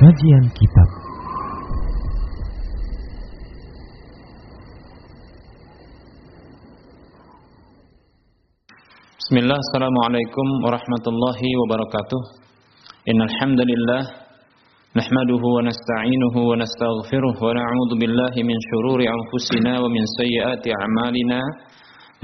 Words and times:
Kajian 0.00 0.48
Kitab. 0.56 0.88
Bismillah, 9.20 9.60
Assalamualaikum 9.60 10.46
warahmatullahi 10.64 11.48
wabarakatuh. 11.52 12.20
Innal 13.12 13.28
hamdalillah 13.44 14.02
nahmaduhu 14.96 15.60
wa 15.60 15.68
nasta'inuhu 15.68 16.48
wa 16.48 16.56
nastaghfiruh 16.56 17.36
wa 17.36 17.52
na'udzu 17.52 18.00
billahi 18.00 18.40
min 18.40 18.56
shururi 18.72 19.04
anfusina 19.04 19.84
wa 19.84 19.88
min 19.92 20.00
sayyiati 20.16 20.72
a'malina. 20.80 21.44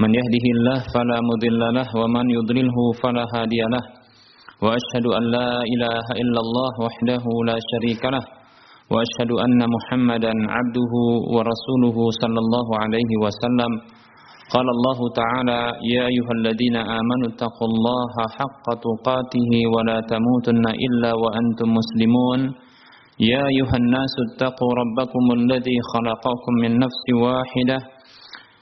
Man 0.01 0.17
yahdihillahu 0.17 0.81
fala 0.89 1.21
mudhillalah 1.21 1.85
wa 1.93 2.09
man 2.09 2.25
yudlilhu 2.25 2.97
fala 2.97 3.21
وأشهد 4.65 5.05
أن 5.17 5.23
لا 5.37 5.51
إله 5.73 6.05
إلا 6.21 6.39
الله 6.45 6.73
وحده 6.85 7.23
لا 7.49 7.57
شريك 7.71 8.01
له 8.15 8.25
وأشهد 8.93 9.31
أن 9.45 9.59
محمدا 9.75 10.33
عبده 10.55 10.93
ورسوله 11.35 11.97
صلى 12.21 12.39
الله 12.45 12.67
عليه 12.83 13.11
وسلم. 13.23 13.71
قال 14.53 14.67
الله 14.75 14.99
تعالى 15.19 15.61
يا 15.95 16.03
أيها 16.11 16.33
الذين 16.39 16.77
آمنوا 16.99 17.27
اتقوا 17.33 17.67
الله 17.71 18.13
حق 18.37 18.65
تقاته 18.87 19.51
ولا 19.75 19.97
تموتن 20.11 20.65
إلا 20.87 21.11
وأنتم 21.23 21.67
مسلمون. 21.79 22.39
يا 23.31 23.41
أيها 23.53 23.75
الناس 23.81 24.13
اتقوا 24.27 24.71
ربكم 24.81 25.23
الذي 25.39 25.77
خلقكم 25.93 26.53
من 26.63 26.71
نفس 26.83 27.05
واحدة 27.25 27.77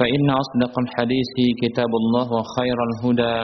فإن 0.00 0.26
أصدق 0.42 0.74
الحديث 0.84 1.32
كتاب 1.62 1.92
الله 2.02 2.26
وخير 2.38 2.78
الهدى 2.88 3.36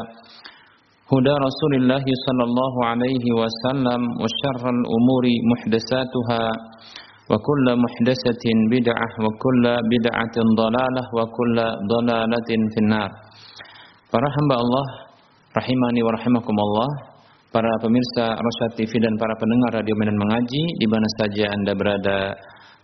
هدى 1.13 1.35
رسول 1.49 1.73
الله 1.81 2.05
صلى 2.27 2.45
الله 2.49 2.75
عليه 2.91 3.25
وسلم 3.41 4.01
وشر 4.23 4.63
الأمور 4.77 5.25
محدثاتها 5.53 6.45
وكل 7.31 7.67
محدثة 7.85 8.45
بدعة 8.75 9.11
وكل 9.25 9.65
بدعة 9.95 10.37
ضلالة 10.63 11.03
وكل 11.19 11.57
ضلالة 11.95 12.51
في 12.73 12.79
النار 12.85 13.11
Para 14.13 14.29
hamba 14.29 14.61
Allah 14.61 14.87
rahimani 15.57 16.05
wa 16.05 16.13
rahimakumullah 16.13 16.91
para 17.49 17.73
pemirsa 17.81 18.37
Rosyad 18.37 18.77
TV 18.77 18.93
dan 19.01 19.17
para 19.17 19.33
pendengar 19.41 19.81
radio 19.81 19.97
Medan 19.97 20.21
Mengaji 20.21 20.63
di 20.77 20.85
mana 20.85 21.09
saja 21.17 21.49
Anda 21.49 21.73
berada 21.73 22.37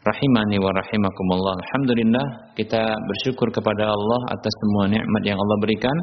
rahimani 0.04 0.60
wa 0.60 0.72
rahimakumullah 0.76 1.54
Alhamdulillah 1.64 2.26
kita 2.60 2.82
bersyukur 2.92 3.48
kepada 3.56 3.88
Allah 3.88 4.20
atas 4.36 4.54
semua 4.60 4.92
nikmat 4.92 5.24
yang 5.24 5.40
Allah 5.40 5.58
berikan 5.64 5.96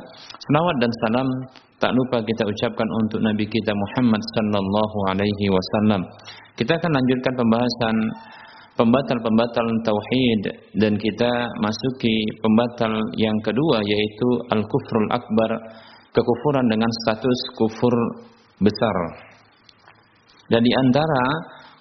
selawat 0.48 0.77
dan 0.81 0.91
salam 1.05 1.29
tak 1.81 1.97
lupa 1.97 2.21
kita 2.21 2.45
ucapkan 2.45 2.89
untuk 3.01 3.25
Nabi 3.25 3.48
kita 3.48 3.73
Muhammad 3.73 4.21
sallallahu 4.37 4.98
alaihi 5.09 5.48
wasallam. 5.48 6.05
Kita 6.53 6.77
akan 6.77 6.93
lanjutkan 6.93 7.33
pembahasan 7.41 7.97
pembatal-pembatal 8.77 9.66
tauhid 9.89 10.43
dan 10.77 10.93
kita 11.00 11.31
masuki 11.65 12.16
pembatal 12.44 12.93
yang 13.16 13.33
kedua 13.41 13.81
yaitu 13.81 14.28
al-kufrul 14.53 15.09
akbar, 15.09 15.50
kekufuran 16.12 16.69
dengan 16.69 16.91
status 17.05 17.41
kufur 17.56 17.97
besar. 18.60 18.97
Dan 20.53 20.60
di 20.60 20.72
antara 20.84 21.25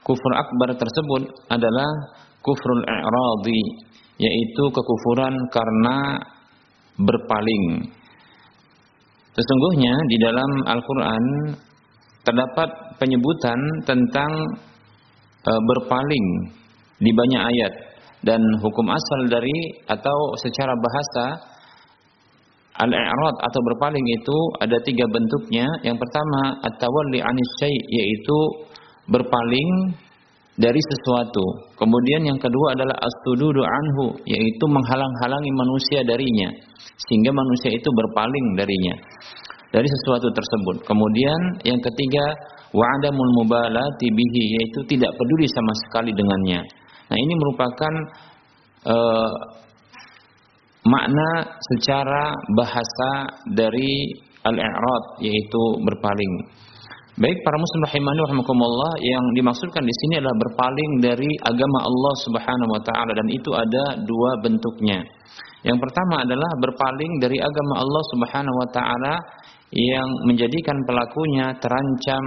kufur 0.09 0.33
akbar 0.33 0.73
tersebut 0.73 1.29
adalah 1.53 1.89
kufrul 2.41 2.81
i'radi, 2.81 3.61
yaitu 4.17 4.63
kekufuran 4.73 5.37
karena 5.53 6.17
berpaling. 6.97 7.93
Sesungguhnya 9.37 9.93
di 10.09 10.17
dalam 10.17 10.51
Al-Qur'an 10.65 11.25
terdapat 12.25 12.97
penyebutan 12.97 13.59
tentang 13.85 14.31
e, 15.45 15.51
berpaling 15.53 16.27
di 16.99 17.11
banyak 17.13 17.41
ayat 17.55 17.73
dan 18.25 18.41
hukum 18.59 18.89
asal 18.91 19.19
dari 19.31 19.79
atau 19.87 20.17
secara 20.43 20.75
bahasa 20.75 21.25
al-i'rad 22.79 23.35
atau 23.39 23.59
berpaling 23.63 24.03
itu 24.11 24.37
ada 24.59 24.75
tiga 24.83 25.07
bentuknya. 25.07 25.67
Yang 25.87 26.03
pertama 26.03 26.59
at-tawalli 26.67 27.23
'anis 27.23 27.51
syai' 27.63 27.79
yaitu 27.95 28.37
berpaling 29.09 29.69
dari 30.59 30.81
sesuatu. 30.91 31.71
Kemudian 31.79 32.27
yang 32.27 32.39
kedua 32.39 32.75
adalah 32.75 32.95
as-sududu 32.99 33.63
anhu 33.63 34.05
yaitu 34.27 34.65
menghalang-halangi 34.67 35.51
manusia 35.55 36.03
darinya 36.03 36.49
sehingga 37.07 37.31
manusia 37.31 37.71
itu 37.71 37.89
berpaling 37.89 38.45
darinya 38.59 38.95
dari 39.71 39.87
sesuatu 39.87 40.27
tersebut. 40.29 40.83
Kemudian 40.83 41.39
yang 41.63 41.79
ketiga 41.79 42.25
wa'adamul 42.75 43.31
mubalati 43.41 44.07
bihi 44.11 44.43
yaitu 44.59 44.79
tidak 44.91 45.09
peduli 45.15 45.47
sama 45.49 45.73
sekali 45.87 46.11
dengannya. 46.13 46.61
Nah, 47.09 47.17
ini 47.17 47.33
merupakan 47.33 47.93
uh, 48.85 49.31
makna 50.85 51.29
secara 51.73 52.35
bahasa 52.53 53.09
dari 53.49 54.13
al-i'rad 54.45 55.03
yaitu 55.23 55.61
berpaling. 55.83 56.33
Baik 57.19 57.35
para 57.43 57.59
muslim 57.59 57.83
rahimani 57.83 58.19
rahimakumullah 58.31 58.95
yang 59.03 59.25
dimaksudkan 59.35 59.83
di 59.83 59.91
sini 59.91 60.23
adalah 60.23 60.39
berpaling 60.39 61.03
dari 61.03 61.27
agama 61.43 61.83
Allah 61.83 62.13
Subhanahu 62.23 62.71
wa 62.71 62.79
taala 62.79 63.11
dan 63.11 63.27
itu 63.27 63.51
ada 63.51 63.99
dua 64.07 64.31
bentuknya. 64.39 65.03
Yang 65.67 65.83
pertama 65.83 66.23
adalah 66.23 66.47
berpaling 66.63 67.19
dari 67.19 67.35
agama 67.43 67.83
Allah 67.83 68.03
Subhanahu 68.15 68.55
wa 68.55 68.67
taala 68.71 69.13
yang 69.75 70.07
menjadikan 70.31 70.79
pelakunya 70.87 71.59
terancam 71.59 72.23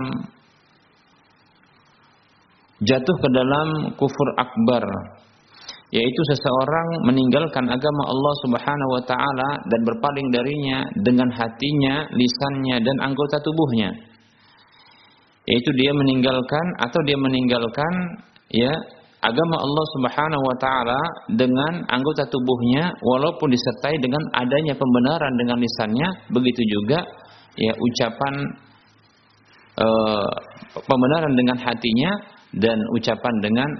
jatuh 2.84 3.16
ke 3.16 3.28
dalam 3.32 3.96
kufur 3.96 4.28
akbar 4.36 4.84
yaitu 5.88 6.22
seseorang 6.36 7.08
meninggalkan 7.08 7.64
agama 7.64 8.02
Allah 8.12 8.34
Subhanahu 8.44 8.90
wa 8.92 9.02
taala 9.08 9.50
dan 9.72 9.80
berpaling 9.88 10.28
darinya 10.36 10.84
dengan 11.00 11.32
hatinya, 11.32 12.12
lisannya 12.12 12.76
dan 12.84 12.96
anggota 13.08 13.40
tubuhnya. 13.40 14.11
Yaitu 15.42 15.70
dia 15.74 15.90
meninggalkan 15.90 16.66
atau 16.78 17.00
dia 17.02 17.18
meninggalkan 17.18 17.92
ya 18.54 18.72
agama 19.22 19.54
Allah 19.54 19.84
Subhanahu 19.98 20.44
wa 20.44 20.56
taala 20.58 21.02
dengan 21.30 21.86
anggota 21.86 22.26
tubuhnya 22.26 22.90
walaupun 22.98 23.54
disertai 23.54 23.98
dengan 24.02 24.22
adanya 24.34 24.74
pembenaran 24.74 25.32
dengan 25.38 25.56
lisannya, 25.62 26.08
begitu 26.34 26.62
juga 26.66 27.06
ya 27.54 27.72
ucapan 27.74 28.34
e, 29.78 29.88
pembenaran 30.82 31.32
dengan 31.38 31.58
hatinya 31.62 32.10
dan 32.58 32.78
ucapan 32.98 33.34
dengan 33.38 33.70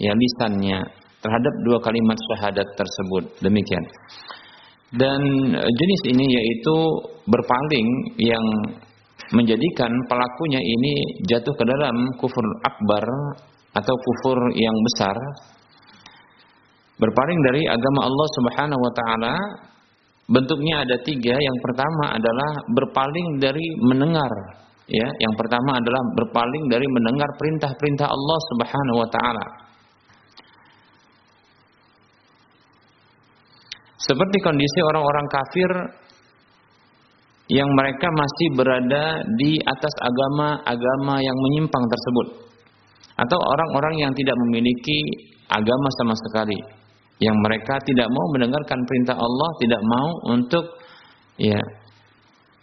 ya 0.00 0.12
lisannya 0.16 0.80
terhadap 1.20 1.54
dua 1.68 1.78
kalimat 1.84 2.16
syahadat 2.32 2.68
tersebut. 2.76 3.24
Demikian. 3.44 3.84
Dan 4.96 5.20
e, 5.52 5.60
jenis 5.60 6.02
ini 6.08 6.24
yaitu 6.24 6.76
berpaling 7.28 7.88
yang 8.16 8.44
menjadikan 9.34 9.90
pelakunya 10.06 10.60
ini 10.62 10.94
jatuh 11.26 11.54
ke 11.54 11.64
dalam 11.66 11.96
kufur 12.20 12.46
akbar 12.62 13.04
atau 13.74 13.94
kufur 13.94 14.38
yang 14.54 14.76
besar. 14.92 15.16
Berpaling 16.96 17.40
dari 17.52 17.62
agama 17.68 18.08
Allah 18.08 18.28
Subhanahu 18.40 18.80
wa 18.80 18.92
taala 18.94 19.34
bentuknya 20.30 20.84
ada 20.86 20.96
tiga. 21.02 21.36
Yang 21.36 21.58
pertama 21.64 22.16
adalah 22.16 22.50
berpaling 22.72 23.26
dari 23.42 23.66
mendengar 23.84 24.32
Ya, 24.86 25.02
yang 25.02 25.34
pertama 25.34 25.82
adalah 25.82 25.98
berpaling 26.14 26.70
dari 26.70 26.86
mendengar 26.86 27.26
perintah-perintah 27.34 28.06
Allah 28.06 28.38
Subhanahu 28.54 28.98
wa 29.02 29.08
taala. 29.10 29.46
Seperti 33.98 34.38
kondisi 34.46 34.78
orang-orang 34.86 35.26
kafir 35.26 35.70
yang 37.46 37.68
mereka 37.78 38.10
masih 38.10 38.48
berada 38.58 39.22
di 39.38 39.58
atas 39.62 39.94
agama-agama 40.02 41.22
yang 41.22 41.36
menyimpang 41.50 41.84
tersebut 41.86 42.26
atau 43.16 43.38
orang-orang 43.38 43.94
yang 44.02 44.12
tidak 44.12 44.36
memiliki 44.46 44.98
agama 45.46 45.88
sama 46.02 46.14
sekali 46.26 46.58
yang 47.16 47.36
mereka 47.40 47.80
tidak 47.80 48.08
mau 48.12 48.26
mendengarkan 48.36 48.76
perintah 48.84 49.16
Allah, 49.16 49.50
tidak 49.60 49.82
mau 49.88 50.08
untuk 50.36 50.64
ya 51.40 51.60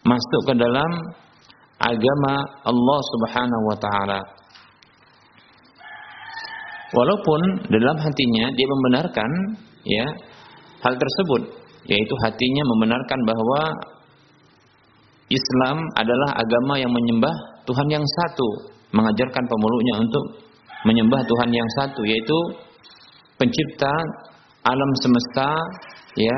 masuk 0.05 0.41
ke 0.45 0.53
dalam 0.61 0.91
agama 1.81 2.33
Allah 2.61 2.99
Subhanahu 3.01 3.63
wa 3.65 3.77
taala. 3.81 4.19
Walaupun 6.93 7.41
dalam 7.73 7.97
hatinya 7.97 8.45
dia 8.53 8.67
membenarkan 8.69 9.29
ya 9.89 10.05
hal 10.85 10.93
tersebut, 10.93 11.41
yaitu 11.89 12.15
hatinya 12.21 12.63
membenarkan 12.77 13.19
bahwa 13.25 13.61
Islam 15.31 15.77
adalah 15.95 16.35
agama 16.35 16.75
yang 16.79 16.91
menyembah 16.91 17.31
Tuhan 17.63 17.87
yang 17.87 18.03
satu, 18.03 18.75
mengajarkan 18.91 19.43
pemeluknya 19.47 19.95
untuk 20.03 20.23
menyembah 20.83 21.21
Tuhan 21.23 21.49
yang 21.51 21.69
satu, 21.79 22.01
yaitu 22.03 22.37
pencipta 23.39 23.93
alam 24.63 24.91
semesta, 24.99 25.49
ya, 26.15 26.37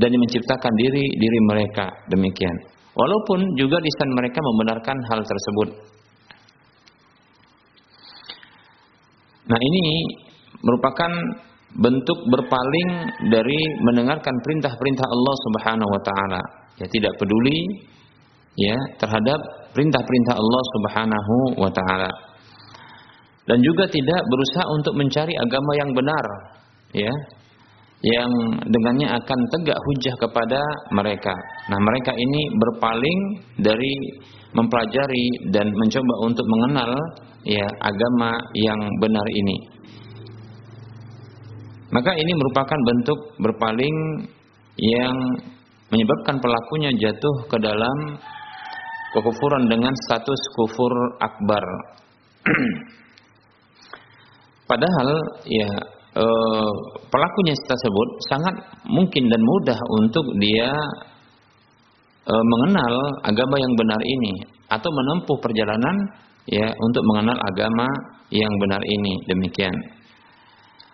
dan 0.00 0.08
yang 0.08 0.22
menciptakan 0.24 0.72
diri 0.76 1.04
diri 1.04 1.38
mereka 1.48 1.86
demikian. 2.08 2.56
Walaupun 2.96 3.38
juga 3.56 3.76
lisan 3.80 4.10
mereka 4.12 4.40
membenarkan 4.40 4.96
hal 5.08 5.20
tersebut. 5.24 5.68
Nah 9.50 9.60
ini 9.60 9.84
merupakan 10.60 11.10
bentuk 11.70 12.18
berpaling 12.28 12.90
dari 13.30 13.60
mendengarkan 13.86 14.34
perintah-perintah 14.42 15.06
Allah 15.06 15.36
Subhanahu 15.46 15.90
wa 15.90 16.02
taala. 16.02 16.42
Ya 16.80 16.86
tidak 16.88 17.12
peduli 17.20 17.60
ya 18.56 18.76
terhadap 18.96 19.38
perintah-perintah 19.76 20.34
Allah 20.34 20.62
Subhanahu 20.74 21.34
wa 21.60 21.70
taala. 21.70 22.10
Dan 23.46 23.58
juga 23.66 23.84
tidak 23.90 24.20
berusaha 24.30 24.64
untuk 24.78 24.94
mencari 24.94 25.34
agama 25.34 25.72
yang 25.74 25.90
benar, 25.90 26.24
ya. 26.94 27.12
Yang 28.00 28.32
dengannya 28.64 29.12
akan 29.12 29.38
tegak 29.52 29.76
hujah 29.76 30.16
kepada 30.16 30.60
mereka. 30.96 31.36
Nah, 31.68 31.76
mereka 31.76 32.16
ini 32.16 32.48
berpaling 32.56 33.20
dari 33.60 33.92
mempelajari 34.56 35.52
dan 35.52 35.68
mencoba 35.68 36.14
untuk 36.24 36.46
mengenal 36.48 36.90
ya 37.44 37.66
agama 37.84 38.30
yang 38.56 38.80
benar 39.04 39.26
ini. 39.36 39.56
Maka 41.90 42.14
ini 42.14 42.32
merupakan 42.32 42.78
bentuk 42.86 43.18
berpaling 43.42 43.96
yang 44.78 45.16
menyebabkan 45.90 46.38
pelakunya 46.38 46.94
jatuh 46.94 47.36
ke 47.50 47.58
dalam 47.58 47.98
kekufuran 49.10 49.66
dengan 49.66 49.90
status 50.06 50.40
kufur 50.54 50.94
akbar. 51.18 51.64
Padahal 54.70 55.08
ya 55.50 55.70
e, 56.14 56.24
pelakunya 57.10 57.54
tersebut 57.66 58.08
sangat 58.30 58.54
mungkin 58.86 59.26
dan 59.26 59.42
mudah 59.42 59.78
untuk 59.98 60.26
dia 60.38 60.70
e, 62.22 62.34
mengenal 62.38 62.94
agama 63.26 63.58
yang 63.58 63.74
benar 63.74 63.98
ini 63.98 64.34
atau 64.70 64.90
menempuh 64.94 65.36
perjalanan 65.42 65.96
ya 66.46 66.70
untuk 66.70 67.02
mengenal 67.14 67.38
agama 67.50 67.86
yang 68.30 68.50
benar 68.62 68.82
ini 68.86 69.12
demikian. 69.26 69.74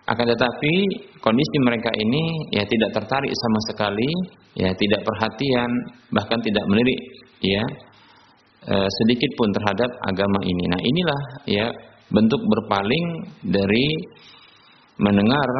Akan 0.06 0.22
tetapi 0.22 0.74
kondisi 1.18 1.56
mereka 1.66 1.90
ini 1.98 2.22
ya 2.54 2.62
tidak 2.62 2.90
tertarik 2.94 3.32
sama 3.34 3.60
sekali, 3.74 4.10
ya 4.54 4.70
tidak 4.70 5.02
perhatian, 5.02 5.70
bahkan 6.14 6.38
tidak 6.46 6.62
melirik 6.70 7.00
ya 7.42 7.64
e, 8.70 8.74
sedikit 9.02 9.30
pun 9.34 9.48
terhadap 9.50 9.90
agama 10.06 10.38
ini. 10.46 10.64
Nah, 10.70 10.80
inilah 10.80 11.20
ya 11.50 11.66
bentuk 12.14 12.38
berpaling 12.38 13.06
dari 13.50 13.86
mendengar 15.02 15.50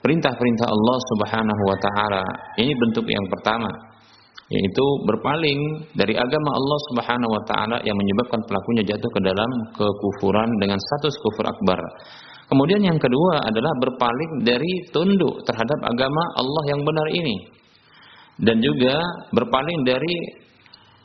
perintah-perintah 0.00 0.66
Allah 0.72 0.98
Subhanahu 1.12 1.62
wa 1.68 1.76
taala. 1.76 2.24
Ini 2.56 2.72
bentuk 2.72 3.04
yang 3.04 3.26
pertama 3.28 3.68
yaitu 4.46 4.86
berpaling 5.10 5.58
dari 5.98 6.14
agama 6.14 6.50
Allah 6.54 6.78
Subhanahu 6.90 7.32
wa 7.34 7.42
taala 7.50 7.76
yang 7.82 7.98
menyebabkan 7.98 8.38
pelakunya 8.46 8.94
jatuh 8.94 9.10
ke 9.10 9.20
dalam 9.26 9.50
kekufuran 9.74 10.46
dengan 10.62 10.78
status 10.78 11.18
kufur 11.18 11.50
akbar. 11.50 11.80
Kemudian 12.46 12.78
yang 12.78 12.98
kedua 12.98 13.42
adalah 13.42 13.72
berpaling 13.82 14.46
dari 14.46 14.86
tunduk 14.94 15.42
terhadap 15.42 15.78
agama 15.82 16.22
Allah 16.38 16.64
yang 16.70 16.80
benar 16.86 17.08
ini. 17.10 17.36
Dan 18.38 18.62
juga 18.62 18.94
berpaling 19.34 19.82
dari 19.82 20.46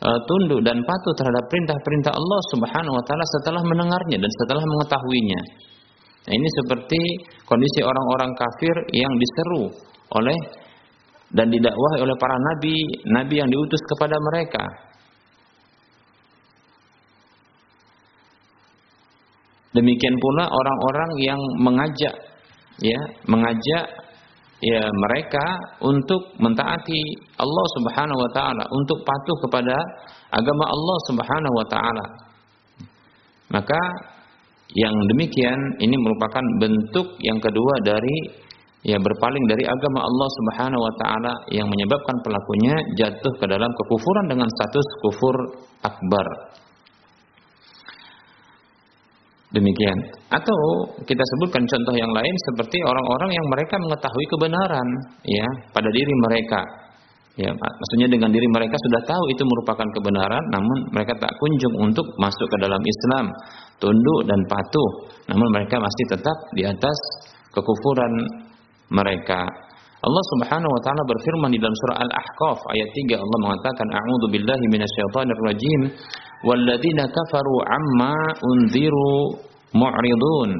uh, 0.06 0.20
tunduk 0.30 0.62
dan 0.62 0.78
patuh 0.86 1.14
terhadap 1.18 1.44
perintah-perintah 1.50 2.14
Allah 2.14 2.42
Subhanahu 2.54 2.94
wa 2.94 3.04
taala 3.10 3.26
setelah 3.42 3.62
mendengarnya 3.66 4.18
dan 4.22 4.32
setelah 4.46 4.62
mengetahuinya. 4.62 5.42
Nah, 6.22 6.34
ini 6.38 6.48
seperti 6.62 7.02
kondisi 7.50 7.82
orang-orang 7.82 8.30
kafir 8.38 8.76
yang 8.94 9.14
diseru 9.18 9.64
oleh 10.22 10.38
dan 11.32 11.48
didakwahi 11.50 11.98
oleh 12.04 12.16
para 12.20 12.36
nabi, 12.38 12.76
nabi 13.10 13.36
yang 13.42 13.50
diutus 13.50 13.82
kepada 13.96 14.14
mereka. 14.30 14.64
Demikian 19.72 20.16
pula 20.20 20.52
orang-orang 20.52 21.12
yang 21.24 21.40
mengajak 21.64 22.16
ya, 22.84 23.00
mengajak 23.24 23.86
ya 24.62 24.84
mereka 24.92 25.46
untuk 25.82 26.36
mentaati 26.38 27.02
Allah 27.40 27.66
Subhanahu 27.80 28.20
wa 28.20 28.32
taala, 28.36 28.64
untuk 28.68 29.00
patuh 29.02 29.38
kepada 29.48 29.76
agama 30.30 30.66
Allah 30.68 30.98
Subhanahu 31.08 31.56
wa 31.56 31.68
taala. 31.72 32.06
Maka 33.52 33.82
yang 34.72 34.96
demikian 35.16 35.60
ini 35.84 35.96
merupakan 36.00 36.44
bentuk 36.60 37.20
yang 37.20 37.40
kedua 37.40 37.74
dari 37.84 38.16
ya 38.88 38.98
berpaling 38.98 39.46
dari 39.50 39.64
agama 39.68 40.00
Allah 40.04 40.30
Subhanahu 40.36 40.82
wa 40.82 40.94
taala 41.00 41.34
yang 41.52 41.68
menyebabkan 41.68 42.16
pelakunya 42.24 42.76
jatuh 42.98 43.34
ke 43.40 43.46
dalam 43.48 43.68
kekufuran 43.68 44.26
dengan 44.32 44.48
status 44.48 44.88
kufur 45.04 45.36
akbar. 45.84 46.28
Demikian. 49.51 49.98
Atau 50.31 50.56
kita 51.03 51.19
sebutkan 51.36 51.68
contoh 51.68 51.92
yang 51.92 52.07
lain 52.07 52.36
seperti 52.51 52.80
orang-orang 52.88 53.36
yang 53.36 53.45
mereka 53.51 53.75
mengetahui 53.83 54.25
kebenaran 54.31 54.88
ya 55.27 55.48
pada 55.75 55.89
diri 55.92 56.13
mereka. 56.24 56.62
Ya, 57.39 57.51
maksudnya 57.51 58.12
dengan 58.12 58.27
diri 58.27 58.44
mereka 58.51 58.75
sudah 58.75 59.01
tahu 59.07 59.24
itu 59.31 59.44
merupakan 59.44 59.88
kebenaran 59.95 60.44
namun 60.51 60.77
mereka 60.92 61.15
tak 61.15 61.31
kunjung 61.36 61.75
untuk 61.88 62.03
masuk 62.19 62.48
ke 62.48 62.57
dalam 62.59 62.80
Islam, 62.80 63.25
tunduk 63.80 64.19
dan 64.27 64.39
patuh. 64.48 64.92
Namun 65.31 65.48
mereka 65.51 65.80
masih 65.80 66.06
tetap 66.12 66.38
di 66.56 66.63
atas 66.68 66.98
kekufuran 67.51 68.13
mereka. 68.92 69.48
Allah 70.01 70.24
Subhanahu 70.36 70.71
wa 70.71 70.81
taala 70.81 71.03
berfirman 71.06 71.50
di 71.53 71.59
dalam 71.62 71.75
surah 71.86 71.98
Al-Ahqaf 72.01 72.59
ayat 72.74 72.89
3 72.89 73.22
Allah 73.22 73.39
mengatakan 73.48 73.88
a'udzu 73.93 74.27
billahi 74.34 74.65
minasyaitonir 74.74 75.41
rajim 75.46 75.81
walladzina 76.45 77.05
kafaru 77.10 77.55
amma 77.65 78.15
unziru 78.41 79.38
mu'ridun 79.74 80.51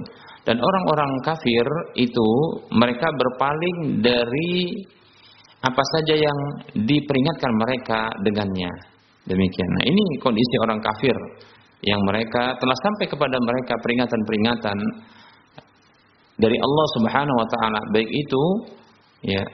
dan 0.42 0.58
orang-orang 0.58 1.12
kafir 1.22 1.66
itu 1.94 2.30
mereka 2.74 3.08
berpaling 3.14 4.02
dari 4.02 4.74
apa 5.62 5.84
saja 5.94 6.18
yang 6.18 6.40
diperingatkan 6.74 7.54
mereka 7.54 8.10
dengannya. 8.26 8.74
Demikian. 9.22 9.70
Nah, 9.78 9.84
ini 9.86 10.18
kondisi 10.18 10.56
orang 10.66 10.82
kafir 10.82 11.14
yang 11.86 12.02
mereka 12.10 12.58
telah 12.58 12.78
sampai 12.82 13.06
kepada 13.06 13.38
mereka 13.38 13.78
peringatan-peringatan 13.78 14.78
dari 16.42 16.58
Allah 16.58 16.88
Subhanahu 16.98 17.38
wa 17.38 17.48
taala 17.54 17.80
baik 17.94 18.10
itu 18.10 18.44
ya 19.30 19.46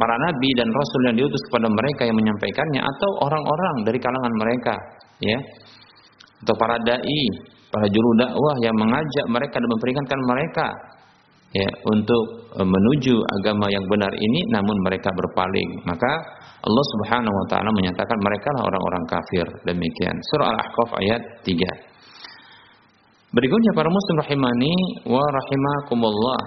para 0.00 0.16
nabi 0.16 0.48
dan 0.56 0.68
rasul 0.72 1.00
yang 1.12 1.16
diutus 1.20 1.42
kepada 1.52 1.68
mereka 1.68 2.08
yang 2.08 2.16
menyampaikannya 2.16 2.80
atau 2.80 3.10
orang-orang 3.28 3.76
dari 3.84 3.98
kalangan 4.00 4.32
mereka 4.40 4.74
ya. 5.20 5.38
Atau 6.40 6.56
para 6.56 6.80
dai 6.80 7.22
para 7.68 7.86
juru 7.92 8.10
dakwah 8.16 8.56
yang 8.64 8.76
mengajak 8.80 9.26
mereka 9.28 9.60
dan 9.60 9.68
memperingatkan 9.68 10.20
mereka 10.24 10.66
ya 11.52 11.70
untuk 11.92 12.24
e, 12.56 12.60
menuju 12.64 13.14
agama 13.40 13.68
yang 13.68 13.84
benar 13.84 14.08
ini 14.16 14.40
namun 14.48 14.76
mereka 14.88 15.12
berpaling. 15.12 15.84
Maka 15.84 16.12
Allah 16.64 16.84
Subhanahu 16.96 17.36
wa 17.36 17.46
taala 17.52 17.68
menyatakan 17.76 18.18
mereka 18.24 18.48
lah 18.56 18.62
orang-orang 18.72 19.04
kafir. 19.04 19.46
Demikian. 19.68 20.16
Surah 20.32 20.48
al-ahqaf 20.56 20.90
ayat 20.96 21.22
3 21.44 21.90
berikutnya 23.30 23.70
para 23.78 23.88
muslim 23.90 24.16
rahimani 24.26 24.74
wa 25.06 25.22
rahimakumullah. 25.22 26.40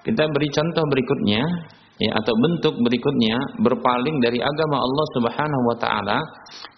Kita 0.00 0.24
beri 0.32 0.48
contoh 0.48 0.84
berikutnya 0.88 1.42
ya 2.00 2.10
atau 2.16 2.32
bentuk 2.32 2.74
berikutnya 2.80 3.36
berpaling 3.60 4.16
dari 4.24 4.40
agama 4.40 4.76
Allah 4.80 5.06
Subhanahu 5.20 5.64
wa 5.68 5.76
taala 5.76 6.18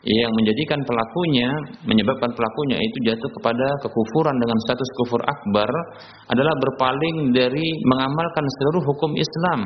yang 0.02 0.30
menjadikan 0.34 0.82
pelakunya 0.82 1.46
menyebabkan 1.86 2.34
pelakunya 2.34 2.82
itu 2.82 2.96
jatuh 3.06 3.30
kepada 3.38 3.66
kekufuran 3.86 4.34
dengan 4.34 4.58
status 4.66 4.90
kufur 4.98 5.22
akbar 5.22 5.70
adalah 6.26 6.54
berpaling 6.58 7.30
dari 7.30 7.66
mengamalkan 7.86 8.44
seluruh 8.58 8.82
hukum 8.82 9.14
Islam 9.14 9.60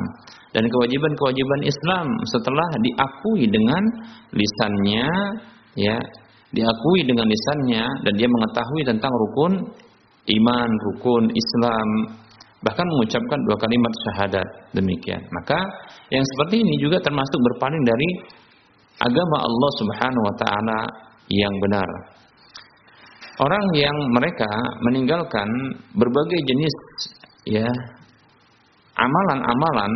dan 0.52 0.68
kewajiban-kewajiban 0.68 1.60
Islam 1.64 2.06
setelah 2.36 2.68
diakui 2.84 3.48
dengan 3.48 3.82
lisannya 4.36 5.08
ya 5.80 5.96
diakui 6.52 7.00
dengan 7.08 7.26
lisannya 7.32 7.84
dan 8.04 8.12
dia 8.12 8.28
mengetahui 8.28 8.82
tentang 8.84 9.12
rukun 9.12 9.52
iman, 10.26 10.70
rukun 10.90 11.24
Islam, 11.30 11.88
bahkan 12.66 12.86
mengucapkan 12.98 13.38
dua 13.46 13.56
kalimat 13.62 13.92
syahadat 14.02 14.48
demikian. 14.74 15.22
Maka 15.30 15.58
yang 16.10 16.26
seperti 16.34 16.66
ini 16.66 16.74
juga 16.82 16.98
termasuk 16.98 17.38
berpaling 17.54 17.82
dari 17.86 18.08
agama 18.98 19.36
Allah 19.38 19.70
Subhanahu 19.78 20.24
wa 20.26 20.34
taala 20.42 20.80
yang 21.30 21.54
benar. 21.62 21.88
orang 23.36 23.64
yang 23.76 23.96
mereka 24.16 24.48
meninggalkan 24.80 25.44
berbagai 25.92 26.40
jenis 26.48 26.74
ya 27.44 27.68
amalan-amalan 28.96 29.92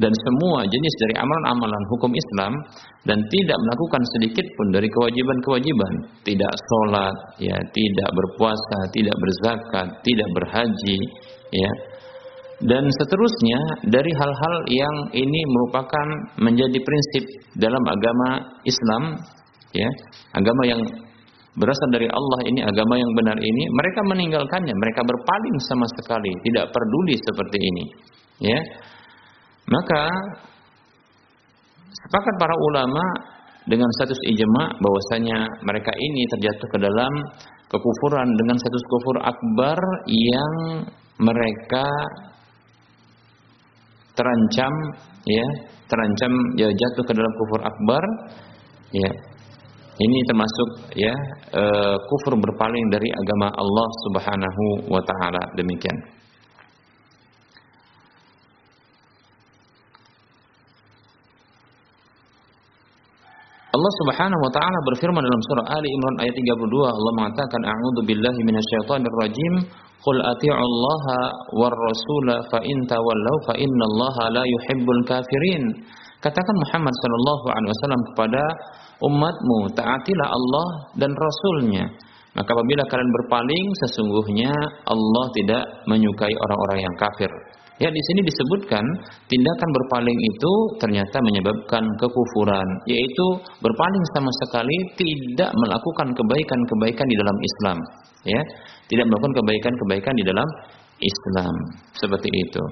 dan 0.00 0.08
semua 0.08 0.64
jenis 0.64 0.94
dari 1.04 1.14
amalan-amalan 1.20 1.82
hukum 1.92 2.10
Islam 2.16 2.52
dan 3.06 3.18
tidak 3.28 3.58
melakukan 3.60 4.02
sedikit 4.18 4.46
pun 4.58 4.66
dari 4.74 4.88
kewajiban-kewajiban, 4.88 5.92
tidak 6.22 6.52
sholat, 6.54 7.16
ya, 7.38 7.54
tidak 7.74 8.08
berpuasa, 8.14 8.78
tidak 8.94 9.14
berzakat, 9.18 9.88
tidak 10.02 10.28
berhaji, 10.38 10.98
ya, 11.50 11.70
dan 12.62 12.84
seterusnya 12.86 13.60
dari 13.90 14.12
hal-hal 14.14 14.56
yang 14.70 14.96
ini 15.14 15.40
merupakan 15.50 16.06
menjadi 16.38 16.78
prinsip 16.78 17.24
dalam 17.58 17.82
agama 17.90 18.28
Islam, 18.62 19.02
ya, 19.74 19.90
agama 20.36 20.62
yang 20.66 20.82
berasal 21.52 21.88
dari 21.92 22.08
Allah 22.08 22.40
ini 22.48 22.64
agama 22.64 22.96
yang 22.96 23.12
benar 23.12 23.36
ini 23.36 23.64
mereka 23.76 24.00
meninggalkannya 24.08 24.72
mereka 24.72 25.04
berpaling 25.04 25.56
sama 25.68 25.84
sekali 26.00 26.32
tidak 26.48 26.72
peduli 26.72 27.16
seperti 27.20 27.58
ini 27.60 27.84
ya. 28.48 28.60
Maka 29.68 30.02
sepakat 31.92 32.34
para 32.40 32.56
ulama 32.56 33.04
dengan 33.68 33.86
status 34.00 34.18
ijma 34.32 34.80
bahwasanya 34.80 35.38
mereka 35.62 35.92
ini 35.94 36.22
terjatuh 36.34 36.68
ke 36.72 36.78
dalam 36.80 37.12
kekufuran 37.68 38.28
dengan 38.40 38.56
status 38.58 38.84
kufur 38.88 39.16
akbar 39.22 39.78
yang 40.08 40.54
mereka 41.20 41.86
terancam 44.16 44.72
ya 45.28 45.46
terancam 45.88 46.32
ya 46.56 46.68
jatuh 46.68 47.04
ke 47.04 47.12
dalam 47.12 47.32
kufur 47.36 47.60
akbar 47.64 48.02
ya. 48.92 49.12
Ini 49.92 50.18
termasuk 50.24 50.68
ya 50.96 51.12
e, 51.52 51.62
kufur 52.00 52.34
berpaling 52.40 52.86
dari 52.88 53.12
agama 53.12 53.52
Allah 53.52 53.88
Subhanahu 54.08 54.64
wa 54.88 55.02
taala. 55.04 55.42
Demikian 55.52 56.21
Allah 63.72 63.92
Subhanahu 64.04 64.40
wa 64.44 64.52
taala 64.52 64.78
berfirman 64.84 65.24
dalam 65.24 65.42
surah 65.48 65.66
Ali 65.80 65.88
Imran 65.88 66.16
ayat 66.20 66.36
32 66.36 66.92
Allah 66.92 67.12
mengatakan 67.16 67.60
a'udzu 67.64 68.04
billahi 68.04 68.40
minasyaitonir 68.44 69.16
rajim 69.24 69.54
qul 70.04 70.18
ati'u 70.20 70.52
Allah 70.52 71.04
war 71.56 71.72
rasul 71.72 72.28
fa 72.52 72.60
in 72.68 72.76
tawallaw 72.84 73.36
fa 73.48 73.56
innallaha 73.56 74.28
la 74.28 74.44
yuhibbul 74.44 75.02
kafirin. 75.08 75.88
Katakan 76.20 76.56
Muhammad 76.68 76.92
sallallahu 77.00 77.46
alaihi 77.48 77.72
wasallam 77.72 78.02
kepada 78.12 78.42
umatmu 79.08 79.58
taatilah 79.72 80.28
Allah 80.28 80.68
dan 81.00 81.16
rasulnya. 81.16 81.88
Maka 82.36 82.52
apabila 82.52 82.84
kalian 82.92 83.10
berpaling 83.24 83.66
sesungguhnya 83.88 84.52
Allah 84.84 85.24
tidak 85.32 85.64
menyukai 85.88 86.32
orang-orang 86.44 86.84
yang 86.84 86.96
kafir 87.00 87.32
Ya 87.80 87.88
di 87.88 88.02
sini 88.04 88.20
disebutkan 88.28 88.84
tindakan 89.26 89.68
berpaling 89.72 90.14
itu 90.14 90.52
ternyata 90.76 91.16
menyebabkan 91.24 91.82
kekufuran, 91.98 92.68
yaitu 92.84 93.26
berpaling 93.64 94.04
sama 94.12 94.30
sekali 94.44 94.76
tidak 95.00 95.50
melakukan 95.56 96.12
kebaikan-kebaikan 96.12 97.06
di 97.08 97.16
dalam 97.16 97.36
Islam, 97.40 97.76
ya. 98.28 98.42
Tidak 98.92 99.04
melakukan 99.08 99.34
kebaikan-kebaikan 99.40 100.14
di 100.20 100.24
dalam 100.28 100.48
Islam. 101.00 101.54
Seperti 101.96 102.28
itu. 102.28 102.62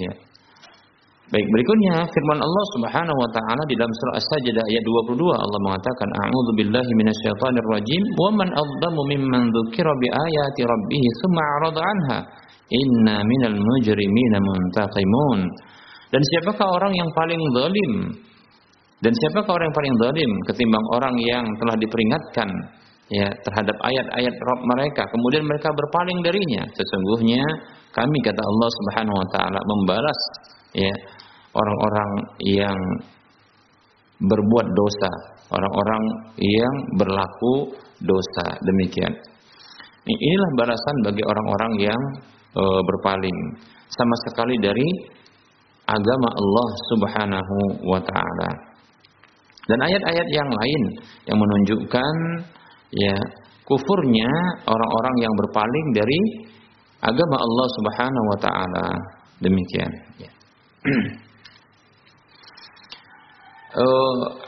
Ya. 0.00 0.12
Baik, 1.32 1.48
berikutnya 1.48 2.04
firman 2.12 2.44
Allah 2.44 2.64
Subhanahu 2.76 3.16
wa 3.16 3.30
taala 3.32 3.62
di 3.64 3.72
dalam 3.72 3.88
surah 3.88 4.20
As-Sajdah 4.20 4.64
ayat 4.68 4.84
22 5.16 5.16
Allah 5.32 5.60
mengatakan 5.64 6.08
a'udzu 6.12 6.52
billahi 6.60 6.92
minasyaitonir 6.92 7.68
rajim 7.72 8.02
wa 8.20 8.28
man 8.36 8.52
adzlamu 8.52 9.00
mimman 9.08 9.48
dzukira 9.48 9.96
bi 9.96 10.12
ayati 10.12 10.60
rabbih 10.60 11.04
tsumma 11.16 11.40
'arada 11.40 11.80
'anha 11.80 12.18
Inna 12.72 13.20
minal 13.20 13.56
mujrimina 13.60 14.38
muntaqimun. 14.40 15.40
Dan 16.12 16.20
siapakah 16.20 16.68
orang 16.80 16.92
yang 16.96 17.10
paling 17.12 17.40
zalim? 17.52 17.92
Dan 19.02 19.12
siapakah 19.12 19.52
orang 19.58 19.66
yang 19.68 19.76
paling 19.76 19.94
zalim 20.00 20.30
ketimbang 20.48 20.86
orang 20.96 21.14
yang 21.20 21.44
telah 21.58 21.76
diperingatkan 21.76 22.48
ya 23.12 23.28
terhadap 23.44 23.76
ayat-ayat 23.76 24.34
Rabb 24.40 24.62
mereka 24.72 25.04
kemudian 25.12 25.44
mereka 25.44 25.68
berpaling 25.68 26.24
darinya 26.24 26.64
sesungguhnya 26.72 27.44
kami 27.92 28.18
kata 28.24 28.40
Allah 28.40 28.68
Subhanahu 28.72 29.16
wa 29.20 29.28
taala 29.36 29.60
membalas 29.60 30.20
ya 30.72 30.94
orang-orang 31.52 32.10
yang 32.40 32.78
berbuat 34.16 34.66
dosa 34.72 35.12
orang-orang 35.52 36.02
yang 36.40 36.74
berlaku 36.96 37.76
dosa 38.00 38.56
demikian 38.64 39.12
inilah 40.06 40.50
balasan 40.58 40.96
bagi 41.06 41.22
orang-orang 41.22 41.72
yang 41.78 42.02
e, 42.58 42.62
berpaling 42.62 43.38
sama 43.86 44.16
sekali 44.26 44.58
dari 44.58 44.88
agama 45.86 46.28
Allah 46.30 46.68
Subhanahu 46.90 47.56
wa 47.86 48.00
taala. 48.02 48.50
Dan 49.70 49.78
ayat-ayat 49.78 50.28
yang 50.34 50.50
lain 50.50 50.82
yang 51.30 51.38
menunjukkan 51.38 52.14
ya 52.98 53.14
kufurnya 53.62 54.30
orang-orang 54.66 55.16
yang 55.22 55.34
berpaling 55.38 55.86
dari 55.94 56.20
agama 56.98 57.36
Allah 57.38 57.66
Subhanahu 57.78 58.26
wa 58.34 58.38
taala. 58.42 58.86
Demikian 59.42 59.90
ya. 60.18 60.30
e, 63.78 63.84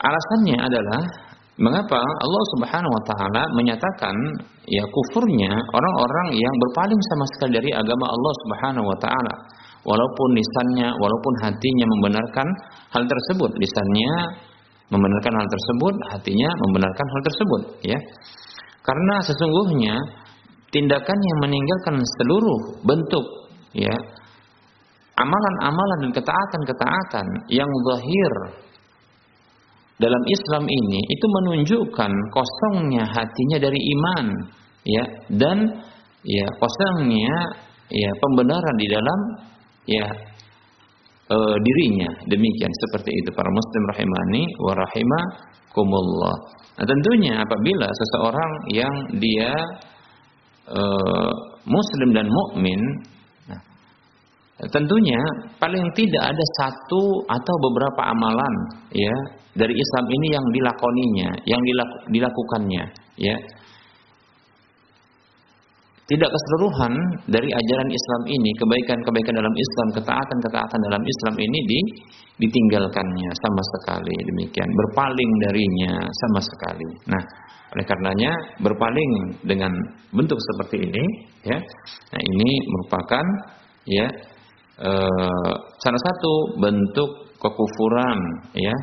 alasannya 0.03 0.57
adalah 0.59 1.24
Mengapa 1.55 1.95
Allah 1.95 2.43
Subhanahu 2.57 2.91
wa 2.91 3.03
taala 3.07 3.43
menyatakan 3.55 4.15
ya 4.67 4.83
kufurnya 4.83 5.51
orang-orang 5.71 6.35
yang 6.35 6.55
berpaling 6.67 6.99
sama 7.15 7.25
sekali 7.31 7.51
dari 7.63 7.71
agama 7.71 8.05
Allah 8.11 8.33
Subhanahu 8.43 8.85
wa 8.85 8.97
taala. 8.99 9.33
Walaupun 9.85 10.29
lisannya, 10.33 10.89
walaupun 10.97 11.33
hatinya 11.45 11.85
membenarkan 11.95 12.47
hal 12.89 13.03
tersebut, 13.05 13.53
lisannya 13.53 14.13
membenarkan 14.89 15.33
hal 15.37 15.47
tersebut, 15.47 15.93
hatinya 16.09 16.49
membenarkan 16.65 17.05
hal 17.05 17.21
tersebut, 17.21 17.61
ya. 17.85 17.99
Karena 18.81 19.15
sesungguhnya 19.21 19.95
tindakan 20.75 21.19
yang 21.21 21.37
meninggalkan 21.47 21.95
seluruh 22.19 22.83
bentuk 22.83 23.25
ya 23.71 23.95
amalan-amalan 25.15 25.97
dan 26.03 26.11
ketaatan-ketaatan 26.19 27.25
yang 27.47 27.69
zahir 27.91 28.33
dalam 29.95 30.23
Islam 30.27 30.63
ini 30.67 30.99
itu 31.07 31.25
menunjukkan 31.25 32.11
kosongnya 32.35 33.07
hatinya 33.07 33.57
dari 33.63 33.79
iman 33.79 34.25
ya 34.83 35.03
dan 35.31 35.57
ya 36.27 36.45
kosongnya 36.59 37.35
ya 37.87 38.11
pembenaran 38.19 38.75
di 38.75 38.87
dalam 38.91 39.19
ya 39.87 40.07
e, 41.31 41.37
dirinya. 41.63 42.09
Demikian 42.27 42.73
seperti 42.87 43.11
itu 43.13 43.29
para 43.31 43.49
muslim 43.49 43.83
rahimani 43.95 44.43
wa 44.59 44.73
rahimakumullah. 44.75 46.37
Nah 46.75 46.85
tentunya 46.85 47.33
apabila 47.39 47.87
seseorang 47.87 48.51
yang 48.75 48.95
dia 49.23 49.53
e, 50.67 50.81
muslim 51.63 52.09
dan 52.11 52.27
mukmin 52.27 52.81
tentunya 54.55 55.19
paling 55.59 55.83
tidak 55.91 56.23
ada 56.31 56.45
satu 56.63 57.27
atau 57.27 57.55
beberapa 57.59 58.01
amalan 58.07 58.53
ya 58.95 59.15
dari 59.55 59.71
Islam 59.71 60.05
ini 60.11 60.27
yang 60.35 60.45
dilakoninya, 60.51 61.29
yang 61.47 61.61
dilakukannya, 62.11 62.83
ya. 63.15 63.37
Tidak 66.05 66.29
keseluruhan 66.29 66.93
dari 67.25 67.49
ajaran 67.49 67.89
Islam 67.89 68.21
ini, 68.29 68.51
kebaikan-kebaikan 68.61 69.41
dalam 69.41 69.55
Islam, 69.57 69.87
ketaatan-ketaatan 69.97 70.79
dalam 70.85 71.01
Islam 71.01 71.35
ini 71.41 71.59
di, 71.65 71.79
ditinggalkannya 72.45 73.31
sama 73.41 73.63
sekali 73.73 74.13
demikian, 74.13 74.69
berpaling 74.69 75.31
darinya 75.49 76.05
sama 76.05 76.45
sekali. 76.45 76.89
Nah, 77.09 77.23
oleh 77.73 77.85
karenanya 77.89 78.31
berpaling 78.61 79.11
dengan 79.49 79.73
bentuk 80.13 80.37
seperti 80.37 80.85
ini, 80.85 81.03
ya. 81.41 81.57
Nah, 82.13 82.21
ini 82.21 82.49
merupakan 82.69 83.25
ya 83.89 84.05
eh, 84.81 85.53
salah 85.79 86.01
satu 86.01 86.33
bentuk 86.59 87.09
kekufuran, 87.39 88.19
ya 88.57 88.75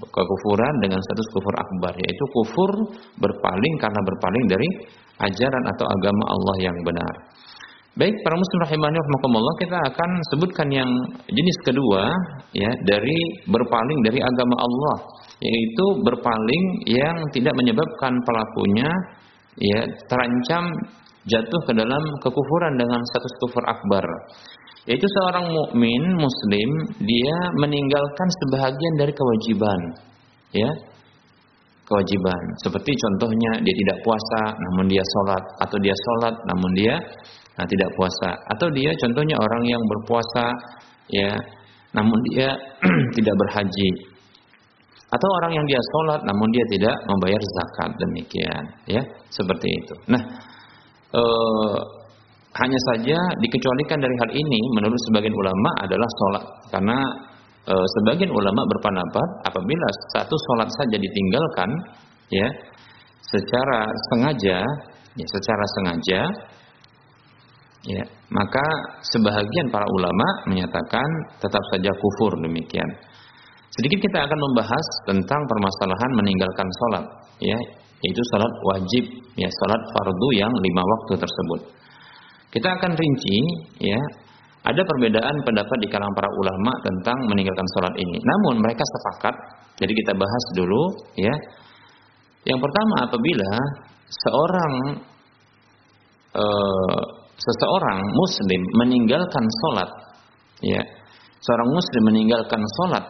kekufuran 0.00 0.74
dengan 0.78 0.98
status 1.02 1.28
kufur 1.34 1.54
akbar 1.58 1.92
yaitu 1.98 2.24
kufur 2.30 2.70
berpaling 3.18 3.74
karena 3.82 4.00
berpaling 4.06 4.44
dari 4.46 4.68
ajaran 5.26 5.64
atau 5.74 5.86
agama 5.90 6.24
Allah 6.30 6.56
yang 6.70 6.76
benar. 6.86 7.14
Baik 7.92 8.14
para 8.24 8.40
muslim 8.40 8.60
rahimani 8.64 8.96
rahimakumullah 8.96 9.54
kita 9.60 9.76
akan 9.92 10.10
sebutkan 10.32 10.68
yang 10.72 10.88
jenis 11.28 11.58
kedua 11.60 12.08
ya 12.56 12.72
dari 12.88 13.18
berpaling 13.44 13.98
dari 14.08 14.16
agama 14.16 14.56
Allah 14.56 14.96
yaitu 15.44 15.84
berpaling 16.00 16.64
yang 16.88 17.16
tidak 17.36 17.52
menyebabkan 17.52 18.16
pelakunya 18.24 18.88
ya 19.60 19.84
terancam 20.08 20.72
jatuh 21.28 21.60
ke 21.68 21.72
dalam 21.76 22.02
kekufuran 22.24 22.80
dengan 22.80 23.00
status 23.12 23.34
kufur 23.44 23.64
akbar 23.68 24.04
yaitu 24.82 25.06
seorang 25.06 25.46
mukmin 25.46 26.02
muslim 26.18 26.70
dia 26.98 27.38
meninggalkan 27.62 28.28
sebahagian 28.42 28.94
dari 28.98 29.14
kewajiban 29.14 29.80
ya. 30.50 30.70
Kewajiban. 31.82 32.42
Seperti 32.62 32.94
contohnya 32.94 33.60
dia 33.60 33.74
tidak 33.74 33.98
puasa 34.06 34.40
namun 34.54 34.86
dia 34.88 35.02
sholat. 35.02 35.44
Atau 35.60 35.76
dia 35.82 35.92
sholat 35.92 36.34
namun 36.48 36.70
dia 36.78 36.94
nah, 37.58 37.66
tidak 37.68 37.90
puasa. 37.94 38.30
Atau 38.54 38.70
dia 38.74 38.90
contohnya 38.96 39.36
orang 39.38 39.62
yang 39.66 39.82
berpuasa 39.86 40.44
ya 41.10 41.30
namun 41.92 42.18
dia 42.32 42.54
tidak 43.18 43.34
berhaji. 43.38 43.90
Atau 45.12 45.28
orang 45.42 45.52
yang 45.62 45.66
dia 45.68 45.78
sholat 45.78 46.20
namun 46.26 46.48
dia 46.50 46.64
tidak 46.74 46.96
membayar 47.06 47.42
zakat. 47.60 47.90
Demikian 48.02 48.64
ya 48.88 49.02
seperti 49.30 49.68
itu. 49.68 49.94
Nah 50.10 50.22
eh, 51.12 51.78
hanya 52.52 52.80
saja 52.92 53.16
dikecualikan 53.40 53.96
dari 53.96 54.16
hal 54.20 54.30
ini 54.36 54.60
menurut 54.76 55.00
sebagian 55.08 55.32
ulama 55.32 55.70
adalah 55.80 56.08
sholat. 56.20 56.44
Karena 56.68 56.98
e, 57.64 57.74
sebagian 57.96 58.28
ulama 58.28 58.60
berpendapat 58.76 59.28
apabila 59.48 59.88
satu 60.12 60.36
sholat 60.36 60.68
saja 60.68 60.96
ditinggalkan 61.00 61.70
ya 62.28 62.48
secara 63.24 63.88
sengaja 64.12 64.58
ya 65.16 65.26
secara 65.32 65.64
sengaja 65.80 66.20
ya 67.88 68.04
maka 68.28 68.66
sebahagian 69.00 69.66
para 69.72 69.88
ulama 69.88 70.26
menyatakan 70.52 71.08
tetap 71.40 71.62
saja 71.72 71.88
kufur 71.88 72.36
demikian. 72.36 72.88
Sedikit 73.72 74.04
kita 74.04 74.28
akan 74.28 74.36
membahas 74.36 74.86
tentang 75.08 75.40
permasalahan 75.48 76.10
meninggalkan 76.20 76.68
sholat 76.68 77.04
ya 77.40 77.58
yaitu 78.04 78.22
sholat 78.28 78.52
wajib 78.76 79.04
ya 79.40 79.48
sholat 79.48 79.80
fardu 79.96 80.28
yang 80.36 80.52
lima 80.52 80.82
waktu 80.84 81.16
tersebut 81.16 81.80
kita 82.52 82.68
akan 82.68 82.92
rinci 82.92 83.38
ya 83.80 84.00
ada 84.62 84.78
perbedaan 84.78 85.36
pendapat 85.42 85.76
di 85.82 85.88
kalangan 85.90 86.14
para 86.14 86.30
ulama 86.30 86.72
tentang 86.86 87.18
meninggalkan 87.26 87.66
sholat 87.74 87.94
ini. 87.98 88.16
Namun 88.22 88.62
mereka 88.62 88.84
sepakat. 88.86 89.34
Jadi 89.82 89.90
kita 89.90 90.14
bahas 90.14 90.44
dulu 90.54 90.82
ya. 91.18 91.34
Yang 92.46 92.60
pertama 92.62 92.94
apabila 93.10 93.50
seorang 94.06 94.74
e, 96.36 96.44
seseorang 97.40 97.98
muslim 98.12 98.60
meninggalkan 98.78 99.44
sholat 99.64 99.90
ya 100.62 100.82
seorang 101.42 101.70
muslim 101.74 102.02
meninggalkan 102.12 102.62
sholat 102.78 103.04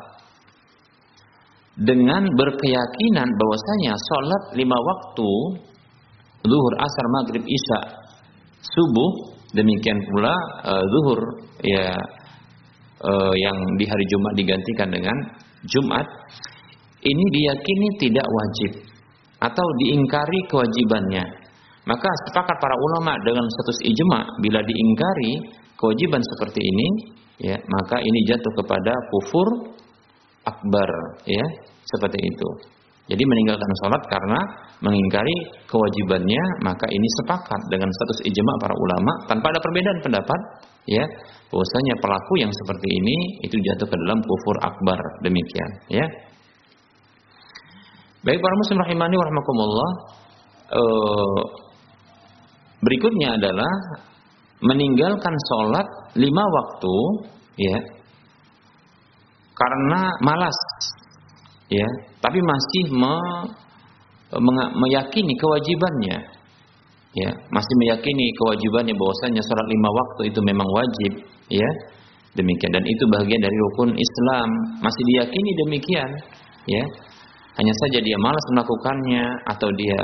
dengan 1.76 2.22
berkeyakinan 2.37 3.28
bahwasanya 3.28 3.92
sholat 3.96 4.42
lima 4.56 4.76
waktu 4.76 5.30
zuhur 6.44 6.75
asar 6.80 7.06
maghrib 7.20 7.44
isya 7.44 7.80
subuh 8.62 9.31
Demikian 9.52 9.99
pula 10.09 10.32
uh, 10.64 10.80
zuhur 10.80 11.21
ya 11.61 11.92
uh, 13.04 13.35
yang 13.37 13.56
di 13.76 13.85
hari 13.85 14.04
Jumat 14.09 14.32
digantikan 14.32 14.88
dengan 14.88 15.16
Jumat 15.68 16.06
ini 17.02 17.25
diyakini 17.37 17.88
tidak 18.00 18.25
wajib 18.25 18.73
atau 19.42 19.66
diingkari 19.82 20.40
kewajibannya. 20.49 21.25
Maka 21.82 22.09
sepakat 22.30 22.56
para 22.62 22.76
ulama 22.78 23.18
dengan 23.26 23.42
status 23.42 23.78
ijma 23.82 24.21
bila 24.38 24.62
diingkari 24.62 25.32
kewajiban 25.75 26.23
seperti 26.23 26.62
ini 26.62 26.88
ya 27.42 27.59
maka 27.59 27.99
ini 27.99 28.21
jatuh 28.30 28.52
kepada 28.62 28.94
kufur 29.11 29.49
akbar 30.47 30.90
ya 31.26 31.42
seperti 31.82 32.23
itu. 32.23 32.49
Jadi 33.11 33.18
meninggalkan 33.26 33.71
sholat 33.82 34.02
karena 34.06 34.40
mengingkari 34.78 35.37
kewajibannya, 35.66 36.42
maka 36.62 36.87
ini 36.87 37.09
sepakat 37.23 37.61
dengan 37.66 37.90
status 37.90 38.18
ijma 38.30 38.52
para 38.62 38.75
ulama 38.78 39.12
tanpa 39.26 39.50
ada 39.50 39.59
perbedaan 39.59 39.99
pendapat, 40.06 40.40
ya, 40.87 41.02
bahwasanya 41.50 41.94
pelaku 41.99 42.32
yang 42.38 42.52
seperti 42.54 42.88
ini 42.88 43.16
itu 43.42 43.56
jatuh 43.59 43.87
ke 43.90 43.97
dalam 44.06 44.23
kufur 44.23 44.56
akbar 44.62 44.99
demikian, 45.26 45.71
ya. 45.90 46.06
Baik 48.23 48.38
para 48.38 48.54
muslim 48.54 48.78
rahimani 48.87 49.15
warahmatullah. 49.19 49.91
Eh, 50.73 51.43
berikutnya 52.86 53.34
adalah 53.34 53.73
meninggalkan 54.62 55.34
sholat 55.50 55.86
lima 56.15 56.45
waktu, 56.47 56.97
ya, 57.58 57.78
karena 59.58 60.00
malas 60.23 60.54
ya 61.73 61.89
tapi 62.23 62.39
masih 62.39 62.82
me, 62.95 63.15
me, 64.39 64.65
meyakini 64.78 65.35
kewajibannya. 65.35 66.19
Ya 67.13 67.30
masih 67.52 67.75
meyakini 67.85 68.25
kewajibannya 68.41 68.95
bahwasanya 68.97 69.43
sholat 69.45 69.67
lima 69.69 69.91
waktu 69.91 70.23
itu 70.30 70.41
memang 70.47 70.69
wajib 70.71 71.13
ya. 71.50 71.71
Demikian 72.32 72.73
dan 72.73 72.80
itu 72.80 73.04
bagian 73.13 73.41
dari 73.43 73.56
rukun 73.69 73.93
Islam. 73.93 74.49
Masih 74.80 75.02
diyakini 75.13 75.50
demikian 75.67 76.11
ya. 76.71 76.82
Hanya 77.61 77.75
saja 77.85 77.99
dia 78.00 78.17
malas 78.17 78.47
melakukannya 78.56 79.25
atau 79.52 79.69
dia 79.76 80.00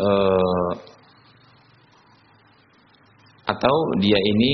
uh, 0.00 0.72
atau 3.50 3.76
dia 4.00 4.16
ini 4.16 4.52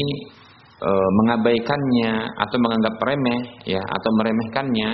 e, 0.81 0.91
mengabaikannya 0.91 2.13
atau 2.37 2.57
menganggap 2.61 2.95
remeh 3.01 3.41
ya 3.65 3.81
atau 3.81 4.11
meremehkannya 4.21 4.91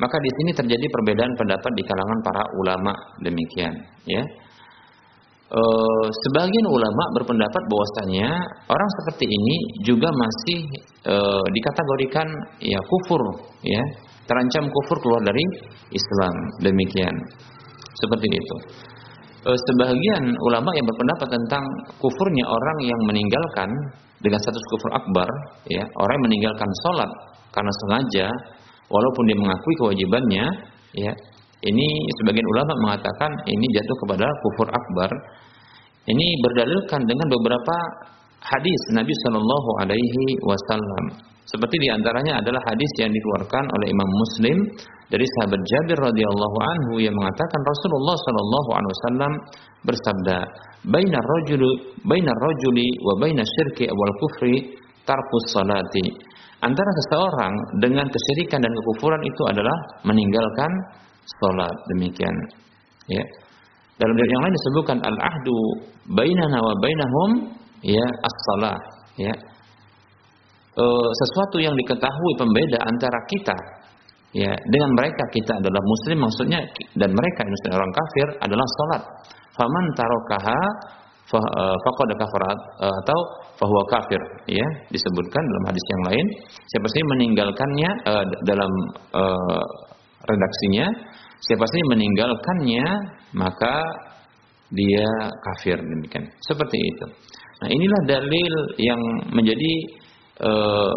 maka 0.00 0.16
di 0.18 0.30
sini 0.40 0.50
terjadi 0.56 0.86
perbedaan 0.88 1.32
pendapat 1.38 1.72
di 1.78 1.82
kalangan 1.86 2.18
para 2.24 2.42
ulama 2.58 2.92
demikian 3.22 3.74
ya. 4.08 4.22
E, 5.52 5.60
sebagian 6.26 6.66
ulama 6.68 7.04
berpendapat 7.20 7.62
bahwasanya 7.68 8.28
orang 8.68 8.90
seperti 9.02 9.24
ini 9.28 9.56
juga 9.84 10.08
masih 10.10 10.58
e, 11.06 11.16
dikategorikan 11.52 12.28
ya 12.60 12.80
kufur 12.80 13.22
ya 13.64 13.82
terancam 14.24 14.64
kufur 14.70 14.96
keluar 15.00 15.22
dari 15.24 15.44
Islam 15.92 16.34
demikian. 16.64 17.14
Seperti 17.92 18.26
itu 18.26 18.56
e, 19.42 19.50
sebagian 19.50 20.24
ulama 20.50 20.70
yang 20.74 20.86
berpendapat 20.86 21.28
tentang 21.30 21.64
kufurnya 21.98 22.44
orang 22.46 22.78
yang 22.86 23.00
meninggalkan 23.06 23.68
dengan 24.22 24.38
status 24.38 24.64
kufur 24.70 24.90
akbar, 24.94 25.28
ya 25.66 25.82
orang 25.82 26.14
yang 26.18 26.26
meninggalkan 26.30 26.70
sholat 26.86 27.10
karena 27.50 27.72
sengaja, 27.84 28.26
walaupun 28.86 29.22
dia 29.26 29.38
mengakui 29.38 29.74
kewajibannya, 29.82 30.46
ya 30.94 31.12
ini 31.62 31.88
sebagian 32.22 32.46
ulama 32.58 32.72
mengatakan 32.86 33.30
ini 33.46 33.66
jatuh 33.70 33.96
kepada 34.06 34.26
kufur 34.42 34.68
akbar. 34.70 35.10
Ini 36.02 36.26
berdalilkan 36.42 37.06
dengan 37.06 37.26
beberapa 37.30 37.76
hadis 38.42 38.80
Nabi 38.90 39.14
Shallallahu 39.22 39.70
Alaihi 39.86 40.24
Wasallam. 40.42 41.31
Seperti 41.42 41.74
di 41.82 41.88
antaranya 41.90 42.38
adalah 42.38 42.62
hadis 42.70 42.92
yang 43.02 43.10
dikeluarkan 43.10 43.64
oleh 43.66 43.86
Imam 43.90 44.10
Muslim 44.14 44.56
dari 45.10 45.26
sahabat 45.38 45.58
Jabir 45.58 45.98
radhiyallahu 45.98 46.58
anhu 46.62 46.92
yang 47.02 47.12
mengatakan 47.18 47.60
Rasulullah 47.66 48.16
Shallallahu 48.16 48.70
alaihi 48.78 48.92
wasallam 48.94 49.32
bersabda, 49.82 50.38
"Bainar 50.86 51.24
rajuli 51.26 51.98
bainar 52.06 52.38
rajuli 52.38 52.88
wa 53.02 53.14
bainas 53.18 53.50
syirki 53.58 53.90
wal 53.90 54.14
kufri 54.22 54.70
tarkus 55.02 55.46
salati." 55.50 56.06
Antara 56.62 56.90
seseorang 57.02 57.54
dengan 57.82 58.06
kesyirikan 58.06 58.62
dan 58.62 58.70
kekufuran 58.70 59.18
itu 59.26 59.42
adalah 59.50 59.76
meninggalkan 60.06 60.70
salat. 61.42 61.74
Demikian. 61.90 62.34
Ya. 63.10 63.24
Dalam 63.98 64.14
ayat 64.14 64.30
yang 64.30 64.42
lain 64.46 64.54
disebutkan 64.54 64.98
al-ahdu 65.02 65.58
bainana 66.14 66.58
wa 66.62 66.74
bainahum 66.78 67.30
ya 67.82 68.06
as-salah, 68.06 68.78
ya 69.18 69.34
e, 70.76 70.84
sesuatu 71.12 71.56
yang 71.60 71.74
diketahui 71.76 72.32
pembeda 72.36 72.78
antara 72.84 73.20
kita 73.28 73.56
ya 74.32 74.52
dengan 74.52 74.90
mereka. 74.96 75.22
Kita 75.32 75.52
adalah 75.60 75.82
muslim 75.84 76.18
maksudnya 76.24 76.60
dan 76.96 77.10
mereka 77.12 77.40
yang 77.44 77.76
orang 77.76 77.92
kafir 77.92 78.26
adalah 78.40 78.66
salat 78.66 79.02
faman 79.56 79.86
tarokaha 79.96 80.62
eh, 81.32 81.76
faqad 81.84 82.10
kafarat 82.16 82.58
eh, 82.88 82.94
atau 83.04 83.18
bahwa 83.60 83.80
kafir 83.94 84.20
ya 84.50 84.66
disebutkan 84.90 85.42
dalam 85.44 85.64
hadis 85.70 85.84
yang 85.86 86.02
lain. 86.10 86.26
Siapa 86.66 86.88
sih 86.90 87.02
meninggalkannya 87.14 87.90
uh, 88.10 88.24
dalam 88.42 88.72
uh, 89.14 89.64
redaksinya 90.26 90.86
siapa 91.38 91.62
sih 91.62 91.82
meninggalkannya 91.94 92.86
maka 93.38 93.86
dia 94.74 95.06
kafir 95.30 95.78
demikian. 95.78 96.26
Seperti 96.42 96.74
itu. 96.74 97.06
Nah 97.62 97.68
inilah 97.70 98.00
dalil 98.18 98.54
yang 98.82 98.98
menjadi 99.30 99.72
uh, 100.40 100.96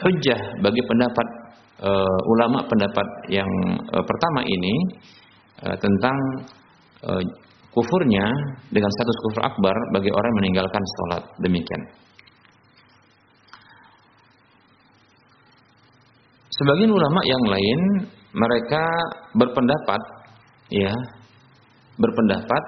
hujah 0.00 0.40
bagi 0.64 0.82
pendapat 0.86 1.26
uh, 1.84 2.18
ulama 2.36 2.64
pendapat 2.64 3.08
yang 3.28 3.50
uh, 3.92 4.04
pertama 4.04 4.40
ini 4.44 4.74
uh, 5.66 5.76
tentang 5.76 6.16
uh, 7.04 7.22
kufurnya 7.76 8.24
dengan 8.72 8.88
status 8.88 9.16
kufur 9.28 9.42
akbar 9.44 9.76
bagi 9.92 10.08
orang 10.08 10.28
yang 10.32 10.40
meninggalkan 10.40 10.82
sholat 10.96 11.22
demikian. 11.44 11.82
Sebagian 16.56 16.88
ulama 16.88 17.20
yang 17.28 17.44
lain 17.52 17.80
mereka 18.32 18.84
berpendapat 19.36 20.00
ya 20.72 20.92
berpendapat 22.00 22.62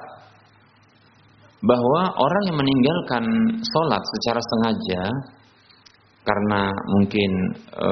bahwa 1.65 2.01
orang 2.15 2.43
yang 2.53 2.59
meninggalkan 2.61 3.25
sholat 3.65 4.03
secara 4.05 4.41
sengaja 4.45 5.03
karena 6.29 6.61
mungkin 6.93 7.31
e, 7.73 7.91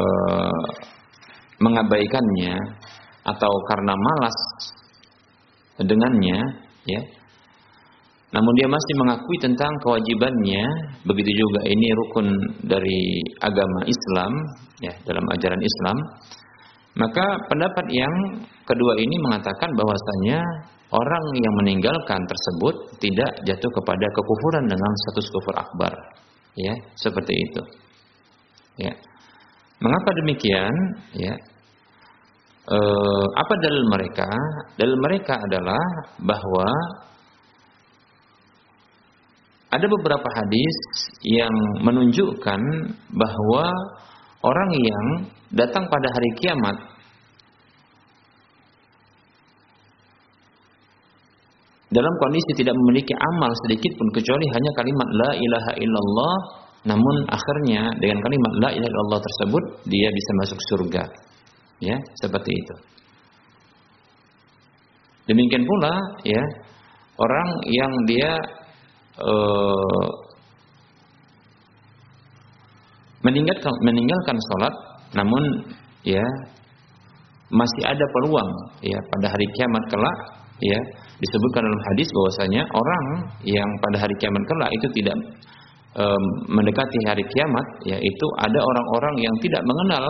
mengabaikannya 1.56 2.54
atau 3.24 3.52
karena 3.72 3.94
malas 3.96 4.38
dengannya, 5.80 6.38
ya. 6.84 7.02
Namun 8.34 8.52
dia 8.60 8.68
masih 8.68 8.94
mengakui 9.00 9.36
tentang 9.40 9.72
kewajibannya, 9.80 10.64
begitu 11.08 11.30
juga 11.32 11.60
ini 11.64 11.86
rukun 12.04 12.26
dari 12.68 13.22
agama 13.40 13.80
Islam, 13.88 14.32
ya, 14.84 14.92
dalam 15.08 15.24
ajaran 15.32 15.62
Islam. 15.62 15.96
Maka 16.96 17.24
pendapat 17.48 17.86
yang 17.92 18.14
kedua 18.64 18.92
ini 19.00 19.16
mengatakan 19.20 19.68
bahwasanya 19.76 20.40
orang 20.92 21.24
yang 21.36 21.54
meninggalkan 21.64 22.20
tersebut 22.24 22.74
tidak 23.00 23.30
jatuh 23.44 23.70
kepada 23.80 24.06
kekufuran 24.16 24.64
dengan 24.68 24.92
status 25.06 25.28
kufur 25.28 25.56
akbar. 25.60 25.92
Ya, 26.56 26.72
seperti 26.96 27.36
itu. 27.36 27.85
Ya. 28.76 28.92
Mengapa 29.80 30.10
demikian? 30.24 30.74
Ya. 31.16 31.34
E, 32.66 32.78
apa 33.36 33.54
dalil 33.60 33.84
mereka? 33.88 34.28
Dalil 34.76 34.96
mereka 35.00 35.34
adalah 35.40 35.84
bahwa 36.20 36.68
ada 39.66 39.86
beberapa 39.90 40.28
hadis 40.30 40.76
yang 41.26 41.52
menunjukkan 41.82 42.60
bahwa 43.12 43.64
orang 44.40 44.70
yang 44.78 45.06
datang 45.52 45.84
pada 45.90 46.08
hari 46.08 46.30
kiamat 46.38 46.76
dalam 51.90 52.14
kondisi 52.18 52.52
tidak 52.60 52.74
memiliki 52.74 53.14
amal 53.14 53.50
sedikit 53.66 53.92
pun 53.96 54.08
kecuali 54.14 54.46
hanya 54.52 54.70
kalimat 54.74 55.08
la 55.22 55.30
ilaha 55.38 55.72
illallah 55.80 56.36
namun 56.84 57.16
akhirnya 57.30 57.88
dengan 58.02 58.18
kalimat 58.20 58.52
la 58.60 58.70
ilaha 58.74 58.90
illallah 58.90 59.20
tersebut 59.22 59.64
dia 59.88 60.08
bisa 60.10 60.30
masuk 60.42 60.58
surga. 60.70 61.04
Ya 61.80 61.96
seperti 62.20 62.50
itu. 62.52 62.74
Demikian 65.26 65.66
pula 65.66 65.94
ya 66.22 66.42
orang 67.18 67.48
yang 67.66 67.92
dia 68.06 68.30
uh, 69.18 70.08
meninggalkan 73.26 73.74
meninggalkan 73.82 74.36
sholat 74.38 74.74
namun 75.18 75.42
ya 76.06 76.22
masih 77.50 77.82
ada 77.86 78.04
peluang 78.14 78.50
ya 78.82 78.98
pada 78.98 79.26
hari 79.34 79.46
kiamat 79.58 79.82
kelak 79.90 80.18
ya 80.62 80.78
disebutkan 81.18 81.62
dalam 81.66 81.82
hadis 81.92 82.08
bahwasanya 82.10 82.62
orang 82.70 83.04
yang 83.42 83.68
pada 83.82 84.02
hari 84.02 84.14
kiamat 84.22 84.42
kelak 84.46 84.70
itu 84.74 84.86
tidak 85.02 85.16
mendekati 86.52 86.98
hari 87.08 87.24
kiamat 87.24 87.66
yaitu 87.88 88.26
ada 88.40 88.60
orang-orang 88.60 89.14
yang 89.24 89.34
tidak 89.40 89.62
mengenal 89.64 90.04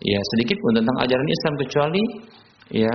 ya 0.00 0.20
sedikit 0.36 0.56
pun 0.56 0.72
tentang 0.80 0.96
ajaran 1.04 1.28
Islam 1.28 1.54
kecuali 1.60 2.02
ya 2.72 2.92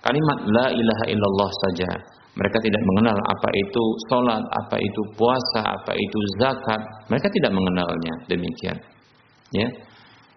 kalimat 0.00 0.38
la 0.48 0.66
ilaha 0.72 1.04
illallah 1.12 1.50
saja 1.68 1.90
mereka 2.36 2.60
tidak 2.60 2.82
mengenal 2.84 3.16
apa 3.16 3.48
itu 3.56 3.84
sholat, 4.12 4.44
apa 4.44 4.76
itu 4.76 5.00
puasa, 5.16 5.72
apa 5.72 5.96
itu 5.96 6.18
zakat. 6.36 6.76
Mereka 7.08 7.32
tidak 7.32 7.48
mengenalnya 7.48 8.12
demikian. 8.28 8.76
Ya. 9.56 9.64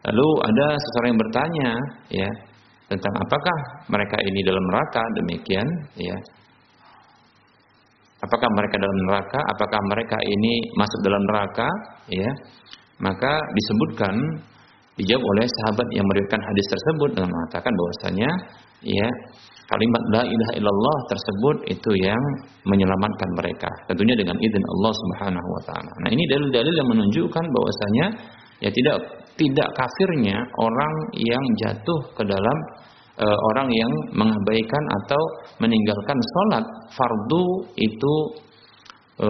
Lalu 0.07 0.27
ada 0.47 0.67
seseorang 0.79 1.09
yang 1.11 1.19
bertanya, 1.19 1.71
ya, 2.07 2.29
tentang 2.89 3.13
apakah 3.21 3.57
mereka 3.91 4.17
ini 4.25 4.41
dalam 4.41 4.63
neraka 4.73 5.03
demikian 5.21 5.67
ya 6.01 6.17
apakah 8.23 8.49
mereka 8.55 8.75
dalam 8.79 8.99
neraka? 9.07 9.39
Apakah 9.55 9.79
mereka 9.91 10.17
ini 10.23 10.53
masuk 10.75 10.99
dalam 11.03 11.23
neraka? 11.31 11.69
Ya. 12.11 12.31
Maka 12.99 13.33
disebutkan 13.55 14.15
dijawab 14.99 15.23
oleh 15.23 15.45
sahabat 15.47 15.87
yang 15.95 16.03
meriwayatkan 16.03 16.41
hadis 16.43 16.65
tersebut 16.67 17.09
dengan 17.15 17.29
mengatakan 17.31 17.71
bahwasanya 17.71 18.29
ya 18.83 19.07
kalimat 19.71 20.03
la 20.11 20.23
ilaha 20.27 20.53
illallah 20.59 20.97
tersebut 21.07 21.57
itu 21.71 21.91
yang 22.03 22.23
menyelamatkan 22.67 23.29
mereka. 23.39 23.69
Tentunya 23.87 24.17
dengan 24.19 24.35
izin 24.35 24.63
Allah 24.75 24.93
Subhanahu 24.97 25.49
wa 25.55 25.61
taala. 25.69 25.91
Nah, 26.03 26.09
ini 26.11 26.23
dalil-dalil 26.27 26.73
yang 26.73 26.89
menunjukkan 26.89 27.45
bahwasanya 27.47 28.05
ya 28.59 28.69
tidak 28.73 28.95
tidak 29.39 29.69
kafirnya 29.71 30.35
orang 30.59 30.95
yang 31.15 31.43
jatuh 31.63 31.99
ke 32.11 32.23
dalam 32.27 32.57
e, 33.19 33.27
orang 33.27 33.67
yang 33.67 33.91
mengabaikan 34.15 34.83
atau 35.03 35.21
meninggalkan 35.59 36.17
sholat 36.17 36.65
fardu 36.95 37.45
itu 37.75 38.15
e, 39.19 39.29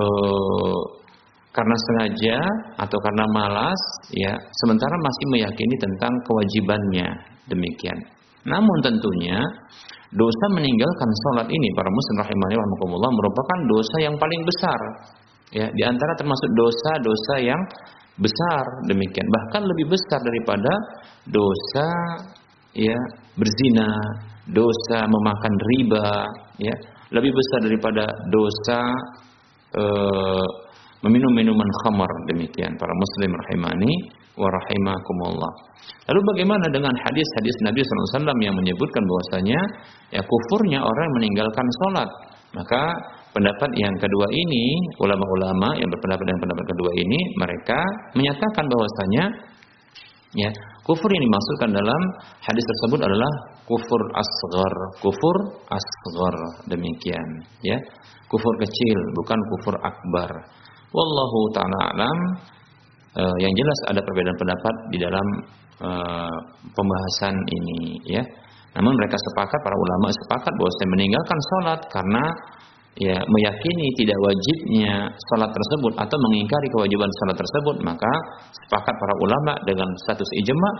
karena 1.49 1.75
sengaja 1.75 2.37
atau 2.77 2.97
karena 3.01 3.25
malas 3.33 3.81
ya 4.13 4.31
sementara 4.63 4.95
masih 5.01 5.25
meyakini 5.33 5.75
tentang 5.81 6.13
kewajibannya. 6.29 7.09
Demikian. 7.49 7.97
Namun 8.45 8.77
tentunya 8.85 9.41
dosa 10.13 10.45
meninggalkan 10.53 11.09
sholat 11.25 11.47
ini 11.49 11.67
para 11.73 11.89
muslim 11.89 12.15
rahimahnya 12.21 12.57
merupakan 13.09 13.59
dosa 13.73 13.95
yang 14.05 14.15
paling 14.21 14.41
besar. 14.45 14.79
Ya 15.49 15.65
di 15.73 15.81
antara 15.81 16.13
termasuk 16.13 16.49
dosa-dosa 16.53 17.35
yang 17.41 17.61
besar. 18.21 18.63
Demikian. 18.85 19.25
Bahkan 19.25 19.61
lebih 19.65 19.97
besar 19.97 20.21
daripada 20.21 20.73
dosa 21.25 21.89
ya 22.77 22.97
berzina 23.37 23.87
dosa 24.49 25.05
memakan 25.05 25.53
riba 25.75 26.09
ya 26.57 26.75
lebih 27.13 27.33
besar 27.33 27.59
daripada 27.65 28.05
dosa 28.29 28.79
e, 29.73 29.83
meminum 31.05 31.31
minuman 31.33 31.69
khamar 31.85 32.11
demikian 32.33 32.73
para 32.77 32.93
muslim 32.93 33.31
rahimani 33.33 33.93
wa 34.39 34.47
rahimakumullah. 34.47 35.53
Lalu 36.07 36.21
bagaimana 36.35 36.65
dengan 36.71 36.95
hadis-hadis 36.95 37.55
Nabi 37.67 37.83
SAW 37.83 38.33
yang 38.39 38.55
menyebutkan 38.55 39.03
bahwasanya 39.03 39.59
ya 40.15 40.21
kufurnya 40.23 40.79
orang 40.79 41.03
yang 41.11 41.15
meninggalkan 41.21 41.67
sholat? 41.83 42.09
Maka 42.49 42.81
pendapat 43.29 43.69
yang 43.77 43.93
kedua 43.99 44.27
ini, 44.33 44.65
ulama-ulama 44.97 45.77
yang 45.77 45.85
berpendapat 45.91 46.25
dengan 46.25 46.41
pendapat 46.41 46.65
kedua 46.65 46.91
ini, 46.97 47.19
mereka 47.37 47.79
menyatakan 48.17 48.65
bahwasanya 48.65 49.23
ya, 50.33 50.49
kufur 50.89 51.09
yang 51.13 51.23
dimaksudkan 51.29 51.69
dalam 51.77 52.01
hadis 52.41 52.65
tersebut 52.65 53.05
adalah 53.05 53.31
kufur 53.69 54.01
asghar, 54.17 54.73
kufur 54.97 55.37
asghar 55.69 56.35
demikian, 56.65 57.29
ya. 57.61 57.77
Kufur 58.25 58.53
kecil, 58.61 58.97
bukan 59.13 59.39
kufur 59.53 59.75
akbar. 59.85 60.29
Wallahu 60.89 61.39
taala 61.53 61.79
alam. 61.93 62.17
E, 63.13 63.23
yang 63.41 63.53
jelas 63.53 63.79
ada 63.93 64.01
perbedaan 64.01 64.37
pendapat 64.37 64.75
di 64.93 64.97
dalam 64.97 65.27
e, 65.77 65.89
pembahasan 66.73 67.37
ini, 67.37 67.81
ya. 68.09 68.21
Namun 68.77 68.93
mereka 68.93 69.17
sepakat, 69.17 69.59
para 69.61 69.77
ulama 69.77 70.13
sepakat 70.25 70.53
bahwa 70.57 70.71
saya 70.77 70.89
meninggalkan 70.93 71.39
sholat 71.41 71.79
karena 71.89 72.23
ya 72.97 73.17
meyakini 73.21 73.87
tidak 73.99 74.17
wajibnya 74.17 75.13
sholat 75.29 75.51
tersebut 75.53 75.93
atau 75.99 76.17
mengingkari 76.29 76.67
kewajiban 76.73 77.09
sholat 77.21 77.37
tersebut 77.37 77.75
maka 77.85 78.11
sepakat 78.65 78.95
para 78.97 79.15
ulama 79.21 79.53
dengan 79.69 79.89
status 80.07 80.29
ijma 80.41 80.71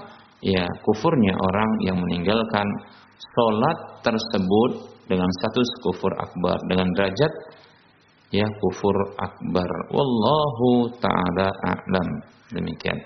ya 0.41 0.65
kufurnya 0.82 1.34
orang 1.38 1.72
yang 1.86 1.98
meninggalkan 2.02 2.67
sholat 3.19 3.78
tersebut 4.02 4.72
dengan 5.06 5.30
status 5.41 5.69
kufur 5.86 6.12
akbar 6.17 6.58
dengan 6.69 6.88
derajat 6.95 7.34
ya 8.30 8.45
kufur 8.62 8.98
akbar. 9.17 9.69
Wallahu 9.89 10.93
taala 11.02 11.50
a'lam. 11.50 12.08
Demikian. 12.50 12.98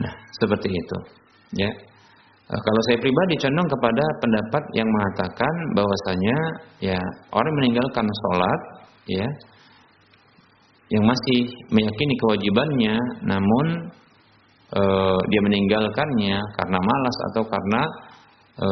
Nah 0.00 0.12
seperti 0.36 0.68
itu 0.68 0.98
ya 1.56 1.70
kalau 2.48 2.80
saya 2.88 2.96
pribadi 2.96 3.34
condong 3.44 3.68
kepada 3.68 4.04
pendapat 4.24 4.62
yang 4.72 4.88
mengatakan 4.88 5.54
bahwasanya 5.76 6.36
ya 6.80 7.00
orang 7.36 7.52
meninggalkan 7.60 8.08
sholat 8.08 8.60
ya 9.04 9.28
yang 10.88 11.04
masih 11.04 11.44
meyakini 11.68 12.14
kewajibannya 12.24 12.96
namun 13.28 13.92
e, 14.72 14.82
dia 15.28 15.40
meninggalkannya 15.44 16.40
karena 16.40 16.78
malas 16.80 17.16
atau 17.32 17.44
karena 17.44 17.82
e, 18.56 18.68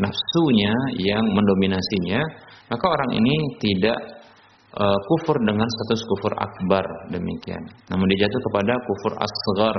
nafsunya 0.00 0.72
yang 1.04 1.24
mendominasinya 1.28 2.24
maka 2.72 2.84
orang 2.88 3.12
ini 3.12 3.36
tidak 3.60 4.00
e, 4.72 4.84
kufur 4.88 5.36
dengan 5.44 5.68
status 5.68 6.00
kufur 6.00 6.32
akbar 6.32 6.84
demikian. 7.12 7.60
Namun 7.92 8.08
dia 8.16 8.24
jatuh 8.24 8.40
kepada 8.48 8.72
kufur 8.88 9.12
asghar 9.20 9.76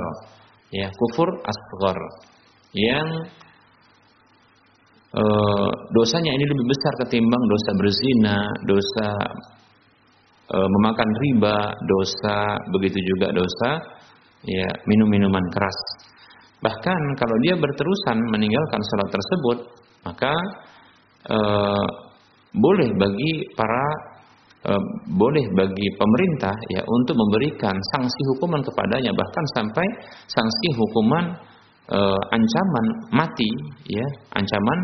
ya 0.70 0.86
kufur 0.86 1.34
asghar 1.42 1.98
yang 2.76 3.08
e, 5.10 5.24
dosanya 5.90 6.32
ini 6.34 6.44
lebih 6.46 6.66
besar 6.70 6.92
ketimbang 7.06 7.42
dosa 7.50 7.70
berzina, 7.74 8.38
dosa 8.66 9.08
e, 10.50 10.56
memakan 10.58 11.10
riba, 11.10 11.58
dosa 11.86 12.36
begitu 12.70 12.98
juga 13.14 13.34
dosa 13.34 13.70
ya 14.46 14.68
minum-minuman 14.86 15.44
keras. 15.50 15.78
Bahkan 16.60 17.00
kalau 17.16 17.36
dia 17.42 17.56
berterusan 17.56 18.18
meninggalkan 18.30 18.80
sholat 18.84 19.08
tersebut, 19.10 19.58
maka 20.06 20.34
e, 21.26 21.38
boleh 22.54 22.88
bagi 22.94 23.32
para 23.58 23.86
e, 24.62 24.72
boleh 25.10 25.44
bagi 25.58 25.86
pemerintah 25.98 26.54
ya 26.70 26.82
untuk 26.86 27.18
memberikan 27.18 27.74
sanksi 27.96 28.20
hukuman 28.34 28.62
kepadanya 28.62 29.10
bahkan 29.10 29.44
sampai 29.58 29.86
sanksi 30.30 30.68
hukuman 30.78 31.49
e, 31.90 32.00
ancaman 32.30 32.86
mati 33.10 33.50
ya 33.90 34.06
ancaman 34.38 34.78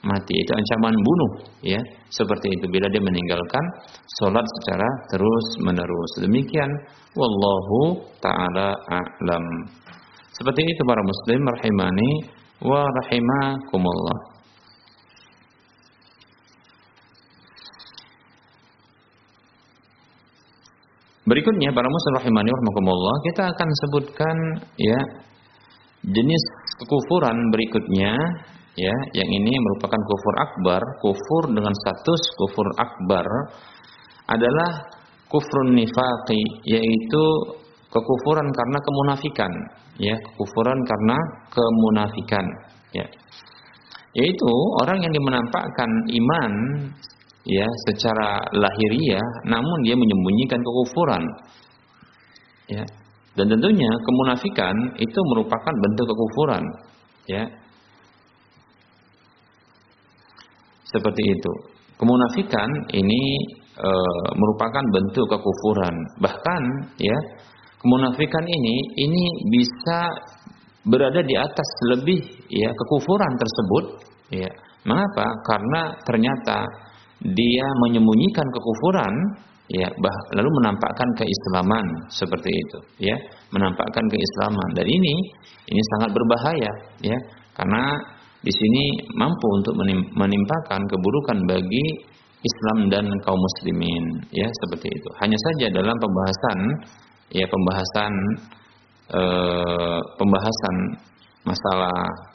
mati 0.00 0.32
itu 0.32 0.52
ancaman 0.56 0.94
bunuh 0.96 1.32
ya 1.60 1.80
seperti 2.08 2.48
itu. 2.56 2.64
Bila 2.72 2.88
dia 2.88 3.02
meninggalkan 3.04 3.64
sholat 4.20 4.44
secara 4.60 4.88
terus 5.12 5.46
menerus 5.64 6.10
demikian 6.24 6.70
wallahu 7.16 8.00
taala 8.20 8.76
a'lam. 8.88 9.44
Seperti 10.32 10.64
itu 10.64 10.82
para 10.88 11.02
muslim 11.04 11.40
rahimani 11.44 12.10
wa 12.64 12.80
rahimakumullah. 12.80 14.18
Berikutnya 21.28 21.70
para 21.70 21.86
muslim 21.86 22.12
rahimani 22.24 22.48
rahimakumullah 22.48 23.16
kita 23.28 23.42
akan 23.52 23.68
sebutkan 23.84 24.36
ya 24.80 25.00
jenis 26.10 26.42
kekufuran 26.82 27.36
berikutnya 27.54 28.12
ya 28.78 28.94
yang 29.14 29.30
ini 29.30 29.52
merupakan 29.52 30.00
kufur 30.00 30.34
akbar. 30.40 30.80
Kufur 31.02 31.42
dengan 31.54 31.74
status 31.74 32.22
kufur 32.38 32.66
akbar 32.78 33.26
adalah 34.30 34.70
kufrun 35.30 35.74
nifaqi 35.74 36.42
yaitu 36.66 37.24
kekufuran 37.90 38.46
karena 38.50 38.78
kemunafikan 38.82 39.52
ya 39.98 40.14
kekufuran 40.14 40.78
karena 40.86 41.16
kemunafikan 41.50 42.44
ya. 42.94 43.06
Yaitu 44.10 44.52
orang 44.82 44.98
yang 45.06 45.14
menampakkan 45.14 45.90
iman 46.10 46.52
ya 47.46 47.66
secara 47.88 48.42
lahiriah 48.52 49.26
namun 49.46 49.78
dia 49.86 49.94
menyembunyikan 49.96 50.60
kekufuran 50.60 51.22
ya 52.68 52.84
dan 53.38 53.46
tentunya 53.46 53.90
kemunafikan 54.02 54.74
itu 54.98 55.20
merupakan 55.34 55.74
bentuk 55.74 56.06
kekufuran 56.10 56.64
ya 57.30 57.44
seperti 60.90 61.22
itu. 61.22 61.52
Kemunafikan 61.94 62.68
ini 62.90 63.22
e, 63.78 63.90
merupakan 64.34 64.84
bentuk 64.90 65.26
kekufuran. 65.30 65.94
Bahkan 66.18 66.62
ya, 66.98 67.18
kemunafikan 67.78 68.44
ini 68.48 68.76
ini 68.98 69.24
bisa 69.52 70.10
berada 70.82 71.20
di 71.22 71.36
atas 71.36 71.68
lebih 71.94 72.20
ya 72.50 72.70
kekufuran 72.74 73.32
tersebut 73.38 73.84
ya. 74.34 74.50
Mengapa? 74.80 75.28
Karena 75.44 75.82
ternyata 76.08 76.64
dia 77.20 77.66
menyembunyikan 77.84 78.48
kekufuran 78.48 79.14
ya 79.70 79.86
bah, 79.86 80.16
lalu 80.34 80.50
menampakkan 80.62 81.08
keislaman 81.14 81.86
seperti 82.10 82.50
itu 82.50 82.78
ya. 83.10 83.16
Menampakkan 83.54 84.04
keislaman. 84.10 84.68
Dan 84.74 84.86
ini 84.86 85.14
ini 85.70 85.82
sangat 85.96 86.10
berbahaya 86.10 86.72
ya. 87.02 87.18
Karena 87.54 87.94
di 88.40 88.52
sini 88.52 88.84
mampu 89.20 89.46
untuk 89.60 89.74
menimpakan 90.16 90.80
keburukan 90.88 91.38
bagi 91.44 91.86
Islam 92.40 92.88
dan 92.88 93.04
kaum 93.20 93.36
muslimin 93.36 94.04
ya 94.32 94.48
seperti 94.48 94.88
itu. 94.88 95.08
Hanya 95.20 95.36
saja 95.36 95.66
dalam 95.68 95.96
pembahasan 96.00 96.58
ya 97.36 97.46
pembahasan 97.46 98.12
eh, 99.12 100.00
pembahasan 100.16 100.76
masalah 101.44 102.29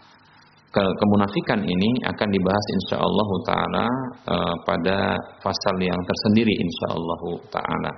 ke 0.76 0.84
kemunafikan 1.00 1.64
ini 1.64 1.90
akan 2.04 2.28
dibahas 2.28 2.66
insya 2.76 2.98
Allah 3.00 3.30
taala 3.48 3.86
eh, 4.28 4.56
pada 4.68 4.98
pasal 5.40 5.76
yang 5.80 5.96
tersendiri 6.04 6.52
insya 6.52 6.88
Allah 6.92 7.22
taala. 7.48 7.94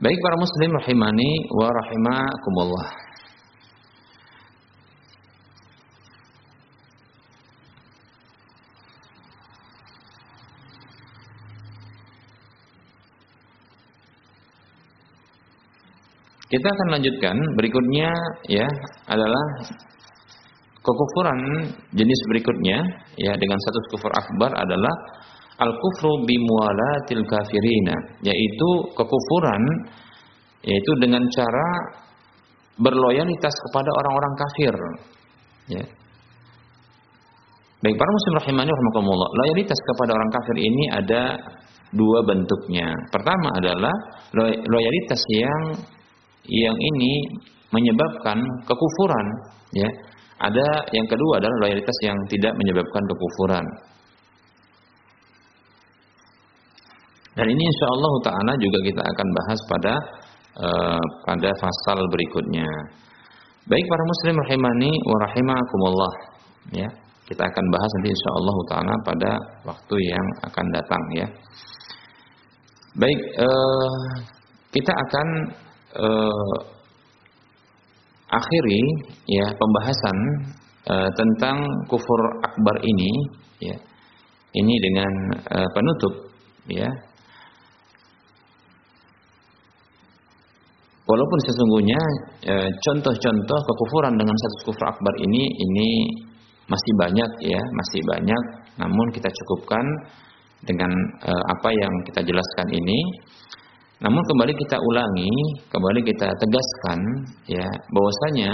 Baik 0.00 0.16
para 0.24 0.36
muslim 0.40 0.70
rahimani 0.80 1.30
wa 1.52 1.68
rahimakumullah. 1.68 2.88
Kita 16.50 16.66
akan 16.66 16.88
lanjutkan 16.98 17.36
berikutnya 17.54 18.10
ya 18.50 18.66
adalah 19.06 19.44
kekufuran 20.90 21.38
jenis 21.94 22.20
berikutnya 22.34 22.78
ya 23.16 23.32
dengan 23.38 23.58
status 23.62 23.84
kufur 23.94 24.12
akbar 24.12 24.50
adalah 24.58 24.94
al 25.62 25.72
kufru 25.78 26.26
bimualatil 26.26 27.22
kafirina 27.30 27.96
yaitu 28.26 28.68
kekufuran 28.98 29.62
yaitu 30.66 30.92
dengan 30.98 31.22
cara 31.30 31.68
berloyalitas 32.80 33.54
kepada 33.70 33.90
orang-orang 33.94 34.34
kafir 34.36 34.74
ya 35.78 35.84
Baik 37.80 37.96
para 37.96 38.10
muslim 38.12 38.34
rahimani 38.44 38.68
rahimakumullah. 38.68 39.28
Loyalitas 39.40 39.80
kepada 39.80 40.12
orang 40.12 40.30
kafir 40.36 40.56
ini 40.60 40.84
ada 40.92 41.22
dua 41.96 42.20
bentuknya. 42.28 42.92
Pertama 43.08 43.56
adalah 43.56 43.94
loyalitas 44.68 45.20
yang 45.32 45.62
yang 46.44 46.76
ini 46.76 47.12
menyebabkan 47.72 48.36
kekufuran 48.68 49.26
ya 49.72 49.88
ada 50.40 50.66
yang 50.96 51.04
kedua 51.04 51.36
adalah 51.36 51.56
loyalitas 51.68 51.96
yang 52.00 52.16
tidak 52.32 52.56
menyebabkan 52.56 53.02
kekufuran. 53.12 53.66
Dan 57.36 57.46
ini 57.46 57.62
insya 57.62 57.86
Allah 57.92 58.14
taala 58.24 58.52
juga 58.56 58.78
kita 58.88 59.02
akan 59.04 59.28
bahas 59.36 59.60
pada 59.68 59.94
uh, 60.64 61.02
pada 61.28 61.50
pasal 61.60 61.98
berikutnya. 62.08 62.68
Baik 63.68 63.84
para 63.84 64.04
muslim 64.08 64.34
rahimani 64.40 64.90
wa 65.04 65.16
rahimakumullah 65.28 66.12
ya. 66.72 66.88
Kita 67.28 67.46
akan 67.46 67.64
bahas 67.70 67.90
nanti 68.00 68.08
insya 68.10 68.30
Allah 68.34 68.56
taala 68.66 68.94
pada 69.06 69.30
waktu 69.68 69.96
yang 70.08 70.26
akan 70.48 70.66
datang 70.72 71.02
ya. 71.20 71.28
Baik 72.96 73.20
uh, 73.38 74.08
kita 74.72 74.92
akan 74.96 75.26
uh, 76.00 76.79
akhiri 78.30 78.82
ya 79.26 79.46
pembahasan 79.50 80.16
uh, 80.86 81.10
tentang 81.18 81.58
kufur 81.90 82.20
akbar 82.46 82.76
ini 82.86 83.10
ya 83.58 83.76
ini 84.54 84.74
dengan 84.82 85.12
uh, 85.50 85.68
penutup 85.74 86.14
ya. 86.70 86.90
Walaupun 91.10 91.38
sesungguhnya 91.42 91.98
contoh-contoh 92.86 93.58
kekufuran 93.66 94.14
dengan 94.14 94.30
satu 94.30 94.70
kufur 94.70 94.94
akbar 94.94 95.14
ini 95.18 95.42
ini 95.42 95.88
masih 96.70 96.92
banyak 97.02 97.30
ya 97.50 97.58
masih 97.58 98.00
banyak. 98.06 98.42
Namun 98.78 99.06
kita 99.10 99.26
cukupkan 99.26 99.82
dengan 100.62 100.86
apa 101.26 101.66
yang 101.74 101.90
kita 102.06 102.22
jelaskan 102.22 102.68
ini 102.78 102.98
namun 104.00 104.22
kembali 104.24 104.52
kita 104.56 104.76
ulangi, 104.80 105.32
kembali 105.68 106.00
kita 106.00 106.28
tegaskan 106.32 106.98
ya 107.52 107.68
bahwasanya 107.92 108.50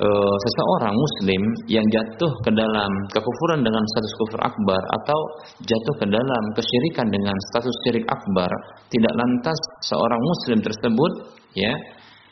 e, 0.00 0.08
seseorang 0.40 0.96
muslim 0.96 1.42
yang 1.68 1.84
jatuh 1.92 2.32
ke 2.40 2.50
dalam 2.56 2.90
kekufuran 3.12 3.60
dengan 3.60 3.84
status 3.92 4.12
kufur 4.24 4.40
akbar 4.40 4.80
atau 5.04 5.20
jatuh 5.60 5.94
ke 6.00 6.06
dalam 6.08 6.42
kesyirikan 6.56 7.12
dengan 7.12 7.36
status 7.52 7.76
syirik 7.84 8.08
akbar 8.08 8.50
tidak 8.88 9.14
lantas 9.20 9.58
seorang 9.84 10.22
muslim 10.24 10.58
tersebut 10.64 11.12
ya 11.60 11.72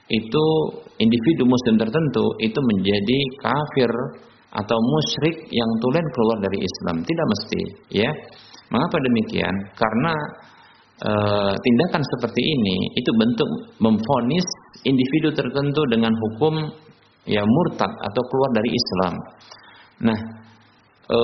itu 0.08 0.44
individu 0.96 1.44
muslim 1.44 1.76
tertentu 1.76 2.24
itu 2.40 2.56
menjadi 2.56 3.18
kafir 3.44 3.92
atau 4.48 4.78
musyrik 4.80 5.44
yang 5.52 5.70
tulen 5.84 6.06
keluar 6.16 6.38
dari 6.40 6.58
Islam. 6.64 7.04
Tidak 7.04 7.26
mesti 7.28 7.60
ya. 7.92 8.10
Mengapa 8.72 8.96
demikian? 9.00 9.54
Karena 9.76 10.12
e, 10.98 11.12
tindakan 11.54 12.02
seperti 12.16 12.42
ini 12.42 12.76
itu 12.98 13.10
bentuk 13.14 13.48
memfonis 13.78 14.46
individu 14.82 15.34
tertentu 15.34 15.82
dengan 15.90 16.12
hukum 16.14 16.54
ya 17.28 17.42
murtad 17.44 17.90
atau 17.90 18.22
keluar 18.30 18.50
dari 18.56 18.70
Islam. 18.72 19.14
Nah, 20.08 20.18
e, 21.06 21.18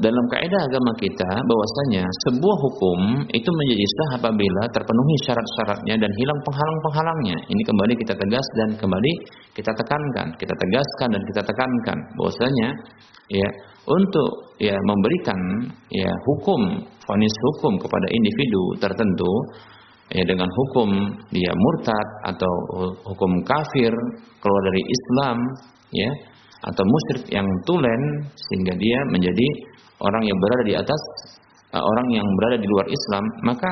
dalam 0.00 0.24
kaidah 0.32 0.60
agama 0.64 0.92
kita 0.96 1.30
bahwasanya 1.30 2.04
sebuah 2.28 2.56
hukum 2.64 2.98
itu 3.28 3.50
menjadi 3.50 3.84
sah 3.84 4.10
apabila 4.20 4.62
terpenuhi 4.72 5.16
syarat-syaratnya 5.28 5.94
dan 6.00 6.10
hilang 6.16 6.40
penghalang-penghalangnya. 6.44 7.36
Ini 7.50 7.62
kembali 7.64 7.94
kita 8.00 8.14
tegas 8.16 8.46
dan 8.62 8.68
kembali 8.80 9.12
kita 9.52 9.72
tekankan, 9.72 10.28
kita 10.40 10.54
tegaskan 10.56 11.08
dan 11.18 11.22
kita 11.28 11.42
tekankan 11.44 11.98
bahwasanya 12.16 12.68
ya 13.32 13.48
untuk 13.84 14.56
ya 14.56 14.76
memberikan 14.86 15.36
ya 15.92 16.08
hukum 16.30 16.80
vonis 17.04 17.36
hukum 17.52 17.76
kepada 17.76 18.06
individu 18.08 18.62
tertentu 18.80 19.32
ya 20.12 20.24
dengan 20.24 20.48
hukum 20.48 20.88
dia 21.32 21.52
murtad 21.52 22.08
atau 22.32 22.52
hukum 23.04 23.32
kafir 23.44 23.92
keluar 24.40 24.62
dari 24.72 24.82
Islam 24.84 25.36
ya 25.92 26.10
atau 26.64 26.80
musyrik 26.80 27.28
yang 27.28 27.44
tulen 27.68 28.24
sehingga 28.32 28.72
dia 28.76 28.98
menjadi 29.12 29.48
orang 30.00 30.24
yang 30.24 30.38
berada 30.40 30.64
di 30.64 30.74
atas 30.80 31.02
uh, 31.76 31.84
orang 31.84 32.08
yang 32.16 32.24
berada 32.40 32.56
di 32.56 32.68
luar 32.68 32.88
Islam 32.88 33.24
maka 33.44 33.68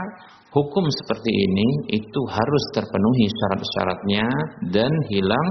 hukum 0.52 0.84
seperti 0.84 1.32
ini 1.32 1.96
itu 1.96 2.20
harus 2.28 2.64
terpenuhi 2.76 3.26
syarat-syaratnya 3.32 4.28
dan 4.68 4.92
hilang 5.08 5.48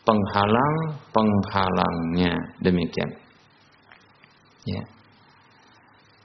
penghalang-penghalangnya. 0.00 2.32
Demikian 2.64 3.19
Ya. 4.70 4.82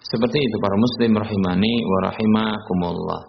Seperti 0.05 0.37
itu 0.37 0.55
para 0.61 0.75
muslim 0.77 1.17
rahimani 1.17 1.73
wa 1.81 1.99
rahimakumullah. 2.13 3.21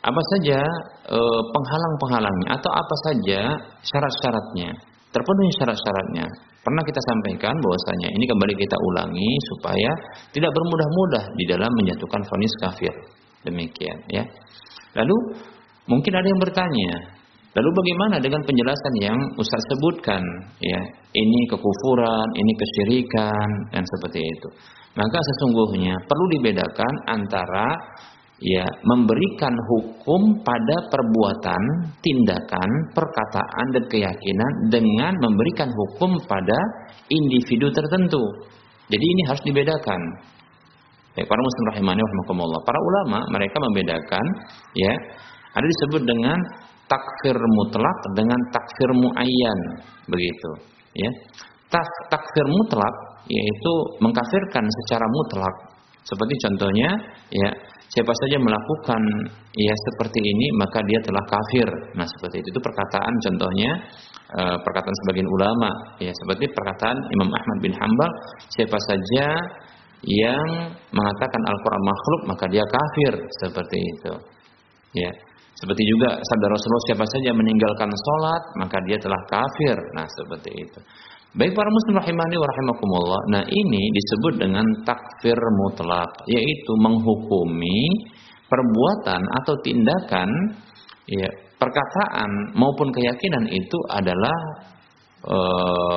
Apa 0.00 0.22
saja 0.34 0.58
e, 1.06 1.18
penghalang-penghalangnya 1.54 2.48
atau 2.56 2.70
apa 2.72 2.94
saja 3.06 3.40
syarat-syaratnya, 3.84 4.74
terpenuhi 5.14 5.50
syarat-syaratnya. 5.60 6.26
Pernah 6.60 6.82
kita 6.84 7.00
sampaikan 7.00 7.54
bahwasanya 7.56 8.08
ini 8.16 8.24
kembali 8.26 8.54
kita 8.58 8.76
ulangi 8.76 9.30
supaya 9.54 9.90
tidak 10.34 10.50
bermudah-mudah 10.52 11.24
di 11.36 11.44
dalam 11.48 11.70
menjatuhkan 11.72 12.20
vonis 12.26 12.54
kafir. 12.60 12.94
Demikian 13.46 13.96
ya. 14.12 14.24
Lalu 14.98 15.16
mungkin 15.88 16.12
ada 16.12 16.26
yang 16.26 16.40
bertanya, 16.42 16.92
lalu 17.50 17.70
bagaimana 17.74 18.16
dengan 18.22 18.42
penjelasan 18.46 18.94
yang 19.02 19.18
Ustaz 19.38 19.62
sebutkan 19.74 20.22
ya, 20.62 20.80
ini 21.14 21.40
kekufuran, 21.50 22.28
ini 22.34 22.52
kesyirikan 22.54 23.48
dan 23.74 23.82
seperti 23.82 24.22
itu. 24.22 24.48
Maka 24.94 25.18
sesungguhnya 25.22 25.94
perlu 26.06 26.26
dibedakan 26.38 26.92
antara 27.06 27.68
ya 28.40 28.64
memberikan 28.88 29.52
hukum 29.52 30.40
pada 30.40 30.76
perbuatan, 30.88 31.62
tindakan, 32.00 32.70
perkataan 32.96 33.66
dan 33.76 33.84
keyakinan 33.86 34.52
dengan 34.72 35.12
memberikan 35.20 35.68
hukum 35.68 36.16
pada 36.24 36.56
individu 37.12 37.68
tertentu. 37.70 38.22
Jadi 38.90 39.04
ini 39.04 39.22
harus 39.28 39.42
dibedakan. 39.46 40.00
Ya, 41.14 41.26
para 41.26 41.40
muslim 41.42 41.64
rahimani. 41.74 42.00
Para 42.66 42.78
ulama 42.80 43.18
mereka 43.30 43.56
membedakan 43.60 44.24
ya, 44.74 44.94
ada 45.54 45.66
disebut 45.66 46.02
dengan 46.06 46.38
takfir 46.90 47.38
mutlak 47.38 47.98
dengan 48.18 48.40
takfir 48.50 48.90
muayyan, 48.98 49.60
begitu, 50.10 50.50
ya. 50.98 51.10
Tak, 51.70 51.86
takfir 52.10 52.46
mutlak 52.50 52.94
yaitu 53.30 53.72
mengkafirkan 54.02 54.64
secara 54.82 55.06
mutlak. 55.06 55.56
Seperti 56.02 56.34
contohnya, 56.42 56.90
ya, 57.30 57.50
siapa 57.90 58.12
saja 58.24 58.38
melakukan 58.38 59.02
ya 59.54 59.74
seperti 59.90 60.22
ini 60.22 60.46
maka 60.58 60.78
dia 60.86 60.98
telah 61.02 61.24
kafir. 61.26 61.68
Nah, 61.98 62.06
seperti 62.06 62.38
itu 62.38 62.48
itu 62.54 62.60
perkataan 62.62 63.14
contohnya 63.26 63.70
eh, 64.38 64.56
perkataan 64.62 64.96
sebagian 65.04 65.28
ulama 65.28 65.70
ya 65.98 66.12
seperti 66.14 66.46
perkataan 66.54 66.96
Imam 67.18 67.30
Ahmad 67.34 67.58
bin 67.58 67.74
Hambal 67.74 68.10
siapa 68.54 68.78
saja 68.78 69.26
yang 70.06 70.48
mengatakan 70.94 71.42
Al-Quran 71.44 71.84
makhluk 71.84 72.20
maka 72.30 72.44
dia 72.48 72.64
kafir 72.64 73.14
seperti 73.44 73.78
itu. 73.78 74.12
Ya. 74.96 75.10
Seperti 75.60 75.82
juga 75.84 76.16
sabda 76.16 76.46
Rasulullah 76.48 76.86
siapa 76.88 77.04
saja 77.04 77.30
meninggalkan 77.36 77.90
sholat 77.92 78.42
maka 78.56 78.80
dia 78.88 78.96
telah 78.96 79.20
kafir. 79.28 79.76
Nah 79.92 80.08
seperti 80.08 80.50
itu. 80.56 80.80
Baik 81.36 81.52
para 81.52 81.68
muslim 81.68 82.00
rahimani 82.00 82.36
wa 82.40 82.48
rahimakumullah. 82.48 83.20
Nah 83.28 83.44
ini 83.44 83.82
disebut 83.92 84.34
dengan 84.40 84.64
takfir 84.88 85.36
mutlak. 85.36 86.10
Yaitu 86.32 86.72
menghukumi 86.80 88.08
perbuatan 88.48 89.20
atau 89.20 89.54
tindakan 89.60 90.28
ya, 91.06 91.28
perkataan 91.60 92.56
maupun 92.56 92.88
keyakinan 92.90 93.46
itu 93.52 93.78
adalah 93.92 94.38
e, 95.22 95.38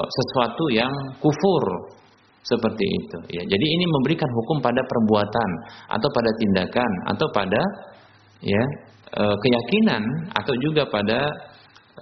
sesuatu 0.06 0.70
yang 0.76 0.92
kufur 1.18 1.64
seperti 2.44 2.84
itu 2.84 3.18
ya. 3.40 3.44
Jadi 3.48 3.66
ini 3.66 3.86
memberikan 3.88 4.28
hukum 4.28 4.60
pada 4.60 4.84
perbuatan 4.84 5.50
atau 5.88 6.10
pada 6.12 6.32
tindakan 6.36 6.92
atau 7.16 7.28
pada 7.32 7.62
ya 8.44 8.64
keyakinan 9.14 10.04
atau 10.34 10.54
juga 10.58 10.84
pada 10.90 11.20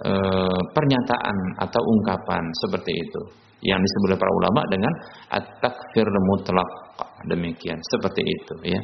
e, 0.00 0.12
pernyataan 0.72 1.36
atau 1.60 1.82
ungkapan 1.82 2.44
seperti 2.64 2.92
itu 2.92 3.22
yang 3.62 3.78
disebut 3.78 4.06
oleh 4.10 4.18
para 4.18 4.32
ulama 4.42 4.60
dengan 4.72 4.92
at-takfir 5.38 6.06
mutlak 6.32 6.70
demikian 7.30 7.78
seperti 7.94 8.22
itu 8.24 8.54
ya. 8.74 8.80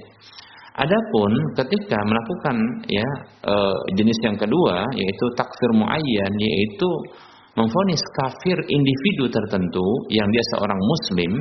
Adapun 0.78 1.32
ketika 1.58 1.98
melakukan 2.06 2.56
ya 2.86 3.08
e, 3.42 3.54
jenis 3.98 4.18
yang 4.22 4.38
kedua 4.38 4.86
yaitu 4.94 5.26
takfir 5.34 5.70
muayyan 5.74 6.32
yaitu 6.38 6.90
memfonis 7.58 7.98
kafir 8.22 8.54
individu 8.70 9.26
tertentu 9.26 9.86
yang 10.14 10.28
dia 10.30 10.44
seorang 10.54 10.78
muslim 10.78 11.32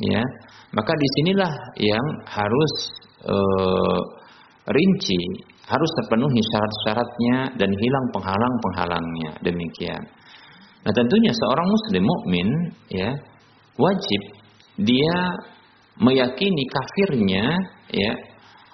ya 0.00 0.22
maka 0.72 0.92
di 0.96 1.08
sinilah 1.20 1.52
yang 1.76 2.06
harus 2.24 2.72
e, 3.28 3.36
rinci 4.68 5.20
harus 5.68 5.90
terpenuhi 6.00 6.40
syarat-syaratnya 6.40 7.36
dan 7.60 7.70
hilang 7.70 8.06
penghalang-penghalangnya. 8.16 9.30
Demikian. 9.44 10.02
Nah 10.84 10.92
tentunya 10.96 11.32
seorang 11.34 11.68
muslim 11.68 12.02
mukmin 12.06 12.48
ya 12.88 13.10
wajib 13.76 14.20
dia 14.80 15.16
meyakini 15.98 16.64
kafirnya 16.70 17.44
ya 17.90 18.12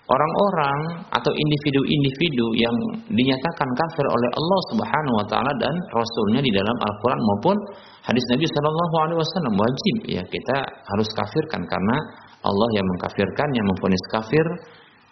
orang-orang 0.04 1.09
atau 1.09 1.33
individu-individu 1.33 2.46
yang 2.61 2.76
dinyatakan 3.09 3.68
kafir 3.72 4.07
oleh 4.07 4.30
Allah 4.37 4.61
Subhanahu 4.70 5.16
wa 5.16 5.26
taala 5.33 5.52
dan 5.57 5.74
rasulnya 5.96 6.44
di 6.44 6.52
dalam 6.52 6.76
Al-Qur'an 6.76 7.20
maupun 7.24 7.57
hadis 8.04 8.24
Nabi 8.28 8.44
Shallallahu 8.44 8.94
alaihi 9.09 9.18
wasallam. 9.18 9.54
Wajib 9.57 9.96
ya 10.12 10.22
kita 10.28 10.57
harus 10.68 11.09
kafirkan 11.16 11.64
karena 11.64 11.96
Allah 12.44 12.68
yang 12.76 12.87
mengkafirkan 12.94 13.48
yang 13.57 13.66
memfonis 13.72 14.04
kafir 14.12 14.46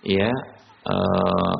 ya 0.05 0.29
uh, 0.89 1.55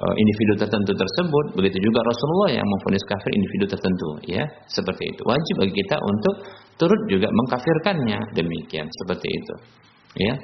uh, 0.00 0.14
individu 0.16 0.52
tertentu 0.64 0.92
tersebut 0.96 1.44
begitu 1.58 1.78
juga 1.84 2.00
Rasulullah 2.02 2.50
yang 2.58 2.66
memfonis 2.66 3.04
kafir 3.06 3.32
individu 3.34 3.64
tertentu 3.70 4.08
ya 4.26 4.44
seperti 4.70 5.04
itu. 5.10 5.22
Wajib 5.26 5.54
bagi 5.60 5.74
kita 5.76 5.96
untuk 6.00 6.34
turut 6.80 7.00
juga 7.10 7.28
mengkafirkannya. 7.28 8.18
Demikian 8.34 8.86
seperti 9.04 9.28
itu 9.28 9.54
ya. 10.24 10.34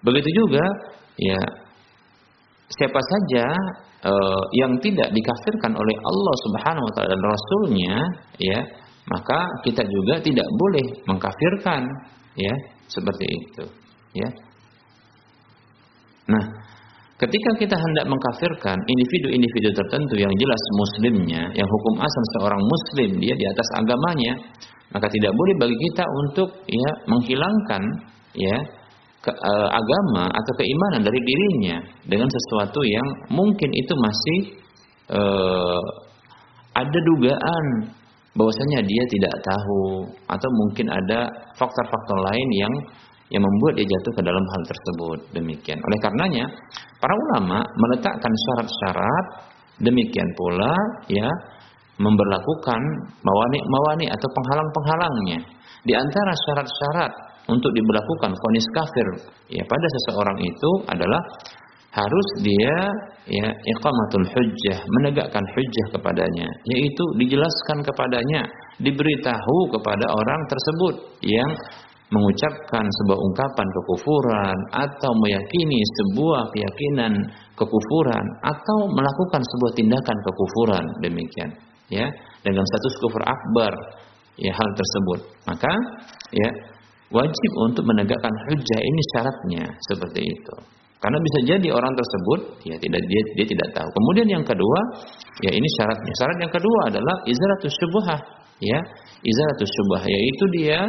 Begitu 0.00 0.28
juga 0.32 0.64
ya 1.20 1.40
siapa 2.70 3.00
saja 3.02 3.44
uh, 4.06 4.44
yang 4.56 4.72
tidak 4.80 5.10
dikafirkan 5.12 5.72
oleh 5.74 5.96
Allah 6.00 6.34
Subhanahu 6.48 6.84
wa 6.86 6.92
taala 6.94 7.08
dan 7.12 7.22
rasulnya 7.22 7.94
ya 8.38 8.58
maka 9.10 9.38
kita 9.66 9.82
juga 9.82 10.22
tidak 10.22 10.46
boleh 10.54 10.86
mengkafirkan 11.10 11.82
ya 12.38 12.54
seperti 12.86 13.26
itu 13.26 13.64
ya 14.14 14.28
nah 16.30 16.44
ketika 17.20 17.50
kita 17.60 17.76
hendak 17.76 18.06
mengkafirkan 18.08 18.78
individu-individu 18.80 19.76
tertentu 19.76 20.14
yang 20.16 20.32
jelas 20.38 20.62
muslimnya 20.78 21.42
yang 21.52 21.68
hukum 21.68 21.94
asal 22.00 22.22
seorang 22.38 22.62
muslim 22.62 23.10
dia 23.20 23.34
di 23.36 23.46
atas 23.50 23.68
agamanya 23.76 24.32
maka 24.90 25.06
tidak 25.06 25.32
boleh 25.34 25.54
bagi 25.60 25.76
kita 25.90 26.04
untuk 26.06 26.48
ya 26.66 26.90
menghilangkan 27.06 27.82
ya 28.34 28.56
ke, 29.20 29.30
uh, 29.30 29.68
agama 29.68 30.32
atau 30.32 30.52
keimanan 30.56 31.04
dari 31.04 31.20
dirinya 31.20 31.76
dengan 32.08 32.26
sesuatu 32.26 32.80
yang 32.82 33.06
mungkin 33.28 33.70
itu 33.76 33.94
masih 34.00 34.38
uh, 35.12 35.82
ada 36.74 36.98
dugaan 37.14 37.64
bahwasanya 38.34 38.80
dia 38.86 39.04
tidak 39.10 39.34
tahu 39.42 40.06
atau 40.30 40.48
mungkin 40.64 40.86
ada 40.88 41.28
faktor-faktor 41.58 42.18
lain 42.30 42.48
yang 42.54 42.74
yang 43.30 43.42
membuat 43.42 43.78
dia 43.78 43.86
jatuh 43.86 44.12
ke 44.18 44.22
dalam 44.26 44.42
hal 44.42 44.62
tersebut. 44.66 45.18
Demikian. 45.34 45.78
Oleh 45.78 45.98
karenanya 46.02 46.44
para 46.98 47.14
ulama 47.14 47.62
meletakkan 47.62 48.32
syarat-syarat 48.34 49.26
demikian 49.80 50.28
pula 50.36 50.74
ya 51.06 51.30
memberlakukan 52.00 52.80
mawani-mawani 53.22 54.10
atau 54.10 54.28
penghalang-penghalangnya. 54.28 55.40
Di 55.86 55.94
antara 55.96 56.32
syarat-syarat 56.48 57.12
untuk 57.48 57.70
diberlakukan 57.72 58.34
vonis 58.34 58.66
kafir 58.74 59.06
ya 59.52 59.62
pada 59.64 59.86
seseorang 59.98 60.38
itu 60.42 60.70
adalah 60.90 61.22
harus 61.90 62.28
dia 62.46 62.78
ya 63.26 63.48
iqamatul 63.50 64.26
hujjah 64.26 64.78
menegakkan 65.00 65.42
hujjah 65.54 65.86
kepadanya. 65.94 66.48
Yaitu 66.66 67.04
dijelaskan 67.18 67.82
kepadanya 67.82 68.42
diberitahu 68.80 69.56
kepada 69.76 70.06
orang 70.08 70.40
tersebut 70.48 70.94
yang 71.26 71.50
mengucapkan 72.10 72.82
sebuah 72.82 73.18
ungkapan 73.18 73.66
kekufuran 73.70 74.58
atau 74.74 75.12
meyakini 75.22 75.78
sebuah 75.78 76.42
keyakinan 76.50 77.12
kekufuran 77.54 78.24
atau 78.42 78.78
melakukan 78.90 79.42
sebuah 79.42 79.72
tindakan 79.78 80.16
kekufuran 80.26 80.84
demikian 81.06 81.50
ya 81.86 82.06
dengan 82.42 82.64
status 82.66 82.94
kufur 82.98 83.22
akbar 83.22 83.72
ya 84.38 84.50
hal 84.50 84.68
tersebut 84.74 85.20
maka 85.46 85.72
ya 86.34 86.50
wajib 87.10 87.52
untuk 87.66 87.84
menegakkan 87.86 88.34
hujah 88.48 88.80
ini 88.80 89.02
syaratnya 89.14 89.64
seperti 89.90 90.22
itu. 90.22 90.56
Karena 91.00 91.16
bisa 91.16 91.38
jadi 91.56 91.68
orang 91.72 91.94
tersebut 91.96 92.40
ya 92.68 92.76
tidak 92.76 93.02
dia 93.08 93.22
dia 93.40 93.46
tidak 93.48 93.68
tahu. 93.72 93.88
Kemudian 93.88 94.28
yang 94.36 94.44
kedua, 94.44 94.80
ya 95.40 95.50
ini 95.50 95.68
syaratnya. 95.80 96.12
Syarat 96.12 96.38
yang 96.44 96.52
kedua 96.52 96.78
adalah 96.92 97.16
izalatus 97.24 97.72
syubhah, 97.72 98.20
ya. 98.60 98.78
Izalatus 99.24 99.70
syubhah 99.72 100.04
yaitu 100.04 100.44
dia 100.60 100.80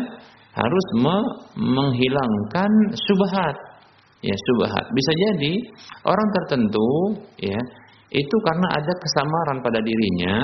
harus 0.51 0.87
me 0.99 1.17
menghilangkan 1.55 2.71
syubhat. 2.95 3.55
Ya, 4.21 4.35
syubhat. 4.35 4.85
Bisa 4.93 5.11
jadi 5.17 5.53
orang 6.05 6.27
tertentu 6.37 6.89
ya, 7.41 7.57
itu 8.11 8.35
karena 8.45 8.67
ada 8.77 8.93
kesamaran 9.01 9.57
pada 9.65 9.79
dirinya 9.81 10.35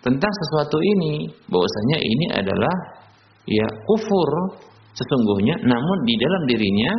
tentang 0.00 0.32
sesuatu 0.32 0.78
ini, 0.80 1.28
bahwasanya 1.46 1.98
ini 2.00 2.26
adalah 2.40 2.74
ya 3.46 3.66
kufur 3.86 4.30
sesungguhnya 4.92 5.56
namun 5.66 5.98
di 6.04 6.14
dalam 6.20 6.42
dirinya 6.46 6.92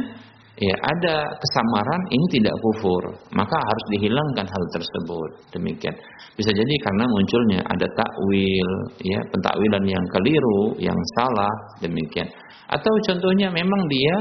ya 0.58 0.76
ada 0.78 1.16
kesamaran 1.34 2.02
ini 2.14 2.26
tidak 2.38 2.54
kufur. 2.62 3.04
Maka 3.34 3.58
harus 3.58 3.86
dihilangkan 3.98 4.46
hal 4.46 4.64
tersebut. 4.74 5.30
Demikian. 5.54 5.96
Bisa 6.38 6.50
jadi 6.54 6.74
karena 6.82 7.06
munculnya 7.10 7.62
ada 7.66 7.88
takwil 7.94 8.70
ya 9.02 9.20
pentakwilan 9.34 9.84
yang 9.86 10.06
keliru 10.14 10.78
yang 10.78 10.98
salah. 11.18 11.54
Demikian. 11.82 12.30
Atau 12.70 12.94
contohnya 13.10 13.50
memang 13.50 13.82
dia 13.90 14.16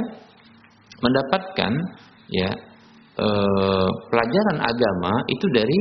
mendapatkan 1.03 1.73
ya 2.33 2.51
eh, 3.19 3.91
pelajaran 4.09 4.59
agama 4.63 5.13
itu 5.29 5.47
dari 5.53 5.81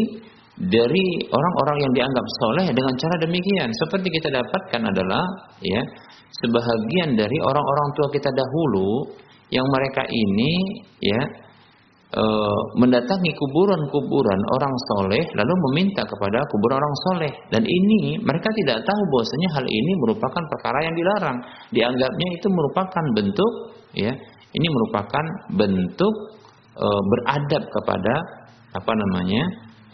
dari 0.61 1.05
orang-orang 1.31 1.77
yang 1.81 1.93
dianggap 1.95 2.25
soleh 2.43 2.67
dengan 2.69 2.93
cara 2.99 3.15
demikian. 3.23 3.69
Seperti 3.81 4.07
kita 4.13 4.29
dapatkan 4.29 4.81
adalah 4.93 5.23
ya 5.63 5.81
sebahagian 6.43 7.17
dari 7.17 7.37
orang-orang 7.41 7.87
tua 7.97 8.07
kita 8.13 8.29
dahulu 8.29 9.09
yang 9.51 9.67
mereka 9.67 10.07
ini 10.07 10.51
ya 11.03 11.21
e, 12.15 12.23
mendatangi 12.79 13.31
kuburan-kuburan 13.35 14.41
orang 14.55 14.75
soleh 14.91 15.23
lalu 15.35 15.53
meminta 15.69 16.01
kepada 16.07 16.39
kuburan 16.47 16.79
orang 16.79 16.95
soleh. 17.11 17.33
Dan 17.51 17.63
ini 17.67 18.15
mereka 18.23 18.47
tidak 18.63 18.87
tahu 18.87 19.01
bahwasanya 19.11 19.49
hal 19.59 19.65
ini 19.67 19.91
merupakan 20.07 20.43
perkara 20.55 20.79
yang 20.87 20.95
dilarang. 20.95 21.37
Dianggapnya 21.75 22.27
itu 22.39 22.47
merupakan 22.47 23.05
bentuk 23.11 23.51
ya 23.91 24.11
ini 24.51 24.67
merupakan 24.71 25.25
bentuk 25.55 26.13
e, 26.79 26.87
beradab 26.87 27.63
kepada 27.67 28.15
apa 28.71 28.93
namanya 28.95 29.43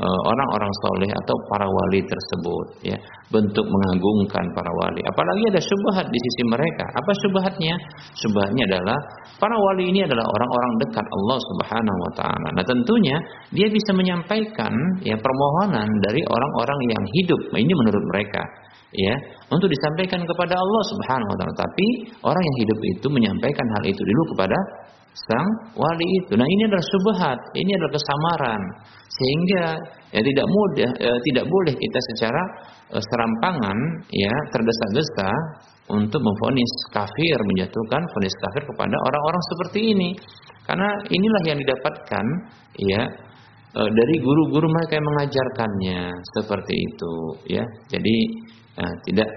orang-orang 0.06 0.72
soleh 0.86 1.10
atau 1.10 1.36
para 1.50 1.66
wali 1.66 2.06
tersebut 2.06 2.66
ya 2.86 2.98
bentuk 3.34 3.66
mengagungkan 3.66 4.46
para 4.54 4.70
wali. 4.70 5.02
Apalagi 5.10 5.44
ada 5.50 5.62
subhat 5.62 6.06
di 6.06 6.20
sisi 6.22 6.44
mereka. 6.48 6.86
Apa 6.94 7.12
subhatnya 7.26 7.74
subhatnya 8.14 8.64
adalah 8.70 8.98
para 9.42 9.58
wali 9.58 9.90
ini 9.90 10.06
adalah 10.06 10.22
orang-orang 10.22 10.74
dekat 10.86 11.06
Allah 11.06 11.38
Subhanahu 11.42 11.98
wa 11.98 12.12
taala. 12.14 12.48
Nah 12.54 12.66
tentunya 12.66 13.18
dia 13.50 13.68
bisa 13.74 13.92
menyampaikan 13.98 14.74
ya 15.02 15.18
permohonan 15.18 15.90
dari 16.06 16.22
orang-orang 16.30 16.80
yang 16.94 17.04
hidup. 17.18 17.42
Nah, 17.50 17.60
ini 17.60 17.74
menurut 17.74 18.04
mereka 18.14 18.42
ya 18.94 19.16
untuk 19.50 19.68
disampaikan 19.68 20.22
kepada 20.24 20.56
Allah 20.56 20.84
Subhanahu 20.94 21.30
wa 21.34 21.38
taala. 21.42 21.56
Tapi 21.58 21.88
orang 22.22 22.44
yang 22.46 22.58
hidup 22.62 22.80
itu 22.86 23.08
menyampaikan 23.10 23.66
hal 23.82 23.84
itu 23.90 24.02
dulu 24.06 24.24
kepada 24.38 24.58
sang 25.26 25.50
wali 25.74 26.08
itu. 26.22 26.38
Nah, 26.38 26.46
ini 26.46 26.62
adalah 26.70 26.86
subhat, 26.86 27.40
ini 27.58 27.72
adalah 27.74 27.94
kesamaran. 27.98 28.62
Sehingga 29.08 29.66
ya 30.14 30.22
tidak 30.22 30.46
mudah 30.46 30.92
ya, 31.02 31.14
tidak 31.26 31.46
boleh 31.50 31.74
kita 31.74 32.00
secara 32.14 32.42
uh, 32.94 33.02
serampangan 33.02 33.78
ya 34.14 34.34
tergesa-gesa 34.54 35.30
untuk 35.90 36.20
memfonis 36.22 36.74
kafir, 36.94 37.38
menjatuhkan 37.56 38.02
fonis 38.14 38.36
kafir 38.46 38.64
kepada 38.70 38.96
orang-orang 39.10 39.44
seperti 39.56 39.80
ini. 39.96 40.10
Karena 40.68 40.90
inilah 41.08 41.42
yang 41.48 41.58
didapatkan 41.64 42.26
ya 42.78 43.02
uh, 43.74 43.90
dari 43.90 44.16
guru-guru 44.22 44.68
mereka 44.70 45.00
yang 45.00 45.08
mengajarkannya 45.08 46.02
seperti 46.38 46.76
itu 46.76 47.14
ya. 47.58 47.64
Jadi 47.90 48.16
uh, 48.78 48.96
tidak 49.10 49.30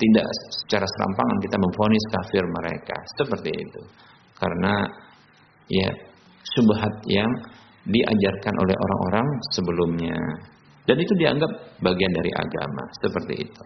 tidak 0.00 0.24
secara 0.56 0.88
serampangan 0.88 1.36
kita 1.44 1.56
memfonis 1.60 2.04
kafir 2.08 2.44
mereka 2.48 2.96
seperti 3.20 3.52
itu. 3.52 3.80
Karena 4.40 4.72
ya 5.70 5.90
subhat 6.58 6.94
yang 7.06 7.30
diajarkan 7.86 8.54
oleh 8.60 8.76
orang-orang 8.76 9.26
sebelumnya 9.54 10.18
dan 10.84 10.96
itu 10.98 11.12
dianggap 11.22 11.50
bagian 11.80 12.12
dari 12.12 12.30
agama 12.34 12.84
seperti 12.98 13.34
itu. 13.46 13.62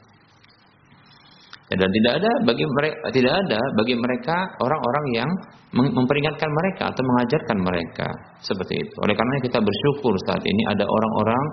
Ya, 1.73 1.81
dan 1.81 1.89
tidak 1.89 2.13
ada 2.21 2.31
bagi 2.45 2.65
mereka 2.69 2.97
tidak 3.09 3.33
ada 3.41 3.61
bagi 3.81 3.97
mereka 3.97 4.37
orang-orang 4.61 5.07
yang 5.17 5.31
memperingatkan 5.75 6.47
mereka 6.47 6.93
atau 6.93 7.03
mengajarkan 7.03 7.59
mereka 7.65 8.09
seperti 8.45 8.79
itu. 8.79 8.95
Oleh 9.01 9.17
karena 9.17 9.35
kita 9.41 9.59
bersyukur 9.65 10.13
saat 10.29 10.45
ini 10.45 10.63
ada 10.71 10.85
orang-orang 10.85 11.45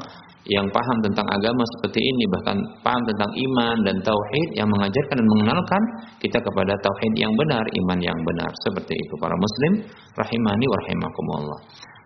yang 0.52 0.68
paham 0.68 0.98
tentang 1.06 1.24
agama 1.32 1.64
seperti 1.80 2.04
ini 2.04 2.24
bahkan 2.28 2.58
paham 2.84 3.02
tentang 3.08 3.32
iman 3.34 3.78
dan 3.88 3.96
tauhid 4.04 4.50
yang 4.60 4.68
mengajarkan 4.68 5.16
dan 5.16 5.28
mengenalkan 5.38 5.84
kita 6.20 6.38
kepada 6.44 6.74
tauhid 6.84 7.14
yang 7.16 7.34
benar, 7.40 7.64
iman 7.64 8.00
yang 8.04 8.20
benar 8.28 8.52
seperti 8.68 8.94
itu 8.94 9.14
para 9.16 9.34
muslim 9.40 9.74
rahimani 10.20 10.66
wa 10.68 10.78
rahimakumullah. 10.86 11.60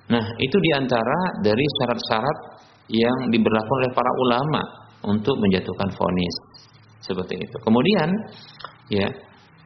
Nah, 0.06 0.26
itu 0.38 0.58
di 0.62 0.72
antara 0.78 1.42
dari 1.42 1.66
syarat-syarat 1.82 2.38
yang 2.94 3.34
diberlakukan 3.34 3.78
oleh 3.82 3.92
para 3.98 4.12
ulama 4.22 4.62
untuk 5.10 5.36
menjatuhkan 5.42 5.90
vonis 5.90 6.36
seperti 7.06 7.38
itu. 7.38 7.58
Kemudian 7.62 8.10
ya 8.90 9.08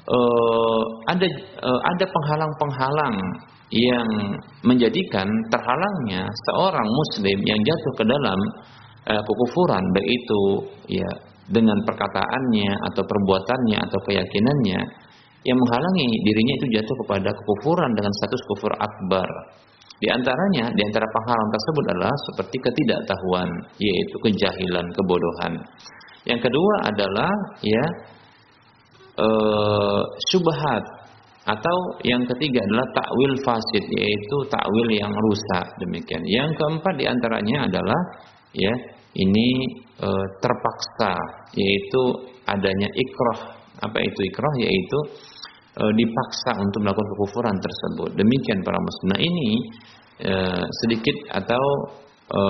uh, 0.08 0.84
ada 1.08 1.28
uh, 1.64 1.82
ada 1.96 2.06
penghalang-penghalang 2.06 3.16
yang 3.70 4.08
menjadikan 4.66 5.28
terhalangnya 5.54 6.26
seorang 6.50 6.88
muslim 6.90 7.38
yang 7.46 7.60
jatuh 7.62 7.94
ke 7.96 8.04
dalam 8.04 8.40
uh, 9.08 9.22
kekufuran 9.24 9.84
baik 9.96 10.10
itu 10.10 10.42
ya 11.00 11.10
dengan 11.50 11.78
perkataannya 11.86 12.72
atau 12.94 13.02
perbuatannya 13.02 13.78
atau 13.90 14.00
keyakinannya 14.06 14.80
yang 15.48 15.58
menghalangi 15.58 16.08
dirinya 16.28 16.54
itu 16.60 16.68
jatuh 16.78 16.96
kepada 17.06 17.30
kekufuran 17.32 17.92
dengan 17.96 18.12
status 18.22 18.42
kufur 18.54 18.74
akbar. 18.76 19.30
Di 20.00 20.08
antaranya, 20.08 20.72
di 20.72 20.82
antara 20.84 21.04
penghalang 21.12 21.50
tersebut 21.52 21.86
adalah 21.92 22.16
seperti 22.32 22.56
ketidaktahuan, 22.64 23.50
yaitu 23.84 24.16
kejahilan, 24.24 24.86
kebodohan. 24.96 25.54
Yang 26.30 26.42
kedua 26.46 26.76
adalah 26.94 27.34
ya 27.66 27.86
e, 29.18 29.28
subhat 30.30 30.84
atau 31.50 31.78
yang 32.06 32.22
ketiga 32.30 32.62
adalah 32.70 32.86
takwil 32.94 33.34
fasid 33.42 33.86
yaitu 33.90 34.38
takwil 34.54 34.88
yang 34.94 35.10
rusak 35.10 35.66
demikian. 35.82 36.22
Yang 36.30 36.54
keempat 36.62 36.94
di 37.02 37.06
antaranya 37.10 37.66
adalah 37.66 38.02
ya 38.54 38.74
ini 39.18 39.50
e, 39.98 40.10
terpaksa 40.38 41.18
yaitu 41.58 42.02
adanya 42.46 42.90
ikroh 42.94 43.58
apa 43.82 43.98
itu 44.06 44.20
ikroh 44.30 44.54
yaitu 44.62 45.00
e, 45.82 45.84
dipaksa 45.98 46.62
untuk 46.62 46.86
melakukan 46.86 47.10
kekufuran 47.18 47.58
tersebut. 47.58 48.10
Demikian 48.14 48.62
para 48.62 48.78
muslim. 48.78 49.08
Nah 49.10 49.20
ini 49.26 49.50
e, 50.22 50.34
sedikit 50.86 51.18
atau 51.42 51.66
e, 52.30 52.42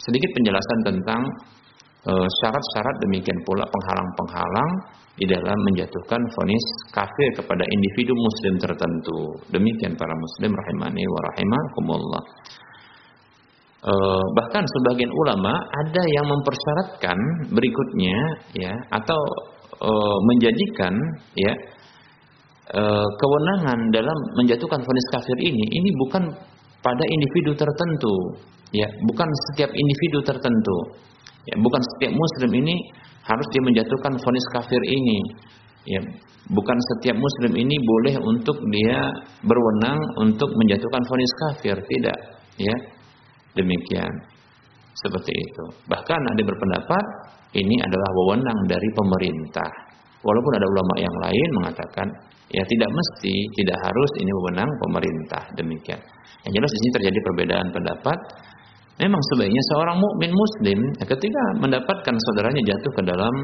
sedikit 0.00 0.32
penjelasan 0.32 0.80
tentang 0.88 1.22
Eh, 1.28 1.59
syarat-syarat 2.08 2.96
demikian 3.04 3.36
pula 3.44 3.64
penghalang-penghalang 3.68 4.72
di 5.20 5.28
dalam 5.28 5.58
menjatuhkan 5.68 6.20
vonis 6.32 6.66
kafir 6.96 7.28
kepada 7.36 7.60
individu 7.60 8.16
muslim 8.16 8.54
tertentu. 8.56 9.18
Demikian 9.52 9.92
para 10.00 10.14
muslim 10.16 10.56
rahimani 10.56 11.04
wa 11.04 11.20
rahimakumullah. 11.28 12.24
E, 13.84 13.94
bahkan 14.40 14.64
sebagian 14.64 15.12
ulama 15.12 15.52
ada 15.52 16.02
yang 16.08 16.24
mempersyaratkan 16.24 17.18
berikutnya 17.52 18.16
ya 18.56 18.72
atau 18.96 19.20
e, 19.76 19.92
menjadikan 20.32 20.94
ya 21.36 21.52
kewenangan 23.18 23.90
dalam 23.90 24.14
menjatuhkan 24.38 24.78
vonis 24.78 25.08
kafir 25.10 25.34
ini 25.42 25.64
ini 25.74 25.90
bukan 26.06 26.22
pada 26.78 27.02
individu 27.02 27.50
tertentu 27.58 28.14
ya 28.70 28.86
bukan 29.10 29.26
setiap 29.50 29.74
individu 29.74 30.22
tertentu 30.22 30.76
Ya, 31.50 31.54
bukan 31.58 31.82
setiap 31.82 32.12
muslim 32.14 32.50
ini 32.62 32.76
harus 33.26 33.46
dia 33.50 33.62
menjatuhkan 33.66 34.14
vonis 34.22 34.46
kafir 34.54 34.82
ini. 34.86 35.18
Ya, 35.88 36.00
bukan 36.46 36.78
setiap 36.94 37.18
muslim 37.18 37.58
ini 37.58 37.74
boleh 37.74 38.14
untuk 38.22 38.56
dia 38.70 39.00
berwenang 39.42 39.98
untuk 40.22 40.50
menjatuhkan 40.54 41.02
vonis 41.02 41.32
kafir, 41.48 41.76
tidak, 41.82 42.18
ya. 42.54 42.76
Demikian. 43.58 44.14
Seperti 44.94 45.32
itu. 45.32 45.64
Bahkan 45.90 46.20
ada 46.22 46.42
berpendapat 46.44 47.04
ini 47.56 47.82
adalah 47.82 48.10
wewenang 48.14 48.58
dari 48.70 48.88
pemerintah. 48.94 49.70
Walaupun 50.20 50.52
ada 50.54 50.66
ulama 50.68 50.94
yang 51.00 51.16
lain 51.24 51.48
mengatakan 51.56 52.06
ya 52.52 52.62
tidak 52.62 52.90
mesti, 52.92 53.34
tidak 53.56 53.78
harus 53.80 54.10
ini 54.20 54.30
wewenang 54.30 54.70
pemerintah. 54.86 55.42
Demikian. 55.56 56.00
Yang 56.46 56.52
jelas 56.60 56.70
di 56.70 56.78
sini 56.78 56.90
terjadi 57.00 57.18
perbedaan 57.26 57.66
pendapat 57.72 58.18
Memang 59.00 59.22
sebaiknya 59.32 59.62
seorang 59.72 59.96
mukmin 59.96 60.28
muslim 60.28 60.78
ketika 61.00 61.42
mendapatkan 61.56 62.12
saudaranya 62.12 62.60
jatuh 62.68 62.92
ke 62.92 63.02
dalam 63.08 63.34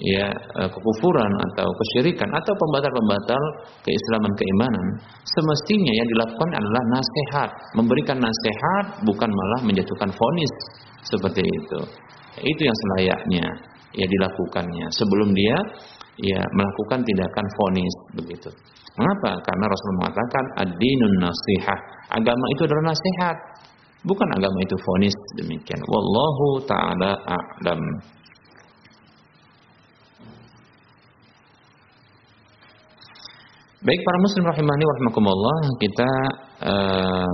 ya 0.00 0.32
eh, 0.32 0.68
kekufuran 0.72 1.32
atau 1.52 1.68
kesyirikan 1.68 2.32
atau 2.32 2.52
pembatal-pembatal 2.56 3.42
keislaman 3.84 4.32
keimanan, 4.40 4.86
semestinya 5.36 5.92
yang 5.92 6.08
dilakukan 6.16 6.50
adalah 6.56 6.82
nasihat, 6.96 7.50
memberikan 7.76 8.24
nasihat 8.24 9.04
bukan 9.04 9.28
malah 9.28 9.60
menjatuhkan 9.68 10.08
vonis 10.08 10.52
seperti 11.04 11.44
itu. 11.44 11.80
Itu 12.40 12.60
yang 12.64 12.76
selayaknya 12.88 13.44
ya 13.92 14.06
dilakukannya 14.08 14.86
sebelum 14.96 15.36
dia 15.36 15.56
ya 16.24 16.40
melakukan 16.40 17.04
tindakan 17.04 17.46
vonis 17.60 17.94
begitu. 18.16 18.48
Mengapa? 18.96 19.40
Karena 19.44 19.64
Rasul 19.68 19.92
mengatakan 20.00 20.44
ad-dinun 20.64 21.14
nasihah. 21.20 21.80
Agama 22.12 22.44
itu 22.56 22.64
adalah 22.68 22.92
nasihat. 22.92 23.36
Bukan 24.02 24.28
agama 24.34 24.58
itu 24.66 24.74
fonis 24.82 25.14
demikian. 25.38 25.78
Wallahu 25.86 26.58
taala 26.66 27.14
a'lam. 27.22 27.82
Baik 33.82 34.00
para 34.02 34.18
muslim 34.22 34.46
rahimani 34.46 34.82
rahimakumullah, 34.86 35.58
kita 35.82 36.10
uh, 36.66 37.30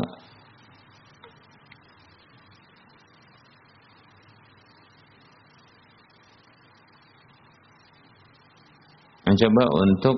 mencoba 9.29 9.65
untuk 9.73 10.17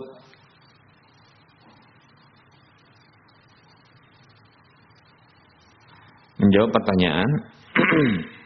menjawab 6.51 6.70
pertanyaan 6.74 7.30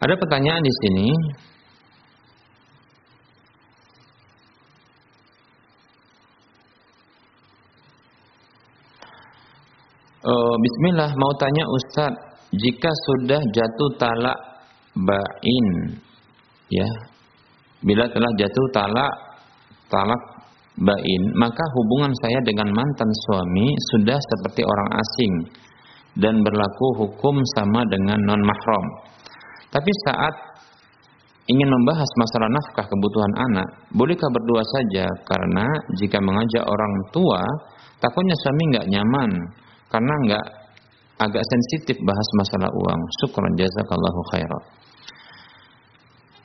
Ada 0.00 0.16
pertanyaan 0.16 0.64
di 0.64 0.72
sini. 0.80 1.08
Uh, 10.24 10.54
Bismillah, 10.56 11.12
mau 11.20 11.32
tanya 11.36 11.64
Ustadz, 11.68 12.48
jika 12.48 12.88
sudah 12.88 13.44
jatuh 13.44 13.90
talak 14.00 14.38
bain, 14.96 15.66
ya, 16.72 16.88
bila 17.84 18.08
telah 18.08 18.32
jatuh 18.40 18.66
talak 18.72 19.12
talak 19.92 20.39
bain, 20.78 21.22
maka 21.34 21.64
hubungan 21.74 22.12
saya 22.22 22.38
dengan 22.46 22.70
mantan 22.70 23.10
suami 23.26 23.66
sudah 23.94 24.18
seperti 24.18 24.62
orang 24.62 24.90
asing 25.02 25.34
dan 26.18 26.34
berlaku 26.42 26.86
hukum 27.06 27.36
sama 27.58 27.82
dengan 27.90 28.18
non 28.22 28.42
mahram. 28.42 28.84
Tapi 29.70 29.90
saat 30.06 30.34
ingin 31.50 31.66
membahas 31.66 32.10
masalah 32.18 32.48
nafkah 32.50 32.86
kebutuhan 32.86 33.34
anak, 33.50 33.68
bolehkah 33.94 34.30
berdua 34.30 34.62
saja? 34.62 35.06
Karena 35.26 35.66
jika 35.98 36.18
mengajak 36.22 36.62
orang 36.66 36.94
tua, 37.10 37.42
takutnya 38.02 38.34
suami 38.42 38.62
nggak 38.74 38.88
nyaman 38.90 39.30
karena 39.90 40.14
nggak 40.26 40.44
agak 41.20 41.44
sensitif 41.44 41.96
bahas 42.02 42.28
masalah 42.40 42.70
uang. 42.72 43.00
Syukran 43.22 43.52
jazakallahu 43.58 44.20
khairan. 44.34 44.64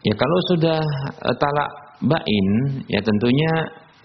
Ya 0.06 0.14
kalau 0.14 0.38
sudah 0.54 0.80
uh, 1.26 1.36
talak 1.42 1.70
bain, 2.06 2.48
ya 2.86 3.02
tentunya 3.02 3.52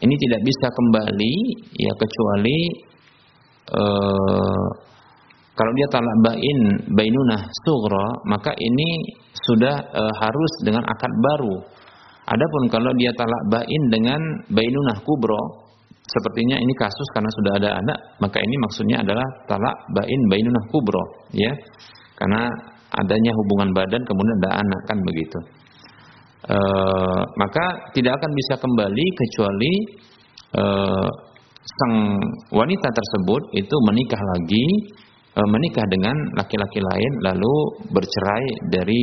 ini 0.00 0.14
tidak 0.16 0.40
bisa 0.44 0.66
kembali 0.72 1.34
ya 1.76 1.92
kecuali 1.96 2.58
uh, 3.76 4.90
kalau 5.60 5.72
dia 5.76 5.88
talak 5.92 6.16
bain, 6.24 6.58
bainunah 6.88 7.42
sughra, 7.68 8.08
maka 8.32 8.48
ini 8.56 8.88
sudah 9.44 9.76
e, 9.92 10.02
harus 10.08 10.52
dengan 10.64 10.80
akad 10.88 11.12
baru. 11.20 11.60
Adapun 12.32 12.62
kalau 12.72 12.88
dia 12.96 13.12
talak 13.12 13.42
bain 13.52 13.82
dengan 13.92 14.16
bainunah 14.48 14.96
kubro, 15.04 15.68
sepertinya 16.00 16.56
ini 16.56 16.72
kasus 16.80 17.08
karena 17.12 17.28
sudah 17.28 17.52
ada 17.60 17.70
anak, 17.76 17.98
maka 18.24 18.40
ini 18.40 18.56
maksudnya 18.56 19.04
adalah 19.04 19.26
talak 19.44 19.76
bain 19.92 20.20
bainunah 20.32 20.64
kubro, 20.72 21.28
ya. 21.36 21.52
Karena 22.16 22.48
adanya 22.96 23.32
hubungan 23.44 23.76
badan 23.76 24.00
kemudian 24.08 24.36
ada 24.40 24.64
anak 24.64 24.80
kan 24.88 24.96
begitu. 25.04 25.59
E, 26.40 26.58
maka 27.36 27.92
tidak 27.92 28.16
akan 28.16 28.32
bisa 28.32 28.54
kembali 28.56 29.06
kecuali 29.12 29.72
e, 30.56 30.64
sang 31.60 31.96
wanita 32.48 32.88
tersebut 32.88 33.42
itu 33.60 33.76
menikah 33.84 34.22
lagi 34.24 34.66
e, 35.36 35.40
menikah 35.44 35.84
dengan 35.92 36.16
laki-laki 36.40 36.80
lain 36.80 37.12
lalu 37.28 37.54
bercerai 37.92 38.46
dari 38.72 39.02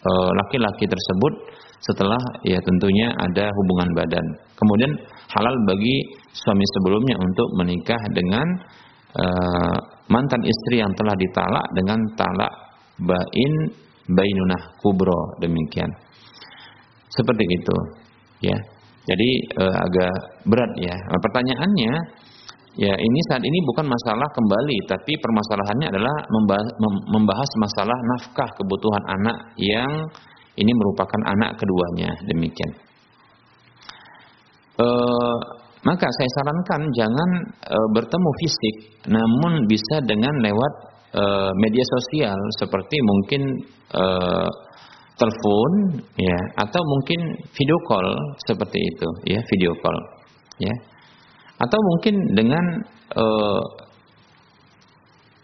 e, 0.00 0.10
laki-laki 0.40 0.88
tersebut 0.88 1.32
setelah 1.84 2.20
ya 2.48 2.56
tentunya 2.56 3.12
ada 3.20 3.44
hubungan 3.44 3.88
badan. 3.92 4.26
Kemudian 4.56 4.92
halal 5.28 5.56
bagi 5.68 5.96
suami 6.32 6.64
sebelumnya 6.80 7.16
untuk 7.20 7.48
menikah 7.60 8.00
dengan 8.16 8.46
e, 9.12 9.26
mantan 10.08 10.40
istri 10.40 10.80
yang 10.80 10.92
telah 10.96 11.12
ditalak 11.20 11.66
dengan 11.76 12.00
talak 12.16 12.52
bain 13.04 13.52
bainunah 14.08 14.62
kubro 14.80 15.40
demikian. 15.40 15.88
Seperti 17.14 17.44
itu, 17.46 17.76
ya. 18.42 18.58
Jadi 19.04 19.30
e, 19.60 19.64
agak 19.68 20.14
berat 20.48 20.72
ya. 20.80 20.96
Pertanyaannya 21.12 21.92
Ya, 22.74 22.90
ini 22.90 23.20
saat 23.30 23.38
ini 23.38 23.58
bukan 23.70 23.86
masalah 23.86 24.26
kembali, 24.34 24.90
tapi 24.90 25.14
permasalahannya 25.22 25.94
adalah 25.94 26.14
membahas 27.06 27.50
masalah 27.62 27.94
nafkah 27.94 28.50
kebutuhan 28.58 29.04
anak 29.14 29.36
yang 29.62 30.10
ini 30.58 30.72
merupakan 30.74 31.22
anak 31.38 31.54
keduanya. 31.54 32.10
Demikian. 32.26 32.70
E, 34.74 34.86
maka 35.86 36.06
saya 36.18 36.30
sarankan 36.34 36.82
jangan 36.98 37.30
e, 37.62 37.78
bertemu 37.94 38.30
fisik, 38.42 38.76
namun 39.06 39.70
bisa 39.70 40.02
dengan 40.02 40.34
lewat 40.42 40.72
e, 41.14 41.24
media 41.62 41.84
sosial 41.86 42.38
seperti 42.58 42.96
mungkin 43.06 43.42
e, 43.94 44.04
telepon, 45.14 45.70
ya, 46.18 46.38
atau 46.58 46.82
mungkin 46.82 47.20
video 47.54 47.78
call 47.86 48.08
seperti 48.46 48.78
itu, 48.78 49.08
ya, 49.30 49.40
video 49.50 49.72
call, 49.78 49.98
ya. 50.58 50.74
Atau 51.54 51.78
mungkin 51.78 52.14
dengan 52.34 52.64
uh, 53.14 53.62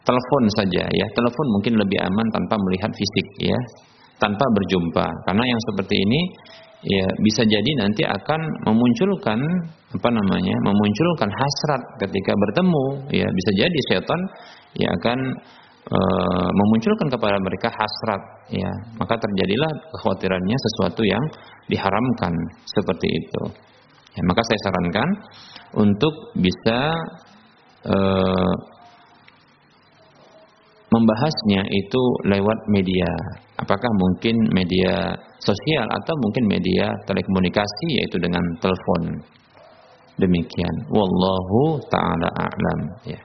telepon 0.02 0.42
saja 0.58 0.82
ya. 0.90 1.06
Telepon 1.14 1.46
mungkin 1.54 1.78
lebih 1.78 1.98
aman 2.02 2.26
tanpa 2.34 2.54
melihat 2.58 2.90
fisik 2.90 3.26
ya. 3.38 3.58
Tanpa 4.18 4.42
berjumpa. 4.42 5.06
Karena 5.30 5.44
yang 5.46 5.60
seperti 5.72 5.96
ini 5.96 6.20
ya 6.80 7.04
bisa 7.20 7.44
jadi 7.44 7.70
nanti 7.76 8.08
akan 8.08 8.40
memunculkan 8.64 9.36
apa 9.92 10.08
namanya 10.08 10.56
memunculkan 10.64 11.30
hasrat 11.30 11.82
ketika 12.04 12.32
bertemu 12.34 12.84
ya. 13.14 13.26
Bisa 13.30 13.50
jadi 13.54 13.80
setan 13.88 14.20
ya 14.76 14.88
akan 15.00 15.18
e, 15.90 15.98
memunculkan 16.54 17.08
kepada 17.10 17.38
mereka 17.42 17.68
hasrat 17.74 18.22
ya 18.54 18.70
maka 18.96 19.18
terjadilah 19.18 19.70
kekhawatirannya 19.90 20.56
sesuatu 20.70 21.02
yang 21.02 21.24
diharamkan 21.66 22.32
seperti 22.64 23.06
itu 23.10 23.42
ya, 24.14 24.22
maka 24.26 24.42
saya 24.46 24.60
sarankan 24.66 25.08
untuk 25.74 26.14
bisa 26.38 26.78
e, 27.84 27.96
membahasnya 30.90 31.62
itu 31.70 32.02
lewat 32.26 32.58
media. 32.66 33.06
Apakah 33.62 33.90
mungkin 33.94 34.34
media 34.50 35.14
sosial 35.38 35.86
atau 35.86 36.14
mungkin 36.18 36.44
media 36.50 36.90
telekomunikasi 37.06 37.86
yaitu 38.02 38.18
dengan 38.18 38.42
telepon. 38.58 39.22
Demikian. 40.18 40.74
Wallahu 40.90 41.80
taala 41.88 42.28
a'lam 42.28 42.80
ya. 43.08 43.20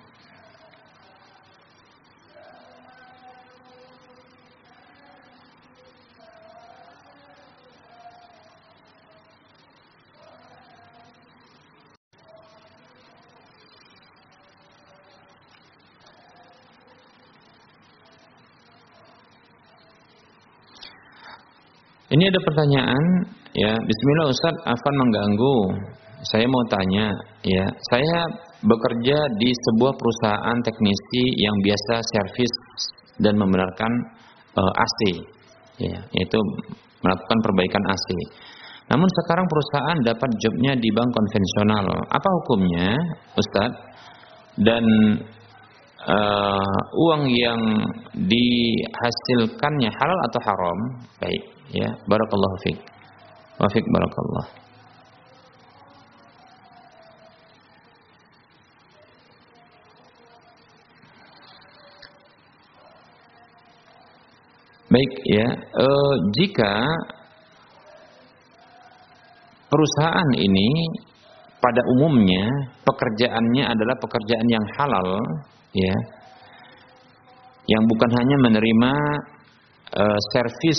Ini 22.15 22.31
ada 22.31 22.39
pertanyaan, 22.47 23.03
ya. 23.51 23.75
Bismillah 23.75 24.31
Ustaz, 24.31 24.55
akan 24.63 24.93
mengganggu. 25.03 25.57
Saya 26.31 26.47
mau 26.47 26.63
tanya, 26.71 27.11
ya. 27.43 27.67
Saya 27.91 28.23
bekerja 28.63 29.19
di 29.35 29.51
sebuah 29.51 29.91
perusahaan 29.99 30.57
teknisi 30.63 31.23
yang 31.35 31.55
biasa 31.59 31.93
servis 32.07 32.53
dan 33.19 33.35
membenarkan 33.35 33.91
uh, 34.55 34.63
eh, 34.63 34.73
AC, 34.79 34.99
ya, 35.91 35.99
yaitu 36.15 36.39
melakukan 37.03 37.39
perbaikan 37.43 37.83
AC. 37.83 38.07
Namun 38.95 39.09
sekarang 39.11 39.45
perusahaan 39.51 39.97
dapat 40.07 40.29
jobnya 40.39 40.71
di 40.79 40.87
bank 40.95 41.11
konvensional. 41.11 41.83
Apa 42.15 42.29
hukumnya, 42.39 42.95
Ustadz? 43.35 43.81
Dan 44.55 44.87
uh, 46.05 46.77
uang 46.93 47.23
yang 47.29 47.61
dihasilkannya 48.13 49.89
halal 49.89 50.19
atau 50.29 50.41
haram? 50.45 50.79
Baik. 51.21 51.43
Ya, 51.73 51.89
barakallahu 52.05 52.55
fiik. 52.61 52.79
Wa 53.57 53.67
fiik 53.73 53.85
barakallah. 53.89 54.65
Baik 64.85 65.11
ya, 65.27 65.47
e, 65.59 65.87
jika 66.39 66.71
perusahaan 69.67 70.29
ini 70.39 70.69
pada 71.65 71.81
umumnya 71.97 72.45
pekerjaannya 72.85 73.63
adalah 73.65 73.95
pekerjaan 73.97 74.45
yang 74.45 74.65
halal, 74.77 75.09
ya, 75.73 75.95
yang 77.65 77.83
bukan 77.89 78.11
hanya 78.13 78.37
menerima 78.45 78.93
e, 79.89 80.03
servis 80.29 80.77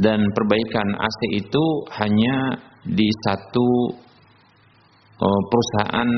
dan 0.00 0.24
perbaikan 0.32 0.88
AC 0.96 1.20
itu 1.44 1.64
hanya 2.00 2.56
di 2.84 3.08
satu 3.24 3.68
uh, 5.20 5.42
perusahaan 5.48 6.10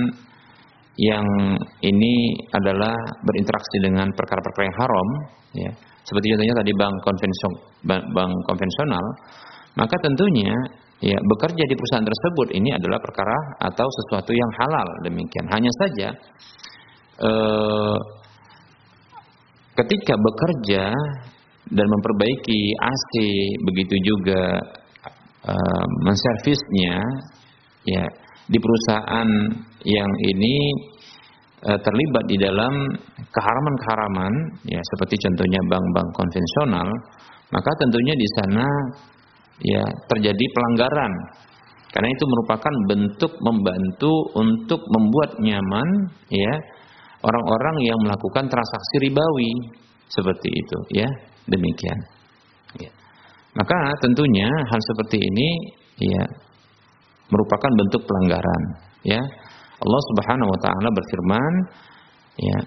yang 0.97 1.27
ini 1.85 2.15
adalah 2.57 2.97
berinteraksi 3.21 3.77
dengan 3.85 4.09
perkara-perkara 4.17 4.65
yang 4.65 4.79
haram, 4.81 5.09
ya, 5.53 5.71
seperti 6.09 6.33
contohnya 6.33 6.57
tadi 6.57 6.73
bank 6.73 6.95
konvensional, 7.05 7.61
bank 8.17 8.33
konvensional, 8.49 9.05
maka 9.77 9.97
tentunya 10.01 10.57
ya 11.05 11.19
bekerja 11.21 11.65
di 11.69 11.75
perusahaan 11.77 12.07
tersebut 12.09 12.49
ini 12.57 12.73
adalah 12.73 13.01
perkara 13.01 13.39
atau 13.61 13.85
sesuatu 13.85 14.33
yang 14.33 14.51
halal 14.61 14.89
demikian. 15.05 15.47
Hanya 15.53 15.73
saja 15.85 16.09
eh, 17.21 17.99
ketika 19.77 20.15
bekerja 20.17 20.85
dan 21.67 21.87
memperbaiki 21.87 22.61
AC 22.79 23.13
begitu 23.67 23.97
juga 24.07 24.43
uh, 25.45 25.87
menservisnya 26.07 27.03
ya 27.83 28.05
di 28.47 28.59
perusahaan 28.63 29.29
yang 29.83 30.11
ini 30.31 30.57
uh, 31.67 31.79
terlibat 31.83 32.25
di 32.31 32.37
dalam 32.39 32.75
keharaman-keharaman 33.19 34.33
ya 34.71 34.79
seperti 34.95 35.19
contohnya 35.27 35.61
bank-bank 35.67 36.09
konvensional 36.15 36.89
maka 37.51 37.71
tentunya 37.83 38.15
di 38.15 38.29
sana 38.39 38.67
ya 39.65 39.83
terjadi 40.13 40.45
pelanggaran 40.53 41.13
karena 41.95 42.09
itu 42.13 42.25
merupakan 42.29 42.75
bentuk 42.93 43.33
membantu 43.41 44.13
untuk 44.37 44.81
membuat 44.85 45.41
nyaman 45.41 45.89
ya 46.29 46.53
orang-orang 47.25 47.77
yang 47.89 47.99
melakukan 48.05 48.45
transaksi 48.53 48.95
ribawi 49.09 49.53
seperti 50.13 50.49
itu 50.53 50.79
ya 51.01 51.09
demikian. 51.49 51.99
Ya. 52.77 52.91
Maka 53.57 53.77
tentunya 54.05 54.47
hal 54.47 54.81
seperti 54.93 55.17
ini 55.17 55.49
ya 56.05 56.25
merupakan 57.31 57.71
bentuk 57.75 58.03
pelanggaran. 58.07 58.63
Ya, 59.07 59.23
Allah 59.77 60.03
Subhanahu 60.13 60.51
Wa 60.51 60.61
Taala 60.67 60.89
berfirman, 60.91 61.53
ya, 62.43 62.59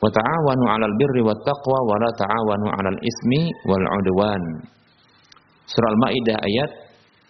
wa 0.00 0.10
ta'awanu 0.10 0.64
'alal 0.66 0.94
birri 0.98 1.22
wat 1.22 1.40
taqwa 1.46 1.78
wa 1.86 1.96
la 2.02 2.10
ta'awanu 2.18 2.66
'alal 2.72 2.98
ismi 2.98 3.42
wal 3.66 3.84
'udwan. 3.84 4.42
Surah 5.70 5.90
Al-Maidah 5.94 6.38
ayat 6.42 6.70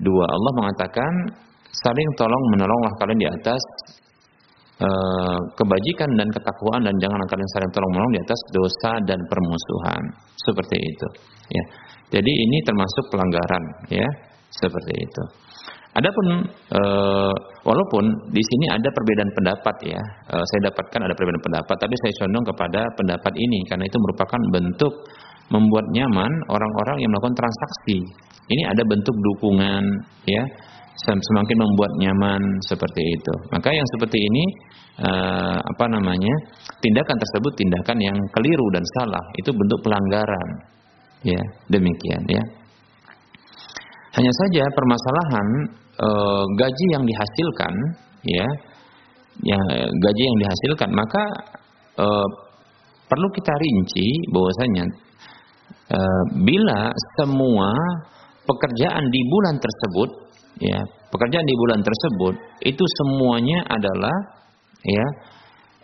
2 0.00 0.08
Allah 0.08 0.52
mengatakan 0.56 1.12
saling 1.70 2.08
tolong 2.16 2.44
menolonglah 2.56 2.92
kalian 2.96 3.20
di 3.20 3.28
atas 3.28 3.62
uh, 4.80 5.38
kebajikan 5.60 6.08
dan 6.16 6.28
ketakwaan 6.32 6.80
dan 6.88 6.94
jangan 6.96 7.20
kalian 7.28 7.50
saling 7.52 7.70
tolong 7.76 7.92
menolong 7.92 8.12
di 8.16 8.20
atas 8.24 8.40
dosa 8.56 8.90
dan 9.04 9.20
permusuhan. 9.28 10.02
Seperti 10.40 10.76
itu 10.80 11.08
ya. 11.52 11.64
Jadi 12.10 12.32
ini 12.32 12.58
termasuk 12.66 13.12
pelanggaran 13.12 13.64
ya. 13.92 14.08
Seperti 14.50 14.92
itu. 14.98 15.22
Adapun 15.90 16.26
e, 16.70 16.82
walaupun 17.66 18.04
di 18.30 18.42
sini 18.42 18.66
ada 18.70 18.88
perbedaan 18.94 19.30
pendapat 19.34 19.76
ya, 19.90 20.02
e, 20.30 20.36
saya 20.38 20.70
dapatkan 20.70 21.00
ada 21.02 21.14
perbedaan 21.18 21.42
pendapat, 21.42 21.76
tapi 21.82 21.94
saya 21.98 22.12
condong 22.22 22.46
kepada 22.54 22.80
pendapat 22.94 23.32
ini 23.34 23.58
karena 23.66 23.84
itu 23.90 23.98
merupakan 23.98 24.40
bentuk 24.54 24.92
membuat 25.50 25.86
nyaman 25.90 26.32
orang-orang 26.46 26.96
yang 27.02 27.10
melakukan 27.10 27.36
transaksi. 27.42 27.98
Ini 28.50 28.62
ada 28.66 28.82
bentuk 28.82 29.14
dukungan 29.14 29.82
ya, 30.26 30.42
semakin 30.98 31.58
membuat 31.58 31.92
nyaman 31.98 32.42
seperti 32.66 33.02
itu. 33.02 33.34
Maka 33.54 33.70
yang 33.70 33.86
seperti 33.98 34.18
ini 34.18 34.44
e, 34.98 35.10
apa 35.58 35.84
namanya 35.90 36.34
tindakan 36.82 37.16
tersebut 37.18 37.52
tindakan 37.58 37.98
yang 37.98 38.18
keliru 38.34 38.66
dan 38.74 38.84
salah, 38.98 39.24
itu 39.38 39.50
bentuk 39.54 39.80
pelanggaran. 39.86 40.48
Ya 41.20 41.42
demikian 41.68 42.22
ya. 42.26 42.42
Hanya 44.18 44.32
saja 44.34 44.62
permasalahan 44.74 45.46
e, 45.94 46.08
gaji 46.58 46.86
yang 46.94 47.04
dihasilkan, 47.06 47.74
ya, 48.26 48.46
ya 49.46 49.60
gaji 49.86 50.22
yang 50.26 50.38
dihasilkan, 50.42 50.90
maka 50.90 51.22
e, 51.98 52.06
perlu 53.06 53.28
kita 53.34 53.54
rinci 53.54 54.06
bahwasanya 54.34 55.09
e, 55.90 56.00
bila 56.46 56.94
semua 57.18 57.70
pekerjaan 58.46 59.04
di 59.10 59.20
bulan 59.26 59.56
tersebut, 59.58 60.08
ya, 60.62 60.80
pekerjaan 61.10 61.46
di 61.46 61.56
bulan 61.58 61.80
tersebut 61.82 62.34
itu 62.64 62.84
semuanya 63.02 63.58
adalah, 63.66 64.16
ya, 64.86 65.06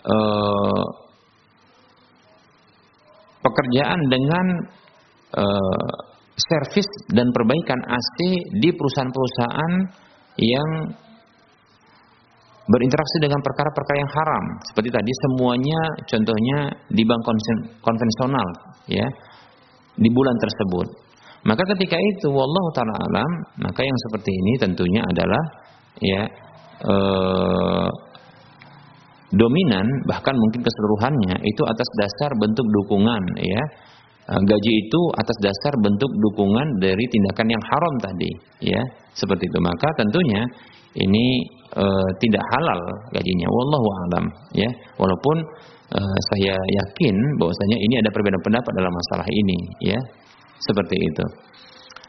e, 0.06 0.18
pekerjaan 3.42 4.00
dengan 4.10 4.46
servis 6.36 6.88
dan 7.12 7.28
perbaikan 7.28 7.80
AC 7.84 8.16
di 8.56 8.72
perusahaan-perusahaan 8.72 9.72
yang 10.40 10.70
berinteraksi 12.66 13.16
dengan 13.22 13.40
perkara-perkara 13.40 13.96
yang 14.02 14.12
haram. 14.12 14.44
Seperti 14.70 14.90
tadi 14.90 15.12
semuanya 15.28 15.80
contohnya 16.02 16.58
di 16.90 17.02
bank 17.06 17.22
konvensional 17.80 18.48
ya 18.90 19.06
di 19.96 20.08
bulan 20.12 20.36
tersebut. 20.38 20.86
Maka 21.46 21.62
ketika 21.76 21.96
itu 21.96 22.28
wallahu 22.32 22.68
taala 22.74 22.94
alam, 22.96 23.30
maka 23.62 23.80
yang 23.86 23.98
seperti 24.08 24.30
ini 24.34 24.52
tentunya 24.58 25.02
adalah 25.04 25.42
ya 26.02 26.22
eh, 26.84 27.88
dominan 29.30 29.86
bahkan 30.10 30.34
mungkin 30.34 30.60
keseluruhannya 30.62 31.36
itu 31.42 31.62
atas 31.66 31.88
dasar 32.00 32.30
bentuk 32.36 32.66
dukungan 32.82 33.22
ya. 33.40 33.62
Eh, 34.26 34.42
gaji 34.42 34.72
itu 34.82 35.00
atas 35.14 35.38
dasar 35.38 35.72
bentuk 35.78 36.10
dukungan 36.10 36.66
dari 36.82 37.04
tindakan 37.06 37.46
yang 37.46 37.62
haram 37.62 37.94
tadi 38.02 38.30
ya. 38.66 38.82
Seperti 39.14 39.46
itu. 39.46 39.58
Maka 39.62 39.88
tentunya 39.96 40.42
ini 40.96 41.26
e, 41.76 41.84
tidak 42.24 42.44
halal 42.56 42.80
gajinya. 43.12 43.48
Wallahu 43.48 43.88
alam 44.08 44.24
ya. 44.56 44.70
Walaupun 44.96 45.36
e, 45.92 46.00
saya 46.34 46.54
yakin 46.56 47.16
bahwasanya 47.38 47.76
ini 47.78 47.94
ada 48.00 48.10
perbedaan 48.10 48.42
pendapat 48.42 48.72
dalam 48.74 48.92
masalah 48.92 49.26
ini 49.28 49.58
ya. 49.82 50.00
Seperti 50.56 50.96
itu. 50.96 51.24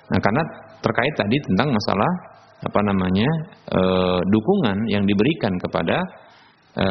Nah 0.07 0.19
karena 0.23 0.43
terkait 0.79 1.13
tadi 1.19 1.37
tentang 1.43 1.67
masalah 1.73 2.11
apa 2.57 2.79
namanya 2.89 3.29
e, 3.69 3.81
dukungan 4.25 4.77
yang 4.89 5.03
diberikan 5.05 5.53
kepada 5.61 5.97
e, 6.73 6.87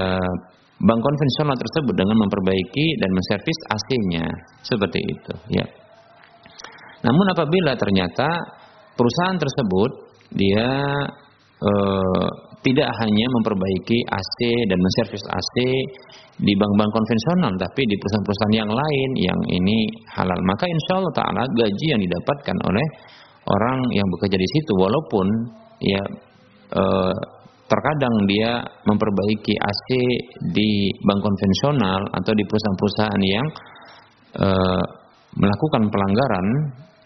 bank 0.76 1.00
konvensional 1.00 1.56
tersebut 1.56 1.94
dengan 1.96 2.16
memperbaiki 2.20 2.86
dan 3.00 3.10
menservis 3.10 3.58
AC-nya 3.72 4.26
seperti 4.62 5.00
itu 5.00 5.34
ya. 5.56 5.66
Namun 7.02 7.26
apabila 7.32 7.72
ternyata 7.80 8.28
perusahaan 8.94 9.38
tersebut 9.40 9.90
dia 10.36 10.68
e, 11.58 11.72
tidak 12.64 12.88
hanya 13.02 13.26
memperbaiki 13.40 13.98
AC 14.08 14.36
dan 14.68 14.78
menservis 14.78 15.24
AC 15.28 15.54
di 16.36 16.52
bank-bank 16.52 16.90
konvensional 16.92 17.52
tapi 17.56 17.82
di 17.88 17.96
perusahaan-perusahaan 17.96 18.56
yang 18.56 18.70
lain 18.72 19.10
yang 19.16 19.40
ini 19.48 19.88
halal. 20.12 20.36
Maka 20.44 20.68
insya 20.68 21.00
Allah 21.00 21.14
taala 21.16 21.42
gaji 21.56 21.86
yang 21.96 22.00
didapatkan 22.00 22.56
oleh 22.68 22.86
orang 23.48 23.78
yang 23.96 24.06
bekerja 24.16 24.36
di 24.36 24.48
situ 24.52 24.72
walaupun 24.76 25.26
ya 25.80 26.02
e, 26.76 26.84
terkadang 27.66 28.14
dia 28.28 28.60
memperbaiki 28.84 29.54
AC 29.56 29.88
di 30.52 30.92
bank 31.02 31.20
konvensional 31.24 32.00
atau 32.20 32.32
di 32.36 32.44
perusahaan-perusahaan 32.44 33.22
yang 33.24 33.46
e, 34.36 34.48
melakukan 35.40 35.82
pelanggaran 35.88 36.46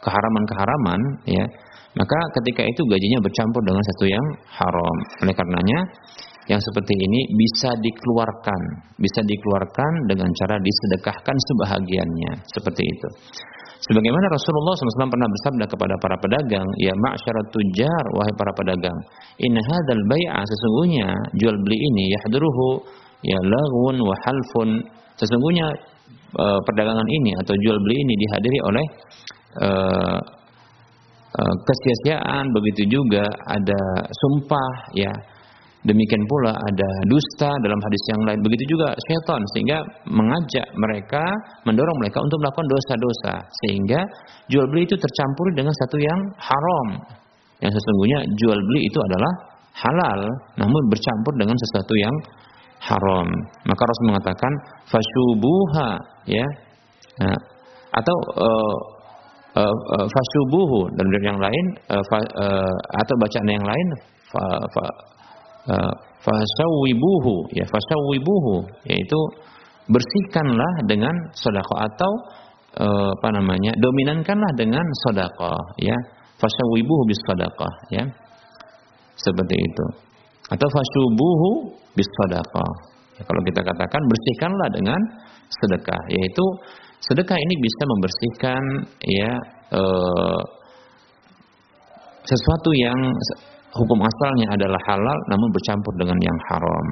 keharaman-keharaman 0.00 1.00
ya 1.28 1.44
maka 1.90 2.18
ketika 2.38 2.62
itu 2.62 2.82
gajinya 2.86 3.18
bercampur 3.18 3.62
dengan 3.66 3.82
satu 3.82 4.04
yang 4.06 4.26
haram. 4.46 4.96
Oleh 5.26 5.34
karenanya 5.34 5.78
yang 6.46 6.62
seperti 6.62 6.94
ini 6.94 7.20
bisa 7.34 7.74
dikeluarkan. 7.74 8.60
Bisa 8.94 9.20
dikeluarkan 9.26 9.92
dengan 10.06 10.30
cara 10.30 10.54
disedekahkan 10.62 11.36
sebahagiannya. 11.50 12.32
Seperti 12.46 12.82
itu. 12.86 13.08
Sebagaimana 13.80 14.28
Rasulullah 14.28 14.76
SAW 14.76 15.08
pernah 15.08 15.24
bersabda 15.24 15.64
kepada 15.64 15.94
para 16.04 16.16
pedagang, 16.20 16.68
ya 16.84 16.92
ma'syarat 16.92 17.48
tujar, 17.48 18.04
wahai 18.12 18.34
para 18.36 18.52
pedagang, 18.52 18.98
inna 19.40 19.56
hadzal 19.56 20.04
bai'a 20.04 20.44
sesungguhnya 20.44 21.08
jual 21.40 21.56
beli 21.64 21.80
ini 21.80 22.12
yahduruhu 22.12 22.84
ya 23.24 23.40
lagun 23.40 23.96
wa 24.04 24.12
halfun. 24.28 24.84
Sesungguhnya 25.16 25.64
e, 26.36 26.44
perdagangan 26.68 27.08
ini 27.08 27.32
atau 27.40 27.56
jual 27.56 27.80
beli 27.80 27.96
ini 28.04 28.14
dihadiri 28.20 28.58
oleh 28.68 28.84
e, 29.64 29.68
e, 29.72 30.39
kesia-siaan, 31.38 32.44
begitu 32.50 32.98
juga 32.98 33.22
ada 33.46 33.80
sumpah 34.10 34.72
ya 34.98 35.12
Demikian 35.80 36.20
pula 36.28 36.52
ada 36.52 36.88
dusta 37.08 37.48
dalam 37.64 37.80
hadis 37.80 38.02
yang 38.12 38.20
lain. 38.28 38.40
Begitu 38.44 38.76
juga 38.76 38.92
syaitan 39.08 39.40
sehingga 39.56 39.78
mengajak 40.12 40.68
mereka, 40.76 41.24
mendorong 41.64 41.98
mereka 42.04 42.20
untuk 42.20 42.36
melakukan 42.44 42.68
dosa-dosa. 42.68 43.34
Sehingga 43.64 44.00
jual 44.52 44.68
beli 44.68 44.84
itu 44.84 44.92
tercampur 44.92 45.46
dengan 45.56 45.72
satu 45.72 45.96
yang 45.96 46.20
haram. 46.36 46.88
Yang 47.64 47.80
sesungguhnya 47.80 48.18
jual 48.28 48.60
beli 48.60 48.80
itu 48.92 48.98
adalah 49.00 49.32
halal, 49.72 50.20
namun 50.60 50.82
bercampur 50.92 51.32
dengan 51.40 51.56
sesuatu 51.56 51.94
yang 51.96 52.16
haram. 52.84 53.28
Maka 53.64 53.80
Rasul 53.80 54.06
mengatakan 54.12 54.52
fasyubuha 54.84 55.88
ya. 56.28 56.46
Nah, 57.24 57.40
atau 57.96 58.16
uh, 58.36 58.76
fasubuhu 59.54 60.94
dan 60.94 61.06
yang 61.26 61.40
lain 61.42 61.64
uh, 61.90 62.74
atau 63.02 63.14
bacaan 63.18 63.48
yang 63.50 63.66
lain 63.66 63.86
fa, 64.30 64.44
fa, 64.70 64.84
uh, 65.74 65.94
fasawibuhu 66.22 67.50
ya 67.56 67.66
fasawibuhu 67.66 68.66
yaitu 68.86 69.20
bersihkanlah 69.90 70.86
dengan 70.86 71.12
sedekah 71.34 71.90
atau 71.90 72.12
apa 72.70 73.28
namanya 73.34 73.74
dominankanlah 73.82 74.54
dengan 74.54 74.86
sedekah 75.02 75.58
ya 75.82 75.96
fasawibuhu 76.38 77.02
bis 77.10 77.18
sedekah 77.26 77.74
ya 77.90 78.04
seperti 79.20 79.56
itu. 79.56 79.86
Atau 80.50 80.66
fasubuhu 80.66 81.76
bis 81.94 82.08
sedekah. 82.24 82.72
Ya, 83.20 83.22
kalau 83.28 83.42
kita 83.44 83.60
katakan 83.60 84.02
bersihkanlah 84.08 84.68
dengan 84.72 85.00
sedekah 85.50 86.02
yaitu 86.08 86.44
sedekah 87.00 87.38
ini 87.38 87.54
bisa 87.60 87.82
membersihkan 87.88 88.62
ya 89.08 89.32
uh, 89.72 90.40
sesuatu 92.24 92.70
yang 92.76 92.98
hukum 93.72 93.98
asalnya 94.02 94.46
adalah 94.52 94.80
halal 94.90 95.18
namun 95.32 95.48
bercampur 95.54 95.94
dengan 95.96 96.18
yang 96.20 96.38
haram. 96.52 96.86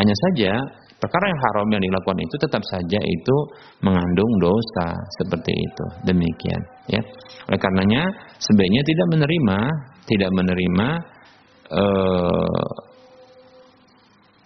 Hanya 0.00 0.14
saja 0.28 0.52
perkara 0.96 1.24
yang 1.28 1.40
haram 1.50 1.66
yang 1.68 1.82
dilakukan 1.82 2.18
itu 2.24 2.34
tetap 2.40 2.62
saja 2.64 3.00
itu 3.02 3.36
mengandung 3.84 4.32
dosa 4.40 4.86
seperti 5.20 5.52
itu. 5.52 5.84
Demikian, 6.08 6.62
ya. 6.88 7.02
Oleh 7.50 7.58
karenanya 7.60 8.02
sebaiknya 8.40 8.82
tidak 8.86 9.06
menerima 9.12 9.58
tidak 10.02 10.30
menerima 10.34 10.88
eh, 11.70 12.70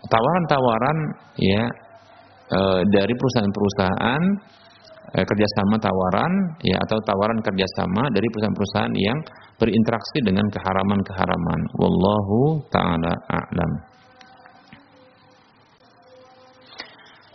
tawaran-tawaran 0.06 0.98
ya 1.42 1.64
uh, 2.54 2.80
dari 2.94 3.14
perusahaan-perusahaan 3.14 4.22
eh, 5.16 5.24
kerjasama 5.24 5.80
tawaran 5.80 6.32
ya 6.60 6.76
atau 6.84 7.00
tawaran 7.00 7.40
kerjasama 7.40 8.12
dari 8.12 8.28
perusahaan-perusahaan 8.28 8.94
yang 9.00 9.18
berinteraksi 9.56 10.18
dengan 10.20 10.44
keharaman-keharaman. 10.52 11.60
Wallahu 11.80 12.60
taala 12.68 13.12
a'lam. 13.32 13.72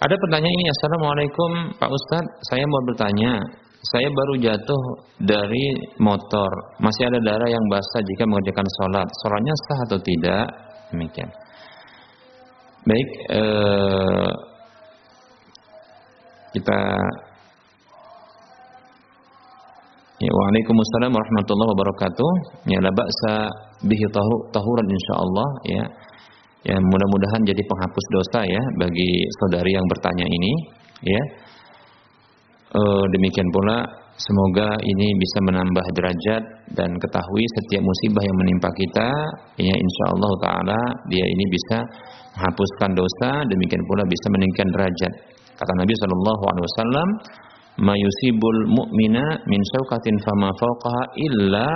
Ada 0.02 0.18
pertanyaan 0.18 0.58
ini, 0.58 0.66
Assalamualaikum 0.66 1.52
Pak 1.78 1.90
Ustadz, 1.94 2.34
saya 2.50 2.66
mau 2.66 2.82
bertanya, 2.90 3.38
saya 3.86 4.10
baru 4.10 4.34
jatuh 4.42 4.84
dari 5.22 5.78
motor, 6.02 6.50
masih 6.82 7.06
ada 7.06 7.22
darah 7.22 7.46
yang 7.46 7.62
basah 7.70 8.02
jika 8.10 8.26
mengerjakan 8.26 8.66
sholat, 8.82 9.08
sholatnya 9.22 9.54
sah 9.70 9.80
atau 9.86 10.00
tidak? 10.02 10.46
Demikian. 10.90 11.30
Baik, 12.82 13.10
eh, 13.30 14.32
kita 16.58 16.82
Ya, 20.22 20.30
Waalaikumsalam 20.30 21.18
warahmatullahi 21.18 21.70
wabarakatuh. 21.74 22.32
Ya, 22.70 22.78
la 22.78 22.94
ba'sa 22.94 23.50
bihi 23.90 24.06
tahuran 24.54 24.88
insyaallah 24.94 25.50
ya. 25.66 25.84
Ya, 26.62 26.78
mudah-mudahan 26.78 27.42
jadi 27.42 27.58
penghapus 27.58 28.06
dosa 28.14 28.46
ya 28.46 28.62
bagi 28.78 29.10
saudari 29.42 29.74
yang 29.74 29.82
bertanya 29.90 30.22
ini, 30.30 30.54
ya. 31.10 31.22
E, 32.70 32.82
demikian 33.18 33.50
pula 33.50 33.82
semoga 34.14 34.78
ini 34.86 35.08
bisa 35.18 35.38
menambah 35.42 35.86
derajat 35.98 36.44
dan 36.78 36.94
ketahui 37.02 37.44
setiap 37.58 37.82
musibah 37.82 38.22
yang 38.22 38.38
menimpa 38.46 38.70
kita, 38.78 39.10
ya 39.58 39.74
insyaallah 39.74 40.32
taala 40.46 40.82
dia 41.10 41.26
ini 41.26 41.46
bisa 41.50 41.78
menghapuskan 42.38 42.94
dosa, 42.94 43.42
demikian 43.50 43.82
pula 43.90 44.06
bisa 44.06 44.28
meningkatkan 44.30 44.70
derajat. 44.70 45.14
Kata 45.58 45.74
Nabi 45.82 45.94
sallallahu 45.98 46.44
alaihi 46.46 46.66
wasallam, 46.70 47.08
mayusibul 47.82 48.60
mu'mina 48.70 49.26
min 49.50 49.62
syaukatin 49.74 50.16
fama 50.22 50.50
fawqaha 50.56 51.04
illa 51.18 51.70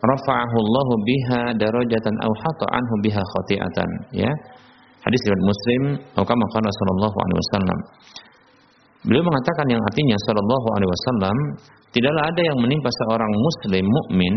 rafa'ahu 0.00 0.56
Allah 0.60 0.88
biha 1.04 1.40
darajatan 1.56 2.14
aw 2.24 2.32
hatta 2.32 2.66
anhu 2.72 2.94
biha 3.04 3.22
khati'atan 3.24 3.90
ya. 4.14 4.30
Hadis 5.00 5.20
riwayat 5.24 5.44
Muslim 5.48 5.82
atau 6.12 6.24
kama 6.28 6.44
qala 6.52 6.68
sallallahu 6.68 7.16
alaihi 7.24 7.38
wasallam. 7.40 7.78
Beliau 9.00 9.24
mengatakan 9.24 9.66
yang 9.72 9.80
artinya 9.80 10.16
sallallahu 10.28 10.66
alaihi 10.76 10.90
wasallam 10.92 11.36
tidaklah 11.88 12.20
ada 12.20 12.42
yang 12.44 12.58
menimpa 12.60 12.90
seorang 13.00 13.32
muslim 13.32 13.84
mukmin 13.88 14.34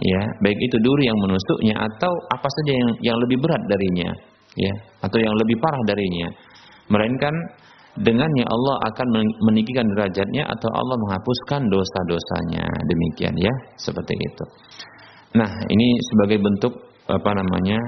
ya 0.00 0.22
baik 0.40 0.56
itu 0.56 0.76
duri 0.80 1.04
yang 1.04 1.18
menusuknya 1.20 1.74
atau 1.76 2.12
apa 2.32 2.48
saja 2.48 2.72
yang 2.80 2.90
yang 3.12 3.16
lebih 3.20 3.38
berat 3.44 3.60
darinya 3.68 4.10
ya 4.56 4.72
atau 5.04 5.18
yang 5.20 5.34
lebih 5.36 5.56
parah 5.60 5.82
darinya. 5.84 6.28
Melainkan 6.88 7.34
dengannya 8.00 8.44
Allah 8.44 8.76
akan 8.92 9.08
meninggikan 9.48 9.86
derajatnya 9.96 10.44
atau 10.44 10.68
Allah 10.72 10.96
menghapuskan 11.00 11.60
dosa-dosanya. 11.72 12.64
Demikian 12.64 13.34
ya 13.40 13.54
seperti 13.80 14.12
itu. 14.12 14.44
Nah 15.36 15.50
ini 15.68 15.88
sebagai 16.12 16.38
bentuk 16.40 16.72
apa 17.08 17.30
namanya 17.32 17.78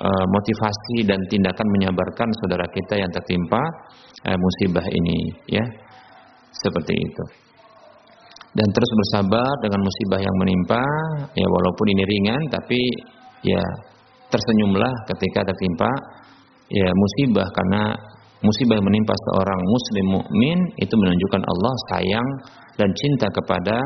eh, 0.00 0.26
motivasi 0.28 1.04
dan 1.04 1.20
tindakan 1.28 1.68
menyabarkan 1.80 2.28
saudara 2.44 2.64
kita 2.72 3.00
yang 3.00 3.10
tertimpa 3.12 3.60
eh, 4.24 4.38
musibah 4.38 4.86
ini 4.88 5.18
ya 5.48 5.64
seperti 6.54 6.94
itu. 6.96 7.24
Dan 8.54 8.70
terus 8.70 8.90
bersabar 8.94 9.50
dengan 9.66 9.82
musibah 9.82 10.20
yang 10.22 10.36
menimpa 10.38 10.82
ya 11.34 11.46
walaupun 11.50 11.86
ini 11.90 12.02
ringan 12.06 12.42
tapi 12.54 12.78
ya 13.42 13.62
tersenyumlah 14.30 14.92
ketika 15.10 15.42
tertimpa 15.42 15.90
ya 16.70 16.88
musibah 16.94 17.50
karena 17.50 17.82
musibah 18.44 18.76
yang 18.76 18.86
menimpa 18.86 19.14
seorang 19.16 19.60
muslim 19.64 20.06
mukmin 20.20 20.58
itu 20.78 20.94
menunjukkan 20.94 21.42
Allah 21.42 21.74
sayang 21.90 22.28
dan 22.76 22.88
cinta 22.92 23.26
kepada 23.32 23.76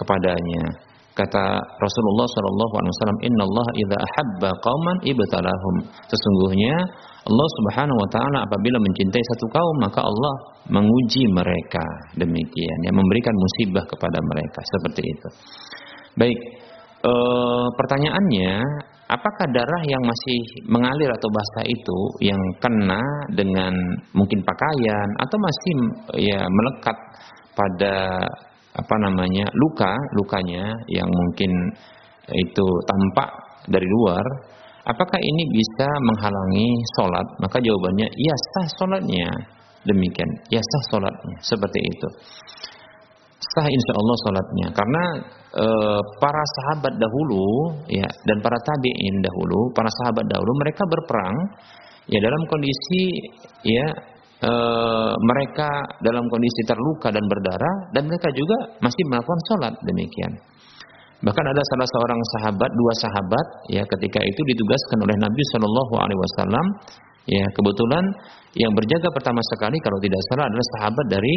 kepadanya. 0.00 0.64
Kata 1.12 1.44
Rasulullah 1.82 2.28
sallallahu 2.30 2.74
alaihi 2.78 2.92
wasallam, 2.94 3.18
"Inna 3.26 3.42
Allah 3.42 3.66
idza 3.74 3.96
ahabba 3.98 4.50
qauman 4.62 4.96
ibtalahum." 5.02 5.76
Sesungguhnya 6.06 6.78
Allah 7.26 7.48
Subhanahu 7.58 7.98
wa 7.98 8.08
taala 8.08 8.38
apabila 8.46 8.78
mencintai 8.78 9.20
satu 9.34 9.46
kaum, 9.50 9.76
maka 9.82 10.00
Allah 10.00 10.34
menguji 10.70 11.26
mereka. 11.28 11.82
Demikian, 12.14 12.78
ya 12.86 12.92
memberikan 12.94 13.34
musibah 13.34 13.84
kepada 13.84 14.16
mereka 14.22 14.60
seperti 14.78 15.02
itu. 15.04 15.28
Baik, 16.16 16.38
e, 17.02 17.12
pertanyaannya 17.76 18.52
apakah 19.08 19.46
darah 19.50 19.82
yang 19.88 20.02
masih 20.04 20.38
mengalir 20.68 21.08
atau 21.08 21.28
basah 21.32 21.64
itu 21.64 21.98
yang 22.20 22.40
kena 22.60 23.02
dengan 23.32 23.72
mungkin 24.12 24.40
pakaian 24.44 25.08
atau 25.24 25.36
masih 25.40 25.74
ya 26.28 26.40
melekat 26.44 26.96
pada 27.56 28.20
apa 28.78 28.94
namanya 29.02 29.48
luka 29.56 29.92
lukanya 30.20 30.70
yang 30.92 31.08
mungkin 31.08 31.50
itu 32.28 32.66
tampak 32.84 33.28
dari 33.66 33.88
luar 33.88 34.24
apakah 34.88 35.20
ini 35.20 35.42
bisa 35.52 35.88
menghalangi 36.00 36.68
sholat? 36.96 37.26
Maka 37.44 37.60
jawabannya 37.60 38.08
ya 38.08 38.36
sah 38.56 38.66
sholatnya. 38.80 39.28
Demikian 39.84 40.30
ya 40.48 40.60
sah 40.60 40.84
sholatnya. 40.92 41.36
Seperti 41.44 41.80
itu 41.80 42.08
sah 43.38 43.66
insya 43.70 43.92
Allah 43.94 44.16
sholatnya 44.26 44.68
karena 44.74 45.02
e, 45.54 45.66
para 46.18 46.42
sahabat 46.58 46.94
dahulu 46.98 47.46
ya 47.86 48.08
dan 48.26 48.38
para 48.42 48.58
tabiin 48.58 49.14
dahulu 49.22 49.70
para 49.78 49.86
sahabat 50.02 50.26
dahulu 50.26 50.52
mereka 50.58 50.82
berperang 50.90 51.36
ya 52.10 52.18
dalam 52.18 52.42
kondisi 52.50 53.02
ya 53.62 53.86
e, 54.42 54.52
mereka 55.22 55.70
dalam 56.02 56.26
kondisi 56.26 56.66
terluka 56.66 57.14
dan 57.14 57.22
berdarah 57.30 57.94
dan 57.94 58.10
mereka 58.10 58.26
juga 58.34 58.74
masih 58.82 59.04
melakukan 59.06 59.40
sholat 59.54 59.74
demikian. 59.86 60.34
Bahkan 61.18 61.44
ada 61.50 61.62
salah 61.74 61.88
seorang 61.98 62.20
sahabat 62.38 62.70
dua 62.70 62.92
sahabat 62.94 63.46
ya 63.74 63.82
ketika 63.82 64.22
itu 64.22 64.40
ditugaskan 64.54 64.98
oleh 65.02 65.16
Nabi 65.18 65.42
Shallallahu 65.50 65.94
Alaihi 65.98 66.20
Wasallam 66.22 66.66
ya 67.26 67.46
kebetulan 67.54 68.04
yang 68.54 68.70
berjaga 68.70 69.10
pertama 69.10 69.42
sekali 69.54 69.78
kalau 69.82 69.98
tidak 69.98 70.22
salah 70.30 70.46
adalah 70.46 70.66
sahabat 70.78 71.06
dari 71.10 71.34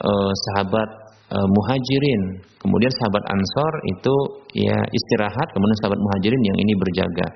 uh, 0.00 0.32
sahabat 0.48 1.11
uh, 1.32 1.48
muhajirin. 1.48 2.22
Kemudian 2.60 2.92
sahabat 3.00 3.24
Ansor 3.32 3.72
itu 3.90 4.14
ya 4.54 4.76
istirahat, 4.76 5.48
kemudian 5.50 5.78
sahabat 5.82 5.98
muhajirin 5.98 6.42
yang 6.44 6.58
ini 6.60 6.72
berjaga. 6.78 7.26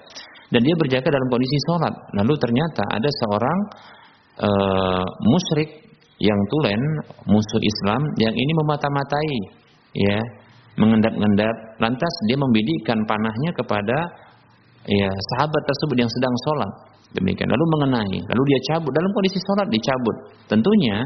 Dan 0.53 0.61
dia 0.62 0.74
berjaga 0.78 1.09
dalam 1.11 1.28
kondisi 1.32 1.59
sholat. 1.66 1.94
Lalu 2.22 2.34
ternyata 2.38 2.82
ada 2.94 3.11
seorang 3.24 3.59
uh, 4.47 5.07
musyrik 5.26 5.70
yang 6.22 6.40
tulen, 6.49 6.80
musuh 7.26 7.61
Islam 7.61 8.01
yang 8.16 8.32
ini 8.32 8.53
memata-matai, 8.64 9.30
ya, 9.92 10.18
mengendap-endap. 10.78 11.57
Lantas 11.82 12.12
dia 12.30 12.38
membidikkan 12.38 13.03
panahnya 13.05 13.51
kepada 13.53 13.99
ya 14.86 15.11
sahabat 15.34 15.62
tersebut 15.66 15.97
yang 16.07 16.11
sedang 16.14 16.34
sholat. 16.47 16.72
Demikian. 17.16 17.49
Lalu 17.49 17.64
mengenai, 17.78 18.18
lalu 18.18 18.42
dia 18.55 18.61
cabut 18.70 18.92
dalam 18.92 19.11
kondisi 19.14 19.38
sholat 19.42 19.66
dicabut. 19.72 20.16
Tentunya 20.47 20.97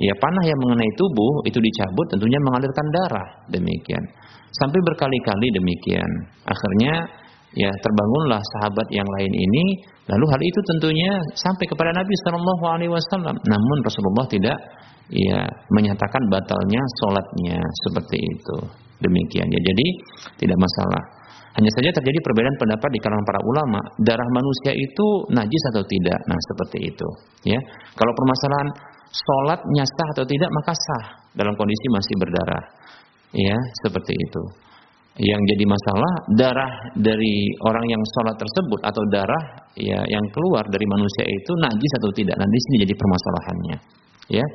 ya 0.00 0.14
panah 0.16 0.44
yang 0.44 0.58
mengenai 0.64 0.90
tubuh 0.96 1.44
itu 1.44 1.58
dicabut 1.60 2.06
tentunya 2.12 2.40
mengalirkan 2.44 2.86
darah. 2.92 3.28
Demikian. 3.52 4.04
Sampai 4.52 4.78
berkali-kali 4.84 5.48
demikian. 5.52 6.10
Akhirnya 6.44 7.08
ya 7.56 7.70
terbangunlah 7.72 8.40
sahabat 8.56 8.88
yang 8.92 9.08
lain 9.18 9.32
ini. 9.32 9.64
Lalu 10.08 10.24
hal 10.28 10.40
itu 10.42 10.60
tentunya 10.76 11.12
sampai 11.38 11.64
kepada 11.68 11.94
Nabi 11.94 12.12
Shallallahu 12.24 12.64
alaihi 12.68 12.92
wasallam. 12.92 13.36
Namun 13.36 13.78
Rasulullah 13.84 14.26
tidak 14.28 14.56
ya 15.12 15.40
menyatakan 15.72 16.22
batalnya 16.28 16.80
sholatnya 17.00 17.60
seperti 17.88 18.16
itu. 18.20 18.56
Demikian 19.00 19.46
ya. 19.48 19.60
Jadi 19.60 19.86
tidak 20.44 20.58
masalah. 20.60 21.02
Hanya 21.52 21.68
saja 21.76 21.92
terjadi 21.92 22.18
perbedaan 22.24 22.56
pendapat 22.56 22.88
di 22.96 23.00
kalangan 23.04 23.26
para 23.28 23.40
ulama. 23.44 23.80
Darah 24.00 24.28
manusia 24.32 24.72
itu 24.72 25.06
najis 25.36 25.62
atau 25.76 25.84
tidak? 25.84 26.18
Nah 26.24 26.38
seperti 26.48 26.78
itu 26.88 27.08
ya. 27.44 27.60
Kalau 27.92 28.12
permasalahan 28.16 28.68
sholatnya 29.12 29.84
sah 29.84 30.08
atau 30.16 30.24
tidak 30.24 30.50
maka 30.50 30.72
sah. 30.72 31.04
Dalam 31.36 31.52
kondisi 31.56 31.86
masih 31.92 32.14
berdarah. 32.16 32.64
Ya 33.32 33.56
seperti 33.84 34.12
itu. 34.12 34.42
Yang 35.20 35.42
jadi 35.44 35.64
masalah 35.68 36.12
darah 36.40 36.72
dari 36.96 37.52
orang 37.68 37.84
yang 37.84 38.02
sholat 38.16 38.36
tersebut 38.40 38.80
atau 38.80 39.02
darah 39.12 39.44
ya 39.76 40.00
yang 40.08 40.24
keluar 40.32 40.64
dari 40.72 40.86
manusia 40.88 41.24
itu 41.28 41.52
najis 41.60 41.92
atau 42.00 42.10
tidak. 42.16 42.36
Nanti 42.40 42.56
sini 42.56 42.76
jadi 42.88 42.94
permasalahannya. 42.96 43.76
Ya. 44.32 44.46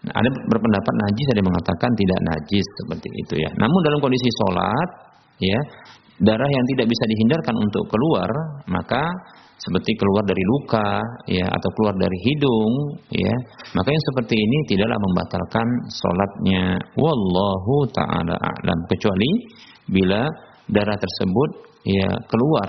Nah, 0.00 0.14
ada 0.16 0.28
berpendapat 0.48 0.94
najis 1.06 1.26
ada 1.34 1.38
yang 1.42 1.50
mengatakan 1.50 1.90
tidak 1.92 2.20
najis 2.24 2.66
seperti 2.86 3.08
itu 3.26 3.34
ya. 3.42 3.50
Namun 3.58 3.78
dalam 3.84 3.98
kondisi 3.98 4.28
sholat 4.38 4.88
ya 5.42 5.60
darah 6.20 6.50
yang 6.50 6.64
tidak 6.76 6.86
bisa 6.86 7.04
dihindarkan 7.08 7.54
untuk 7.56 7.84
keluar 7.88 8.30
maka 8.68 9.02
seperti 9.60 9.92
keluar 10.00 10.24
dari 10.24 10.40
luka 10.56 10.88
ya 11.28 11.44
atau 11.44 11.70
keluar 11.76 11.94
dari 12.00 12.18
hidung 12.24 12.72
ya. 13.12 13.34
Maka 13.76 13.88
yang 13.92 14.04
seperti 14.12 14.34
ini 14.40 14.58
tidaklah 14.72 14.96
membatalkan 14.96 15.68
sholatnya. 15.92 16.80
Wallahu 16.96 17.84
taala 17.92 18.34
a'lam. 18.40 18.78
Kecuali 18.88 19.30
bila 19.84 20.24
darah 20.64 20.96
tersebut 20.96 21.50
ya 21.84 22.08
keluar 22.32 22.68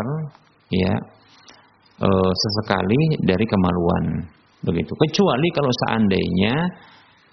ya 0.67 0.93
e, 1.95 2.09
sesekali 2.11 3.01
dari 3.23 3.45
kemaluan. 3.47 4.27
Begitu. 4.61 4.91
Kecuali 4.91 5.47
kalau 5.55 5.71
seandainya 5.87 6.53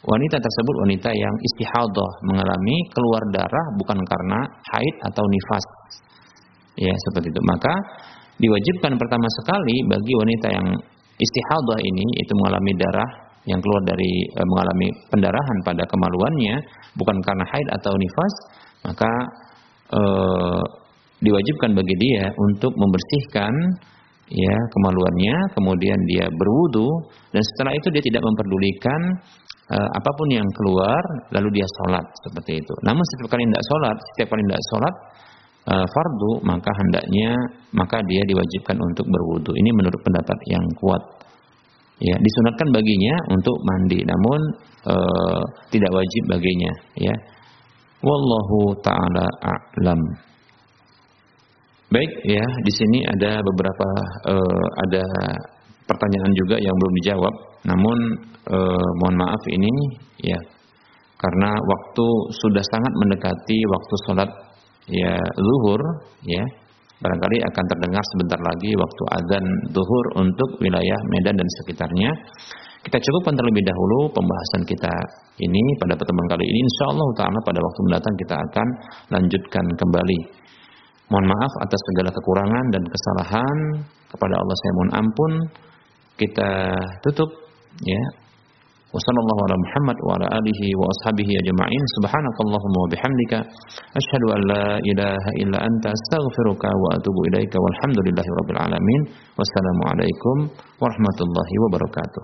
wanita 0.07 0.39
tersebut 0.39 0.75
wanita 0.87 1.11
yang 1.11 1.35
istihadah 1.35 2.11
mengalami 2.31 2.77
keluar 2.95 3.23
darah 3.35 3.67
bukan 3.75 3.99
karena 4.07 4.39
haid 4.71 4.95
atau 5.03 5.25
nifas. 5.27 5.67
Ya 6.79 6.95
seperti 7.11 7.35
itu. 7.35 7.43
Maka 7.43 7.75
diwajibkan 8.39 8.95
pertama 8.95 9.29
sekali 9.43 9.77
bagi 9.91 10.13
wanita 10.15 10.49
yang 10.55 10.67
istihadah 11.19 11.79
ini 11.83 12.07
itu 12.23 12.33
mengalami 12.39 12.73
darah 12.79 13.11
yang 13.47 13.59
keluar 13.59 13.83
dari 13.87 14.13
e, 14.31 14.41
mengalami 14.45 14.89
pendarahan 15.11 15.59
pada 15.67 15.83
kemaluannya 15.89 16.57
bukan 16.95 17.17
karena 17.25 17.45
haid 17.51 17.69
atau 17.81 17.93
nifas 17.99 18.35
maka 18.87 19.13
e, 19.91 20.03
diwajibkan 21.19 21.75
bagi 21.75 21.97
dia 21.99 22.31
untuk 22.31 22.73
membersihkan 22.79 23.53
ya 24.31 24.57
kemaluannya 24.71 25.37
kemudian 25.57 25.99
dia 26.07 26.31
berwudu 26.31 26.89
dan 27.35 27.43
setelah 27.43 27.73
itu 27.75 27.89
dia 27.91 28.03
tidak 28.05 28.23
memperdulikan 28.23 29.01
e, 29.73 29.77
apa 29.81 30.11
pun 30.15 30.29
yang 30.31 30.47
keluar 30.55 31.03
lalu 31.35 31.49
dia 31.59 31.67
sholat 31.83 32.07
seperti 32.29 32.61
itu. 32.61 32.75
Namun 32.87 33.03
setiap 33.03 33.35
kali 33.35 33.43
tidak 33.49 33.65
sholat 33.67 33.97
setiap 34.15 34.29
kali 34.31 34.43
tidak 34.47 34.63
sholat 34.71 34.95
uh, 35.69 35.87
fardu 35.87 36.33
maka 36.49 36.71
hendaknya 36.73 37.31
maka 37.77 38.01
dia 38.09 38.23
diwajibkan 38.25 38.77
untuk 38.81 39.07
berwudu. 39.07 39.53
Ini 39.53 39.71
menurut 39.77 40.01
pendapat 40.01 40.39
yang 40.49 40.65
kuat. 40.81 41.03
Ya, 41.99 42.15
disunatkan 42.15 42.71
baginya 42.71 43.15
untuk 43.35 43.59
mandi 43.67 43.99
namun 44.07 44.41
uh, 44.87 45.43
tidak 45.69 45.91
wajib 45.93 46.23
baginya 46.31 46.73
ya. 46.97 47.15
Wallahu 48.01 48.79
taala 48.81 49.27
a'lam. 49.43 50.01
Baik 51.91 52.13
ya, 52.29 52.45
di 52.63 52.73
sini 52.73 53.03
ada 53.03 53.43
beberapa 53.43 53.89
uh, 54.31 54.67
ada 54.87 55.05
pertanyaan 55.89 56.33
juga 56.39 56.57
yang 56.63 56.75
belum 56.77 56.95
dijawab. 57.03 57.35
Namun 57.67 57.99
mohon 58.97 59.17
maaf 59.21 59.45
ini 59.53 59.69
ya 60.25 60.41
karena 61.19 61.51
waktu 61.53 62.07
sudah 62.39 62.65
sangat 62.65 62.93
mendekati 62.97 63.59
waktu 63.67 63.95
sholat 64.07 64.31
ya 64.89 65.15
zuhur 65.21 65.81
ya 66.25 66.45
barangkali 66.99 67.37
akan 67.47 67.65
terdengar 67.71 68.05
sebentar 68.15 68.41
lagi 68.43 68.71
waktu 68.75 69.03
azan 69.23 69.45
zuhur 69.71 70.07
untuk 70.19 70.59
wilayah 70.59 70.99
Medan 71.15 71.39
dan 71.39 71.49
sekitarnya. 71.63 72.11
Kita 72.79 72.95
cukupkan 72.95 73.35
terlebih 73.35 73.63
dahulu 73.67 74.09
pembahasan 74.15 74.63
kita 74.65 74.93
ini 75.43 75.63
pada 75.83 75.99
pertemuan 75.99 76.31
kali 76.31 76.47
ini. 76.47 76.59
Insya 76.63 76.85
Allah 76.95 77.09
taala 77.19 77.39
pada 77.43 77.59
waktu 77.59 77.81
mendatang 77.91 78.15
kita 78.17 78.35
akan 78.39 78.69
lanjutkan 79.19 79.65
kembali. 79.77 80.21
Mohon 81.11 81.27
maaf 81.33 81.53
atas 81.67 81.81
segala 81.93 82.11
kekurangan 82.15 82.65
dan 82.71 82.83
kesalahan 82.87 83.59
kepada 84.09 84.35
Allah 84.39 84.57
saya 84.57 84.73
mohon 84.73 84.93
ampun. 85.05 85.33
Kita 86.19 86.51
tutup 87.03 87.31
ya 87.87 88.03
وصلى 88.95 89.21
الله 89.25 89.39
على 89.47 89.57
محمد 89.65 89.99
وعلى 90.07 90.27
آله 90.39 90.61
وأصحابه 90.81 91.29
أجمعين. 91.43 91.85
سبحانك 91.97 92.37
اللهم 92.45 92.75
وبحمدك 92.83 93.33
أشهد 94.01 94.23
أن 94.37 94.41
لا 94.53 94.67
إله 94.91 95.23
إلا 95.43 95.59
أنت 95.69 95.85
أستغفرك 95.97 96.65
وأتوب 96.83 97.17
إليك 97.29 97.53
والحمد 97.65 97.99
لله 98.07 98.27
رب 98.41 98.49
العالمين. 98.55 99.03
والسلام 99.39 99.79
عليكم 99.91 100.37
ورحمة 100.83 101.19
الله 101.27 101.49
وبركاته. 101.65 102.23